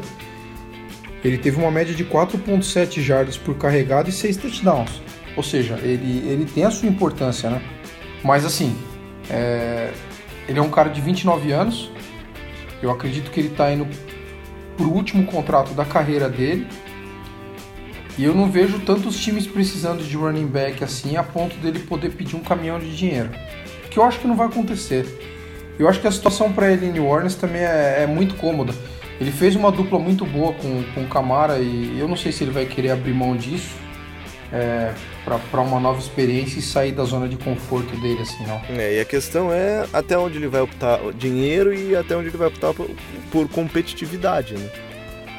ele 1.25 1.39
teve 1.39 1.59
uma 1.59 1.70
média 1.70 1.95
de 1.95 2.05
4.7 2.05 3.01
jardas 3.01 3.37
por 3.37 3.57
carregado 3.57 4.09
e 4.09 4.12
6 4.12 4.37
touchdowns. 4.37 5.03
Ou 5.37 5.43
seja, 5.43 5.79
ele, 5.83 6.29
ele 6.29 6.45
tem 6.45 6.64
a 6.64 6.70
sua 6.70 6.89
importância, 6.89 7.49
né? 7.49 7.62
Mas 8.23 8.45
assim, 8.45 8.77
é... 9.31 9.91
ele 10.49 10.59
é 10.59 10.62
um 10.62 10.70
cara 10.70 10.91
de 10.91 11.01
29 11.01 11.53
anos. 11.53 11.91
Eu 12.83 12.91
acredito 12.91 13.31
que 13.31 13.41
ele 13.41 13.49
está 13.49 13.73
indo 13.73 13.87
pro 14.77 14.89
último 14.89 15.25
contrato 15.25 15.73
da 15.75 15.85
carreira 15.85 16.29
dele. 16.29 16.66
E 18.18 18.25
eu 18.25 18.35
não 18.35 18.51
vejo 18.51 18.81
tantos 18.81 19.18
times 19.18 19.47
precisando 19.47 20.03
de 20.05 20.16
running 20.16 20.47
back 20.47 20.85
assim 20.85 21.16
a 21.16 21.23
ponto 21.23 21.57
dele 21.57 21.79
poder 21.79 22.11
pedir 22.11 22.37
um 22.37 22.41
caminhão 22.41 22.79
de 22.79 22.95
dinheiro. 22.95 23.31
Que 23.91 23.99
eu 23.99 24.03
acho 24.03 24.18
que 24.18 24.27
não 24.27 24.37
vai 24.37 24.49
acontecer. 24.49 25.07
Eu 25.79 25.89
acho 25.89 26.01
que 26.01 26.07
a 26.07 26.12
situação 26.12 26.53
para 26.53 26.70
ele 26.70 26.87
em 26.87 26.93
New 26.93 27.07
Orleans 27.07 27.37
também 27.37 27.62
é, 27.62 28.03
é 28.03 28.07
muito 28.07 28.35
cômoda. 28.35 28.75
Ele 29.23 29.31
fez 29.31 29.55
uma 29.55 29.70
dupla 29.70 30.01
muito 30.01 30.27
boa 30.27 30.53
com, 30.53 30.83
com 30.93 31.03
o 31.03 31.07
Camara 31.07 31.61
e 31.61 31.97
eu 31.97 32.09
não 32.09 32.16
sei 32.16 32.33
se 32.33 32.43
ele 32.43 32.51
vai 32.51 32.66
querer 32.66 32.91
abrir 32.91 33.14
mão 33.14 33.37
disso 33.37 33.70
é, 34.53 34.93
para 35.25 35.61
uma 35.61 35.79
nova 35.79 36.01
experiência 36.01 36.59
e 36.59 36.62
sair 36.62 36.91
da 36.91 37.05
zona 37.05 37.29
de 37.29 37.37
conforto 37.37 37.95
dele, 38.01 38.20
assim, 38.20 38.45
não. 38.45 38.61
É, 38.77 38.97
e 38.97 39.01
a 39.01 39.05
questão 39.05 39.53
é 39.53 39.87
até 39.93 40.18
onde 40.18 40.39
ele 40.39 40.49
vai 40.49 40.61
optar 40.61 40.99
dinheiro 41.14 41.73
e 41.73 41.95
até 41.95 42.16
onde 42.16 42.31
ele 42.31 42.37
vai 42.37 42.49
optar 42.49 42.75
por, 42.75 42.91
por 43.31 43.49
competitividade, 43.49 44.55
né? 44.55 44.68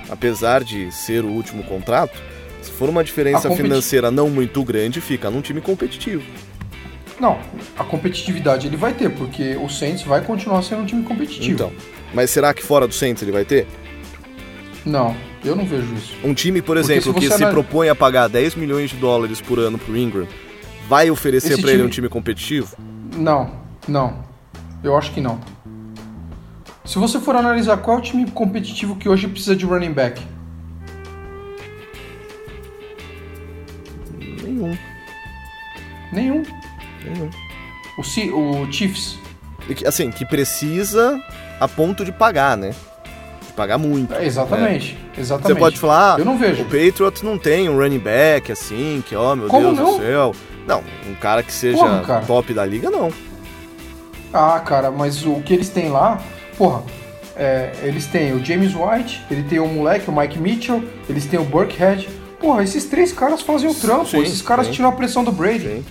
Apesar 0.09 0.63
de 0.63 0.89
ser 0.89 1.25
o 1.25 1.29
último 1.29 1.61
contrato, 1.63 2.17
se 2.61 2.71
for 2.71 2.87
uma 2.87 3.03
diferença 3.03 3.51
financeira 3.51 4.09
não 4.09 4.29
muito 4.29 4.63
grande, 4.63 5.01
fica 5.01 5.29
num 5.29 5.41
time 5.41 5.59
competitivo. 5.59 6.23
Não, 7.19 7.37
a 7.77 7.83
competitividade 7.83 8.65
ele 8.65 8.77
vai 8.77 8.93
ter, 8.93 9.09
porque 9.09 9.57
o 9.57 9.67
Saints 9.67 10.03
vai 10.03 10.21
continuar 10.21 10.61
sendo 10.63 10.83
um 10.83 10.85
time 10.85 11.03
competitivo. 11.03 11.51
Então, 11.51 11.73
mas 12.13 12.29
será 12.29 12.53
que 12.53 12.63
fora 12.63 12.87
do 12.87 12.93
Saints 12.93 13.21
ele 13.23 13.31
vai 13.31 13.45
ter? 13.45 13.67
Não, 14.85 15.15
eu 15.43 15.55
não 15.55 15.65
vejo 15.65 15.93
isso. 15.93 16.13
Um 16.23 16.33
time, 16.33 16.61
por 16.61 16.75
exemplo, 16.77 17.13
se 17.13 17.19
que 17.19 17.29
se 17.31 17.45
propõe 17.47 17.89
a 17.89 17.95
pagar 17.95 18.27
10 18.27 18.55
milhões 18.55 18.89
de 18.89 18.97
dólares 18.97 19.39
por 19.41 19.57
ano 19.59 19.77
pro 19.77 19.95
Ingram 19.97 20.27
vai 20.89 21.09
oferecer 21.09 21.53
Esse 21.53 21.61
pra 21.61 21.71
ele 21.71 21.79
time- 21.79 21.87
um 21.87 21.91
time 21.91 22.09
competitivo? 22.09 22.75
Não, 23.15 23.51
não. 23.87 24.23
Eu 24.83 24.97
acho 24.97 25.11
que 25.13 25.21
não. 25.21 25.39
Se 26.83 26.99
você 26.99 27.17
for 27.19 27.35
analisar 27.37 27.77
qual 27.77 27.97
é 27.97 27.99
o 28.01 28.03
time 28.03 28.29
competitivo 28.31 28.97
que 28.97 29.07
hoje 29.07 29.27
precisa 29.29 29.55
de 29.55 29.65
running 29.65 29.93
back, 29.93 30.21
Nenhum. 34.43 34.77
nenhum. 36.11 36.43
Nenhum. 37.03 37.29
O, 37.97 38.03
Ci- 38.03 38.31
o 38.31 38.69
Chiefs, 38.71 39.17
Assim, 39.85 40.11
que 40.11 40.25
precisa 40.25 41.21
a 41.63 41.67
ponto 41.67 42.03
de 42.05 42.11
pagar, 42.11 42.55
né? 42.57 42.73
De 43.47 43.53
pagar 43.53 43.77
muito. 43.77 44.13
é, 44.13 44.25
exatamente, 44.25 44.97
exatamente. 45.17 45.53
Você 45.53 45.59
pode 45.59 45.77
falar, 45.79 46.15
ah, 46.15 46.19
Eu 46.19 46.25
não 46.25 46.37
vejo. 46.37 46.61
o 46.63 46.65
Patriots 46.65 47.21
não 47.21 47.37
tem 47.37 47.69
um 47.69 47.77
running 47.77 47.99
back 47.99 48.51
assim, 48.51 49.03
que, 49.07 49.15
ó, 49.15 49.35
meu 49.35 49.47
Como 49.47 49.67
Deus 49.73 49.77
não? 49.77 49.97
do 49.97 50.03
céu. 50.03 50.35
Não, 50.67 50.83
um 51.09 51.13
cara 51.15 51.43
que 51.43 51.51
seja 51.51 51.77
Porra, 51.77 52.01
cara. 52.01 52.25
top 52.25 52.53
da 52.53 52.65
liga, 52.65 52.89
não. 52.89 53.11
Ah, 54.33 54.59
cara, 54.65 54.89
mas 54.89 55.25
o 55.25 55.41
que 55.41 55.53
eles 55.53 55.69
têm 55.69 55.89
lá, 55.89 56.19
porra, 56.57 56.81
é, 57.35 57.71
eles 57.83 58.07
têm 58.07 58.33
o 58.33 58.43
James 58.43 58.73
White, 58.73 59.21
ele 59.29 59.43
tem 59.43 59.59
o 59.59 59.67
moleque, 59.67 60.09
o 60.09 60.15
Mike 60.15 60.39
Mitchell, 60.39 60.83
eles 61.07 61.25
têm 61.25 61.39
o 61.39 61.43
Burkhead. 61.43 62.09
Porra, 62.39 62.63
esses 62.63 62.85
três 62.85 63.13
caras 63.13 63.41
fazem 63.41 63.69
o 63.69 63.73
trampo, 63.73 64.05
Sim, 64.07 64.21
esses 64.21 64.41
caras 64.41 64.65
sim. 64.67 64.73
tiram 64.73 64.89
a 64.89 64.91
pressão 64.91 65.23
do 65.23 65.31
Brady. 65.31 65.59
Sim. 65.67 65.85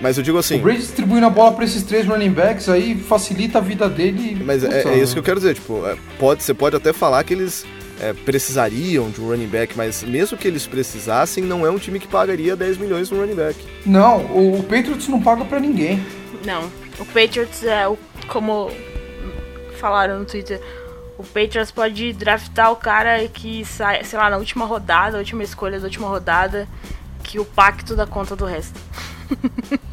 Mas 0.00 0.16
eu 0.16 0.22
digo 0.24 0.38
assim, 0.38 0.56
O 0.56 0.62
Brady 0.62 0.78
distribuindo 0.78 1.26
a 1.26 1.30
bola 1.30 1.52
pra 1.52 1.64
esses 1.64 1.82
três 1.82 2.06
running 2.06 2.32
backs 2.32 2.68
aí 2.68 2.96
facilita 2.96 3.58
a 3.58 3.60
vida 3.60 3.88
dele. 3.88 4.42
mas 4.44 4.64
é, 4.64 4.82
é 4.88 4.98
isso 4.98 5.12
que 5.12 5.18
eu 5.18 5.22
quero 5.22 5.38
dizer, 5.38 5.54
tipo, 5.54 5.86
é, 5.86 5.96
pode, 6.18 6.42
você 6.42 6.54
pode 6.54 6.74
até 6.76 6.92
falar 6.92 7.22
que 7.22 7.34
eles 7.34 7.66
é, 8.00 8.12
precisariam 8.12 9.10
de 9.10 9.20
um 9.20 9.28
running 9.28 9.46
back, 9.46 9.76
mas 9.76 10.02
mesmo 10.02 10.38
que 10.38 10.48
eles 10.48 10.66
precisassem, 10.66 11.44
não 11.44 11.66
é 11.66 11.70
um 11.70 11.78
time 11.78 12.00
que 12.00 12.08
pagaria 12.08 12.56
10 12.56 12.78
milhões 12.78 13.10
no 13.10 13.20
running 13.20 13.34
back. 13.34 13.58
Não, 13.84 14.24
o, 14.26 14.58
o 14.58 14.62
Patriots 14.62 15.06
não 15.06 15.20
paga 15.20 15.44
pra 15.44 15.60
ninguém. 15.60 16.02
Não. 16.44 16.70
O 16.98 17.04
Patriots 17.04 17.62
é 17.62 17.86
o. 17.86 17.98
Como 18.28 18.70
falaram 19.78 20.18
no 20.18 20.24
Twitter. 20.24 20.60
O 21.18 21.22
Patriots 21.22 21.70
pode 21.70 22.12
draftar 22.14 22.72
o 22.72 22.76
cara 22.76 23.26
que 23.28 23.64
sai, 23.64 24.04
sei 24.04 24.18
lá, 24.18 24.30
na 24.30 24.38
última 24.38 24.64
rodada, 24.64 25.16
a 25.16 25.20
última 25.20 25.42
escolha 25.42 25.78
da 25.78 25.84
última 25.84 26.08
rodada, 26.08 26.66
que 27.22 27.38
o 27.38 27.44
pacto 27.44 27.94
dá 27.94 28.06
conta 28.06 28.34
do 28.34 28.46
resto. 28.46 28.80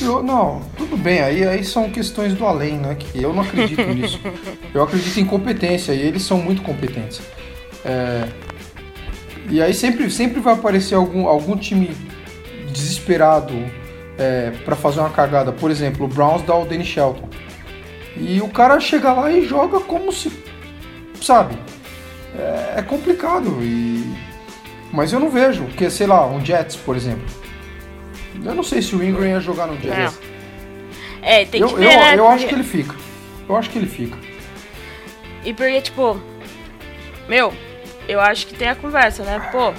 Eu- 0.00 0.22
não, 0.22 0.62
tudo 0.76 0.96
bem, 0.96 1.20
aí, 1.20 1.46
aí 1.46 1.64
são 1.64 1.90
questões 1.90 2.34
do 2.34 2.44
além, 2.46 2.74
né? 2.78 2.94
Que 2.94 3.22
eu 3.22 3.32
não 3.32 3.42
acredito 3.42 3.82
nisso. 3.94 4.20
Eu 4.72 4.82
acredito 4.82 5.18
em 5.18 5.24
competência 5.24 5.92
e 5.92 6.00
eles 6.00 6.22
são 6.22 6.38
muito 6.38 6.62
competentes. 6.62 7.20
É, 7.84 8.28
e 9.50 9.60
aí 9.60 9.74
sempre, 9.74 10.10
sempre 10.10 10.40
vai 10.40 10.54
aparecer 10.54 10.94
algum, 10.94 11.26
algum 11.26 11.56
time 11.56 11.90
desesperado 12.72 13.52
é, 14.18 14.52
para 14.64 14.74
fazer 14.76 15.00
uma 15.00 15.10
cagada. 15.10 15.52
Por 15.52 15.70
exemplo, 15.70 16.06
o 16.06 16.08
Browns 16.08 16.42
dá 16.42 16.54
o 16.56 16.64
Danny 16.64 16.84
Shelton. 16.84 17.28
E 18.16 18.40
o 18.40 18.48
cara 18.48 18.78
chega 18.78 19.12
lá 19.12 19.30
e 19.32 19.44
joga 19.46 19.80
como 19.80 20.12
se. 20.12 20.30
Sabe? 21.20 21.56
É, 22.38 22.74
é 22.78 22.82
complicado. 22.82 23.58
E, 23.60 24.04
mas 24.92 25.12
eu 25.12 25.18
não 25.18 25.30
vejo, 25.30 25.64
porque 25.64 25.90
sei 25.90 26.06
lá, 26.06 26.26
um 26.26 26.44
Jets, 26.44 26.76
por 26.76 26.96
exemplo. 26.96 27.24
Eu 28.44 28.54
não 28.54 28.62
sei 28.62 28.82
se 28.82 28.94
o 28.94 29.02
Ingram 29.02 29.26
ia 29.26 29.40
jogar 29.40 29.66
no 29.66 29.80
Jets. 29.80 30.18
É, 31.22 31.44
tem 31.46 31.60
Eu, 31.62 31.68
que 31.68 31.74
eu, 31.74 31.78
ver, 31.78 31.96
né? 31.96 32.14
eu 32.18 32.28
acho 32.28 32.46
que 32.46 32.54
ele 32.54 32.62
fica. 32.64 32.94
Eu 33.48 33.56
acho 33.56 33.70
que 33.70 33.78
ele 33.78 33.86
fica. 33.86 34.16
E 35.44 35.52
porque, 35.54 35.80
tipo, 35.80 36.20
meu, 37.28 37.52
eu 38.08 38.20
acho 38.20 38.46
que 38.46 38.54
tem 38.54 38.68
a 38.68 38.74
conversa, 38.74 39.22
né? 39.22 39.48
Pô, 39.50 39.72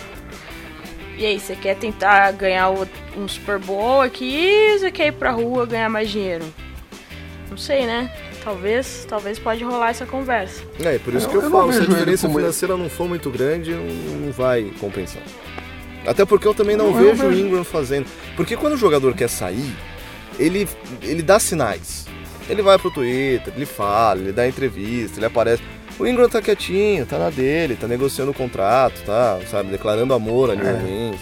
e 1.17 1.25
aí, 1.25 1.39
você 1.39 1.55
quer 1.55 1.75
tentar 1.75 2.31
ganhar 2.33 2.69
um 3.15 3.27
Super 3.27 3.57
Bowl 3.59 4.01
aqui 4.01 4.69
ou 4.73 4.79
você 4.79 4.91
quer 4.91 5.07
ir 5.07 5.11
pra 5.13 5.31
rua 5.31 5.65
ganhar 5.65 5.89
mais 5.89 6.09
dinheiro? 6.09 6.45
Não 7.49 7.57
sei, 7.57 7.85
né? 7.85 8.11
Talvez, 8.43 9.05
talvez 9.07 9.39
pode 9.39 9.63
rolar 9.63 9.89
essa 9.91 10.05
conversa. 10.05 10.61
É, 10.83 10.99
por 10.99 11.13
isso 11.13 11.25
Eu- 11.27 11.29
que 11.31 11.35
eu, 11.37 11.41
eu 11.43 11.49
falo, 11.51 11.71
se 11.71 11.79
a 11.79 11.85
diferença 11.85 12.27
financeira 12.29 12.75
não 12.77 12.89
for 12.89 13.07
muito 13.07 13.29
grande, 13.29 13.71
não 13.71 14.31
vai 14.31 14.71
compensar. 14.79 15.21
Até 16.05 16.25
porque 16.25 16.47
eu 16.47 16.53
também 16.53 16.75
não, 16.75 16.91
Não, 16.91 16.93
vejo 16.93 17.25
o. 17.25 17.33
Ingram 17.33 17.63
fazendo. 17.63 18.05
Porque 18.35 18.55
quando 18.55 18.73
o 18.73 18.77
jogador 18.77 19.13
quer 19.15 19.29
sair, 19.29 19.75
ele, 20.39 20.67
ele 21.01 21.21
dá 21.23 21.39
sinais. 21.39 22.05
Ele 22.47 22.61
vai 22.61 22.77
pro 22.77 22.91
Twitter, 22.91 23.51
ele 23.55 23.65
fala, 23.65 24.19
ele 24.19 24.31
dá 24.31 24.47
entrevista, 24.47 25.17
ele 25.19 25.25
aparece. 25.25 25.63
O 25.97 26.05
Ingram 26.05 26.29
tá 26.29 26.41
quietinho, 26.41 27.05
tá 27.05 27.17
na 27.17 27.29
dele, 27.29 27.75
tá 27.75 27.87
negociando 27.87 28.31
o 28.31 28.33
contrato, 28.33 29.01
tá, 29.05 29.39
sabe, 29.49 29.71
declarando 29.71 30.13
amor 30.13 30.51
a 30.51 30.55
New 30.55 30.67
É. 30.67 30.73
Orleans. 30.73 31.19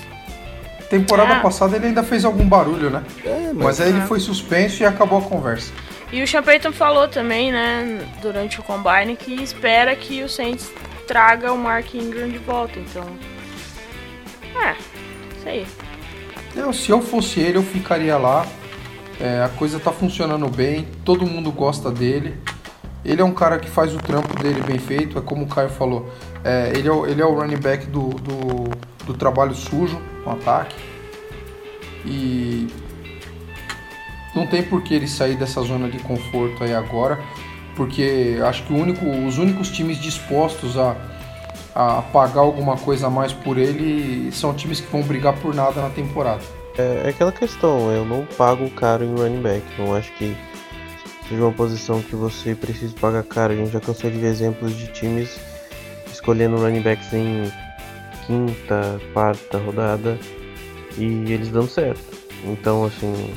Temporada 0.90 1.36
Ah. 1.36 1.40
passada 1.40 1.76
ele 1.78 1.88
ainda 1.88 2.04
fez 2.04 2.26
algum 2.26 2.46
barulho, 2.48 2.90
né? 2.90 3.04
É, 3.24 3.52
Mas 3.54 3.80
aí 3.80 3.90
ele 3.90 4.02
foi 4.02 4.20
suspenso 4.20 4.84
e 4.84 4.86
acabou 4.86 5.20
a 5.20 5.22
conversa. 5.22 5.72
E 6.12 6.22
o 6.22 6.28
Sean 6.28 6.44
Payton 6.44 6.72
falou 6.72 7.08
também, 7.08 7.52
né, 7.52 8.06
durante 8.22 8.60
o 8.60 8.64
Combine, 8.64 9.16
que 9.16 9.34
espera 9.42 9.96
que 9.96 10.22
o 10.24 10.30
Saints 10.30 10.72
traga 11.08 11.52
o 11.52 11.58
Mark 11.58 11.94
Ingram 11.96 12.30
de 12.30 12.38
volta, 12.38 12.78
então... 12.80 13.06
É, 14.56 14.76
isso 15.38 15.50
aí. 15.50 15.68
Se 16.74 16.92
eu 16.92 17.02
fosse 17.02 17.40
ele, 17.40 17.58
eu 17.58 17.64
ficaria 17.64 18.18
lá. 18.18 18.46
É, 19.20 19.44
a 19.44 19.50
coisa 19.50 19.80
tá 19.80 19.92
funcionando 19.92 20.48
bem, 20.50 20.88
todo 21.06 21.26
mundo 21.26 21.52
gosta 21.52 21.92
dele. 21.92 22.36
Ele 23.06 23.22
é 23.22 23.26
um 23.26 23.34
cara 23.34 23.60
que 23.60 23.70
faz 23.70 23.94
o 23.94 23.98
trampo 23.98 24.42
dele 24.42 24.62
bem 24.62 24.80
feito, 24.80 25.18
é 25.18 25.22
como 25.22 25.46
o 25.46 25.48
Caio 25.48 25.70
falou. 25.70 26.10
É, 26.44 26.72
ele, 26.76 26.88
é 26.88 26.92
o, 26.92 27.06
ele 27.06 27.22
é 27.22 27.26
o 27.26 27.34
running 27.34 27.58
back 27.58 27.86
do, 27.88 28.10
do, 28.10 28.70
do 29.06 29.14
trabalho 29.14 29.54
sujo 29.54 30.00
no 30.26 30.32
ataque. 30.32 30.76
E 32.06 32.68
não 34.36 34.48
tem 34.48 34.64
por 34.64 34.82
que 34.82 34.94
ele 34.94 35.08
sair 35.08 35.36
dessa 35.36 35.62
zona 35.62 35.90
de 35.90 36.00
conforto 36.00 36.64
aí 36.64 36.74
agora, 36.74 37.20
porque 37.76 38.40
acho 38.46 38.64
que 38.64 38.74
único, 38.74 39.06
os 39.06 39.38
únicos 39.38 39.70
times 39.70 39.98
dispostos 39.98 40.78
a, 40.78 40.96
a 41.76 42.02
pagar 42.02 42.42
alguma 42.42 42.78
coisa 42.78 43.08
a 43.08 43.10
mais 43.10 43.34
por 43.34 43.58
ele 43.58 44.32
são 44.32 44.54
times 44.54 44.80
que 44.80 44.92
vão 44.92 45.02
brigar 45.02 45.36
por 45.40 45.54
nada 45.54 45.82
na 45.82 45.90
temporada. 45.90 46.42
É, 46.78 47.04
é 47.06 47.10
aquela 47.10 47.32
questão, 47.32 47.92
eu 47.92 48.06
não 48.06 48.26
pago 48.38 48.70
caro 48.72 49.04
em 49.04 49.16
running 49.16 49.42
back. 49.42 49.64
Não 49.78 49.96
acho 49.96 50.12
que 50.14 50.36
seja 51.28 51.42
uma 51.42 51.52
posição 51.52 52.02
que 52.02 52.16
você 52.16 52.56
precisa 52.56 52.94
pagar 53.00 53.24
caro. 53.24 53.54
A 53.54 53.56
gente 53.56 53.72
já 53.72 53.80
cansou 53.80 54.10
de 54.10 54.18
ver 54.18 54.28
exemplos 54.28 54.76
de 54.76 54.88
times 54.88 55.40
escolhendo 56.12 56.58
running 56.58 56.82
backs 56.82 57.12
em 57.14 57.52
quinta, 58.26 59.00
quarta 59.14 59.58
rodada 59.58 60.18
e 60.98 61.32
eles 61.32 61.50
dando 61.50 61.68
certo. 61.68 62.02
Então, 62.46 62.86
assim, 62.86 63.34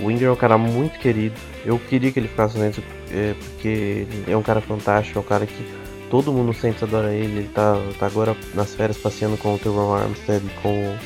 o 0.00 0.10
Ingram 0.10 0.30
é 0.30 0.32
um 0.32 0.36
cara 0.36 0.58
muito 0.58 0.98
querido. 0.98 1.34
Eu 1.64 1.78
queria 1.78 2.12
que 2.12 2.18
ele 2.18 2.28
ficasse 2.28 2.58
dentro, 2.58 2.82
é, 3.10 3.34
porque 3.34 3.68
ele 3.68 4.24
é 4.28 4.36
um 4.36 4.42
cara 4.42 4.60
fantástico, 4.60 5.18
é 5.18 5.22
um 5.22 5.24
cara 5.24 5.46
que 5.46 5.77
todo 6.10 6.32
mundo 6.32 6.52
sente 6.52 6.82
adora 6.84 7.12
ele. 7.12 7.38
Ele 7.38 7.48
tá, 7.48 7.74
tá 7.98 8.06
agora 8.06 8.36
nas 8.54 8.74
férias 8.74 8.98
passeando 8.98 9.36
com 9.36 9.54
o 9.54 9.58
Teron 9.58 9.94
Armstead 9.94 10.44
com 10.62 10.96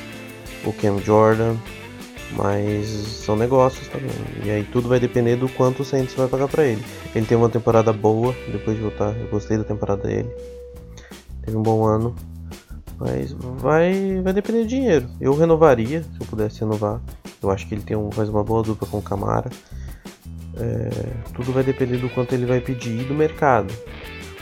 o 0.65 0.73
Cam 0.73 0.99
Jordan, 0.99 1.57
mas 2.37 2.87
são 2.87 3.37
negócios 3.37 3.87
também. 3.89 4.11
E 4.45 4.51
aí 4.51 4.65
tudo 4.65 4.89
vai 4.89 5.01
depender 5.01 5.37
do 5.37 5.49
quanto 5.49 5.81
o 5.81 5.85
Saints 5.85 6.15
vai 6.15 6.29
pagar 6.29 6.49
pra 6.49 6.65
ele. 6.65 6.83
Ele 7.15 7.27
tem 7.27 7.37
uma 7.37 7.49
temporada 7.49 7.93
boa 7.93 8.35
depois 8.51 8.77
de 8.77 8.83
voltar. 8.83 9.17
Eu 9.19 9.29
gostei 9.29 9.59
da 9.59 9.65
temporada 9.65 10.03
dele. 10.03 10.31
Teve 11.45 11.57
um 11.57 11.63
bom 11.63 11.85
ano. 11.85 12.15
Mas 12.99 13.33
vai, 13.33 14.21
vai 14.23 14.33
depender 14.33 14.63
do 14.63 14.69
dinheiro. 14.69 15.09
Eu 15.21 15.35
renovaria, 15.37 16.03
se 16.03 16.21
eu 16.21 16.27
pudesse 16.27 16.61
renovar. 16.61 17.01
Eu 17.43 17.51
acho 17.51 17.67
que 17.67 17.75
ele 17.75 17.83
tem 17.83 17.97
um, 17.97 18.13
faz 18.13 18.29
uma 18.29 18.45
boa 18.45 18.63
dupla 18.63 18.87
com 18.87 18.99
o 18.99 19.03
Camara. 19.03 19.51
É, 20.57 20.91
tudo 21.35 21.53
vai 21.53 21.65
depender 21.65 21.97
do 21.97 22.09
quanto 22.11 22.33
ele 22.35 22.47
vai 22.47 22.61
pedir 22.61 23.01
e 23.01 23.05
do 23.05 23.15
mercado. 23.15 23.75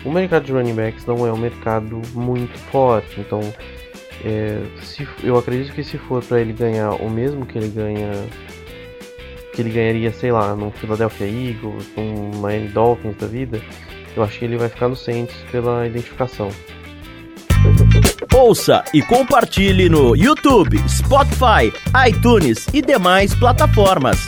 O 0.05 0.11
mercado 0.11 0.45
de 0.45 0.53
running 0.53 0.75
backs 0.75 1.05
não 1.07 1.27
é 1.27 1.33
um 1.33 1.37
mercado 1.37 2.01
muito 2.15 2.59
forte, 2.71 3.21
então 3.21 3.41
é, 4.25 4.59
se- 4.83 5.07
eu 5.23 5.37
acredito 5.39 5.75
que 5.75 5.85
se 5.85 5.99
for 5.99 6.23
para 6.25 6.41
ele 6.41 6.53
ganhar 6.53 6.91
o 6.93 7.11
mesmo 7.11 7.45
que 7.45 7.59
ele 7.59 7.69
ganha, 7.69 8.11
que 9.55 9.61
ele 9.61 9.71
ganharia, 9.71 10.11
sei 10.13 10.33
lá, 10.33 10.55
no 10.57 10.71
Philadelphia 10.71 11.27
Eagles, 11.27 11.87
no 11.97 12.39
Miami 12.41 12.69
Dolphins 12.69 13.17
da 13.17 13.27
vida, 13.27 13.61
eu 14.17 14.23
acho 14.23 14.39
que 14.39 14.45
ele 14.45 14.57
vai 14.57 14.69
ficar 14.69 14.89
no 14.89 14.97
Saints 14.97 15.37
pela 15.53 15.87
identificação. 15.87 16.49
Ouça 18.35 18.83
e 18.95 19.03
compartilhe 19.03 19.89
no 19.91 20.17
YouTube, 20.17 20.79
Spotify, 20.89 21.71
iTunes 22.09 22.67
e 22.73 22.81
demais 22.81 23.35
plataformas. 23.35 24.19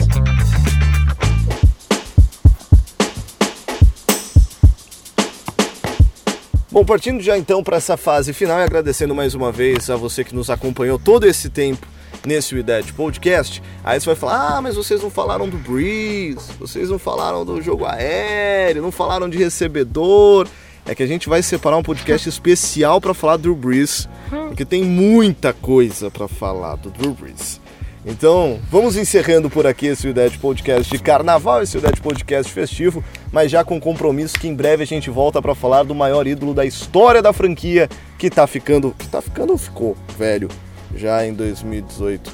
Bom, 6.72 6.86
partindo 6.86 7.22
já 7.22 7.36
então 7.36 7.62
para 7.62 7.76
essa 7.76 7.98
fase 7.98 8.32
final 8.32 8.58
e 8.58 8.62
agradecendo 8.62 9.14
mais 9.14 9.34
uma 9.34 9.52
vez 9.52 9.90
a 9.90 9.96
você 9.96 10.24
que 10.24 10.34
nos 10.34 10.48
acompanhou 10.48 10.98
todo 10.98 11.26
esse 11.26 11.50
tempo 11.50 11.86
nesse 12.24 12.54
Wided 12.54 12.94
Podcast, 12.94 13.62
aí 13.84 14.00
você 14.00 14.06
vai 14.06 14.14
falar, 14.14 14.56
ah, 14.56 14.62
mas 14.62 14.74
vocês 14.74 15.02
não 15.02 15.10
falaram 15.10 15.46
do 15.46 15.58
Breeze, 15.58 16.54
vocês 16.58 16.88
não 16.88 16.98
falaram 16.98 17.44
do 17.44 17.60
jogo 17.60 17.84
aéreo, 17.84 18.80
não 18.80 18.90
falaram 18.90 19.28
de 19.28 19.36
recebedor. 19.36 20.48
é 20.86 20.94
que 20.94 21.02
a 21.02 21.06
gente 21.06 21.28
vai 21.28 21.42
separar 21.42 21.76
um 21.76 21.82
podcast 21.82 22.26
especial 22.30 23.02
para 23.02 23.12
falar 23.12 23.36
do 23.36 23.42
Drew 23.42 23.54
Brees, 23.54 24.08
porque 24.48 24.64
tem 24.64 24.82
muita 24.82 25.52
coisa 25.52 26.10
para 26.10 26.26
falar 26.26 26.76
do 26.76 26.90
Drew 26.90 27.12
Brees. 27.12 27.61
Então, 28.04 28.58
vamos 28.68 28.96
encerrando 28.96 29.48
por 29.48 29.64
aqui 29.64 29.86
esse 29.86 30.08
Udete 30.08 30.36
Podcast 30.36 30.90
de 30.90 31.00
carnaval, 31.00 31.62
esse 31.62 31.78
Udete 31.78 32.00
Podcast 32.00 32.52
festivo, 32.52 33.02
mas 33.30 33.48
já 33.48 33.62
com 33.62 33.80
compromisso 33.80 34.38
que 34.38 34.48
em 34.48 34.54
breve 34.54 34.82
a 34.82 34.86
gente 34.86 35.08
volta 35.08 35.40
para 35.40 35.54
falar 35.54 35.84
do 35.84 35.94
maior 35.94 36.26
ídolo 36.26 36.52
da 36.52 36.64
história 36.64 37.22
da 37.22 37.32
franquia, 37.32 37.88
que 38.18 38.28
tá 38.28 38.44
ficando, 38.48 38.92
que 38.98 39.06
tá 39.06 39.22
ficando, 39.22 39.56
ficou 39.56 39.96
velho, 40.18 40.48
já 40.96 41.24
em 41.24 41.32
2018. 41.32 42.32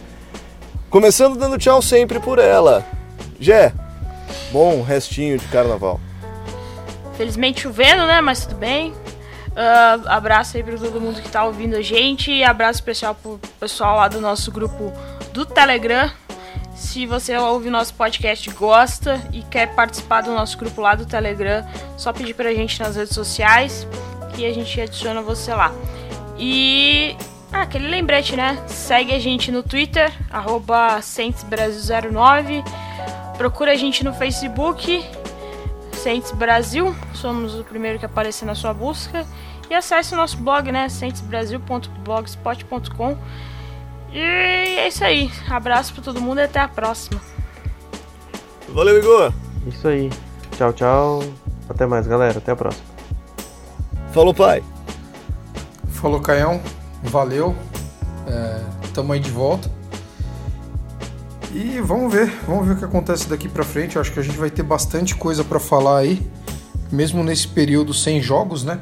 Começando 0.88 1.38
dando 1.38 1.58
tchau 1.58 1.82
sempre 1.82 2.18
por 2.18 2.38
ela. 2.38 2.82
Jé, 3.38 3.70
bom 4.50 4.82
restinho 4.82 5.36
de 5.36 5.46
carnaval. 5.48 6.00
Felizmente 7.18 7.60
chovendo, 7.60 8.06
né? 8.06 8.22
Mas 8.22 8.46
tudo 8.46 8.56
bem. 8.56 8.92
Uh, 9.48 10.08
abraço 10.08 10.56
aí 10.56 10.62
para 10.62 10.78
todo 10.78 10.98
mundo 10.98 11.20
que 11.20 11.28
tá 11.28 11.44
ouvindo 11.44 11.76
a 11.76 11.82
gente. 11.82 12.42
Abraço 12.42 12.78
especial 12.78 13.14
pro 13.14 13.38
pessoal 13.60 13.96
lá 13.96 14.08
do 14.08 14.18
nosso 14.18 14.50
grupo 14.50 14.92
do 15.38 15.46
Telegram. 15.46 16.10
Se 16.74 17.06
você 17.06 17.36
ouve 17.36 17.70
nosso 17.70 17.94
podcast 17.94 18.50
gosta 18.50 19.22
e 19.32 19.42
quer 19.42 19.72
participar 19.72 20.22
do 20.22 20.32
nosso 20.32 20.58
grupo 20.58 20.80
lá 20.80 20.96
do 20.96 21.06
Telegram, 21.06 21.64
só 21.96 22.12
pedir 22.12 22.34
pra 22.34 22.52
gente 22.52 22.80
nas 22.80 22.96
redes 22.96 23.14
sociais 23.14 23.86
que 24.34 24.44
a 24.44 24.52
gente 24.52 24.80
adiciona 24.80 25.22
você 25.22 25.54
lá. 25.54 25.72
E 26.36 27.16
ah, 27.52 27.62
aquele 27.62 27.86
lembrete, 27.86 28.34
né? 28.34 28.60
Segue 28.66 29.14
a 29.14 29.20
gente 29.20 29.52
no 29.52 29.62
Twitter, 29.62 30.12
arroba 30.28 30.98
09 31.00 32.64
Procura 33.36 33.70
a 33.70 33.76
gente 33.76 34.02
no 34.02 34.12
Facebook, 34.12 35.08
Saints 35.92 36.32
Brasil, 36.32 36.92
somos 37.14 37.54
o 37.54 37.62
primeiro 37.62 38.00
que 38.00 38.06
aparecer 38.06 38.44
na 38.44 38.56
sua 38.56 38.74
busca. 38.74 39.24
E 39.70 39.74
acesse 39.74 40.14
o 40.14 40.16
nosso 40.16 40.36
blog, 40.38 40.72
né? 40.72 40.88
saintsbrasil.blogspot.com. 40.88 43.16
E 44.12 44.18
é 44.18 44.88
isso 44.88 45.04
aí. 45.04 45.30
Abraço 45.48 45.92
para 45.94 46.02
todo 46.02 46.20
mundo 46.20 46.38
e 46.38 46.44
até 46.44 46.60
a 46.60 46.68
próxima. 46.68 47.20
Valeu, 48.68 48.98
Igor. 48.98 49.32
Isso 49.66 49.88
aí. 49.88 50.10
Tchau, 50.56 50.72
tchau. 50.72 51.22
Até 51.68 51.86
mais, 51.86 52.06
galera. 52.06 52.38
Até 52.38 52.52
a 52.52 52.56
próxima. 52.56 52.84
Falou, 54.12 54.34
pai. 54.34 54.62
Falou, 55.90 56.20
Caião. 56.20 56.60
Valeu. 57.02 57.54
É, 58.26 58.62
tamo 58.92 59.12
aí 59.12 59.20
de 59.20 59.30
volta. 59.30 59.70
E 61.52 61.80
vamos 61.80 62.12
ver, 62.12 62.30
vamos 62.46 62.66
ver 62.66 62.74
o 62.74 62.76
que 62.76 62.84
acontece 62.84 63.28
daqui 63.28 63.48
para 63.48 63.64
frente. 63.64 63.96
Eu 63.96 64.02
acho 64.02 64.12
que 64.12 64.20
a 64.20 64.22
gente 64.22 64.36
vai 64.36 64.50
ter 64.50 64.62
bastante 64.62 65.14
coisa 65.14 65.42
para 65.42 65.58
falar 65.58 65.98
aí, 65.98 66.20
mesmo 66.92 67.24
nesse 67.24 67.48
período 67.48 67.94
sem 67.94 68.20
jogos, 68.20 68.64
né? 68.64 68.80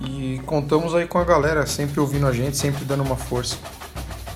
E 0.00 0.40
contamos 0.44 0.94
aí 0.94 1.06
com 1.06 1.18
a 1.18 1.24
galera, 1.24 1.64
sempre 1.66 1.98
ouvindo 2.00 2.26
a 2.26 2.32
gente, 2.32 2.56
sempre 2.56 2.84
dando 2.84 3.02
uma 3.02 3.16
força. 3.16 3.56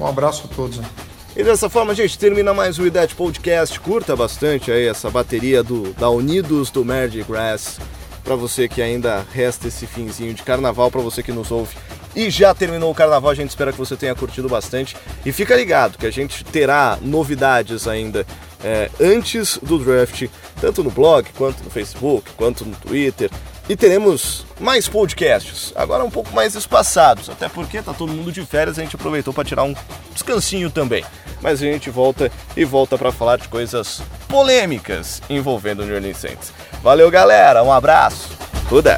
Um 0.00 0.06
abraço 0.06 0.48
a 0.50 0.54
todos. 0.54 0.78
Né? 0.78 0.88
E 1.36 1.42
dessa 1.42 1.68
forma 1.68 1.92
a 1.92 1.94
gente 1.94 2.18
termina 2.18 2.52
mais 2.52 2.78
o 2.78 2.86
IDET 2.86 3.14
Podcast. 3.14 3.78
Curta 3.80 4.16
bastante 4.16 4.70
aí 4.70 4.86
essa 4.86 5.10
bateria 5.10 5.62
do, 5.62 5.92
da 5.94 6.08
Unidos 6.10 6.70
do 6.70 6.84
Magic 6.84 7.24
Grass. 7.24 7.78
Para 8.24 8.34
você 8.36 8.68
que 8.68 8.82
ainda 8.82 9.24
resta 9.32 9.68
esse 9.68 9.86
finzinho 9.86 10.34
de 10.34 10.42
carnaval, 10.42 10.90
para 10.90 11.00
você 11.00 11.22
que 11.22 11.32
nos 11.32 11.50
ouve 11.50 11.74
e 12.18 12.30
já 12.30 12.52
terminou 12.54 12.90
o 12.90 12.94
carnaval, 12.94 13.30
a 13.30 13.34
gente 13.34 13.50
espera 13.50 13.70
que 13.72 13.78
você 13.78 13.96
tenha 13.96 14.14
curtido 14.14 14.48
bastante. 14.48 14.96
E 15.24 15.32
fica 15.32 15.54
ligado 15.54 15.96
que 15.96 16.06
a 16.06 16.10
gente 16.10 16.44
terá 16.44 16.98
novidades 17.00 17.86
ainda 17.86 18.26
é, 18.62 18.90
antes 19.00 19.58
do 19.62 19.78
draft, 19.78 20.26
tanto 20.60 20.82
no 20.82 20.90
blog, 20.90 21.28
quanto 21.36 21.62
no 21.62 21.70
Facebook, 21.70 22.30
quanto 22.36 22.64
no 22.64 22.74
Twitter. 22.74 23.30
E 23.68 23.76
teremos 23.76 24.46
mais 24.58 24.88
podcasts, 24.88 25.74
agora 25.76 26.02
um 26.02 26.10
pouco 26.10 26.34
mais 26.34 26.54
espaçados, 26.54 27.28
até 27.28 27.50
porque 27.50 27.82
tá 27.82 27.92
todo 27.92 28.10
mundo 28.14 28.32
de 28.32 28.44
férias, 28.46 28.78
a 28.78 28.82
gente 28.82 28.96
aproveitou 28.96 29.34
para 29.34 29.44
tirar 29.44 29.64
um 29.64 29.74
descansinho 30.14 30.70
também. 30.70 31.04
Mas 31.42 31.60
a 31.60 31.66
gente 31.66 31.90
volta 31.90 32.32
e 32.56 32.64
volta 32.64 32.96
para 32.96 33.12
falar 33.12 33.36
de 33.36 33.46
coisas 33.46 34.00
polêmicas 34.26 35.20
envolvendo 35.28 35.82
o 35.82 35.84
New 35.84 35.94
Orleans 35.94 36.16
Saints. 36.16 36.52
Valeu, 36.82 37.10
galera, 37.10 37.62
um 37.62 37.70
abraço. 37.70 38.30
Tudo 38.70 38.88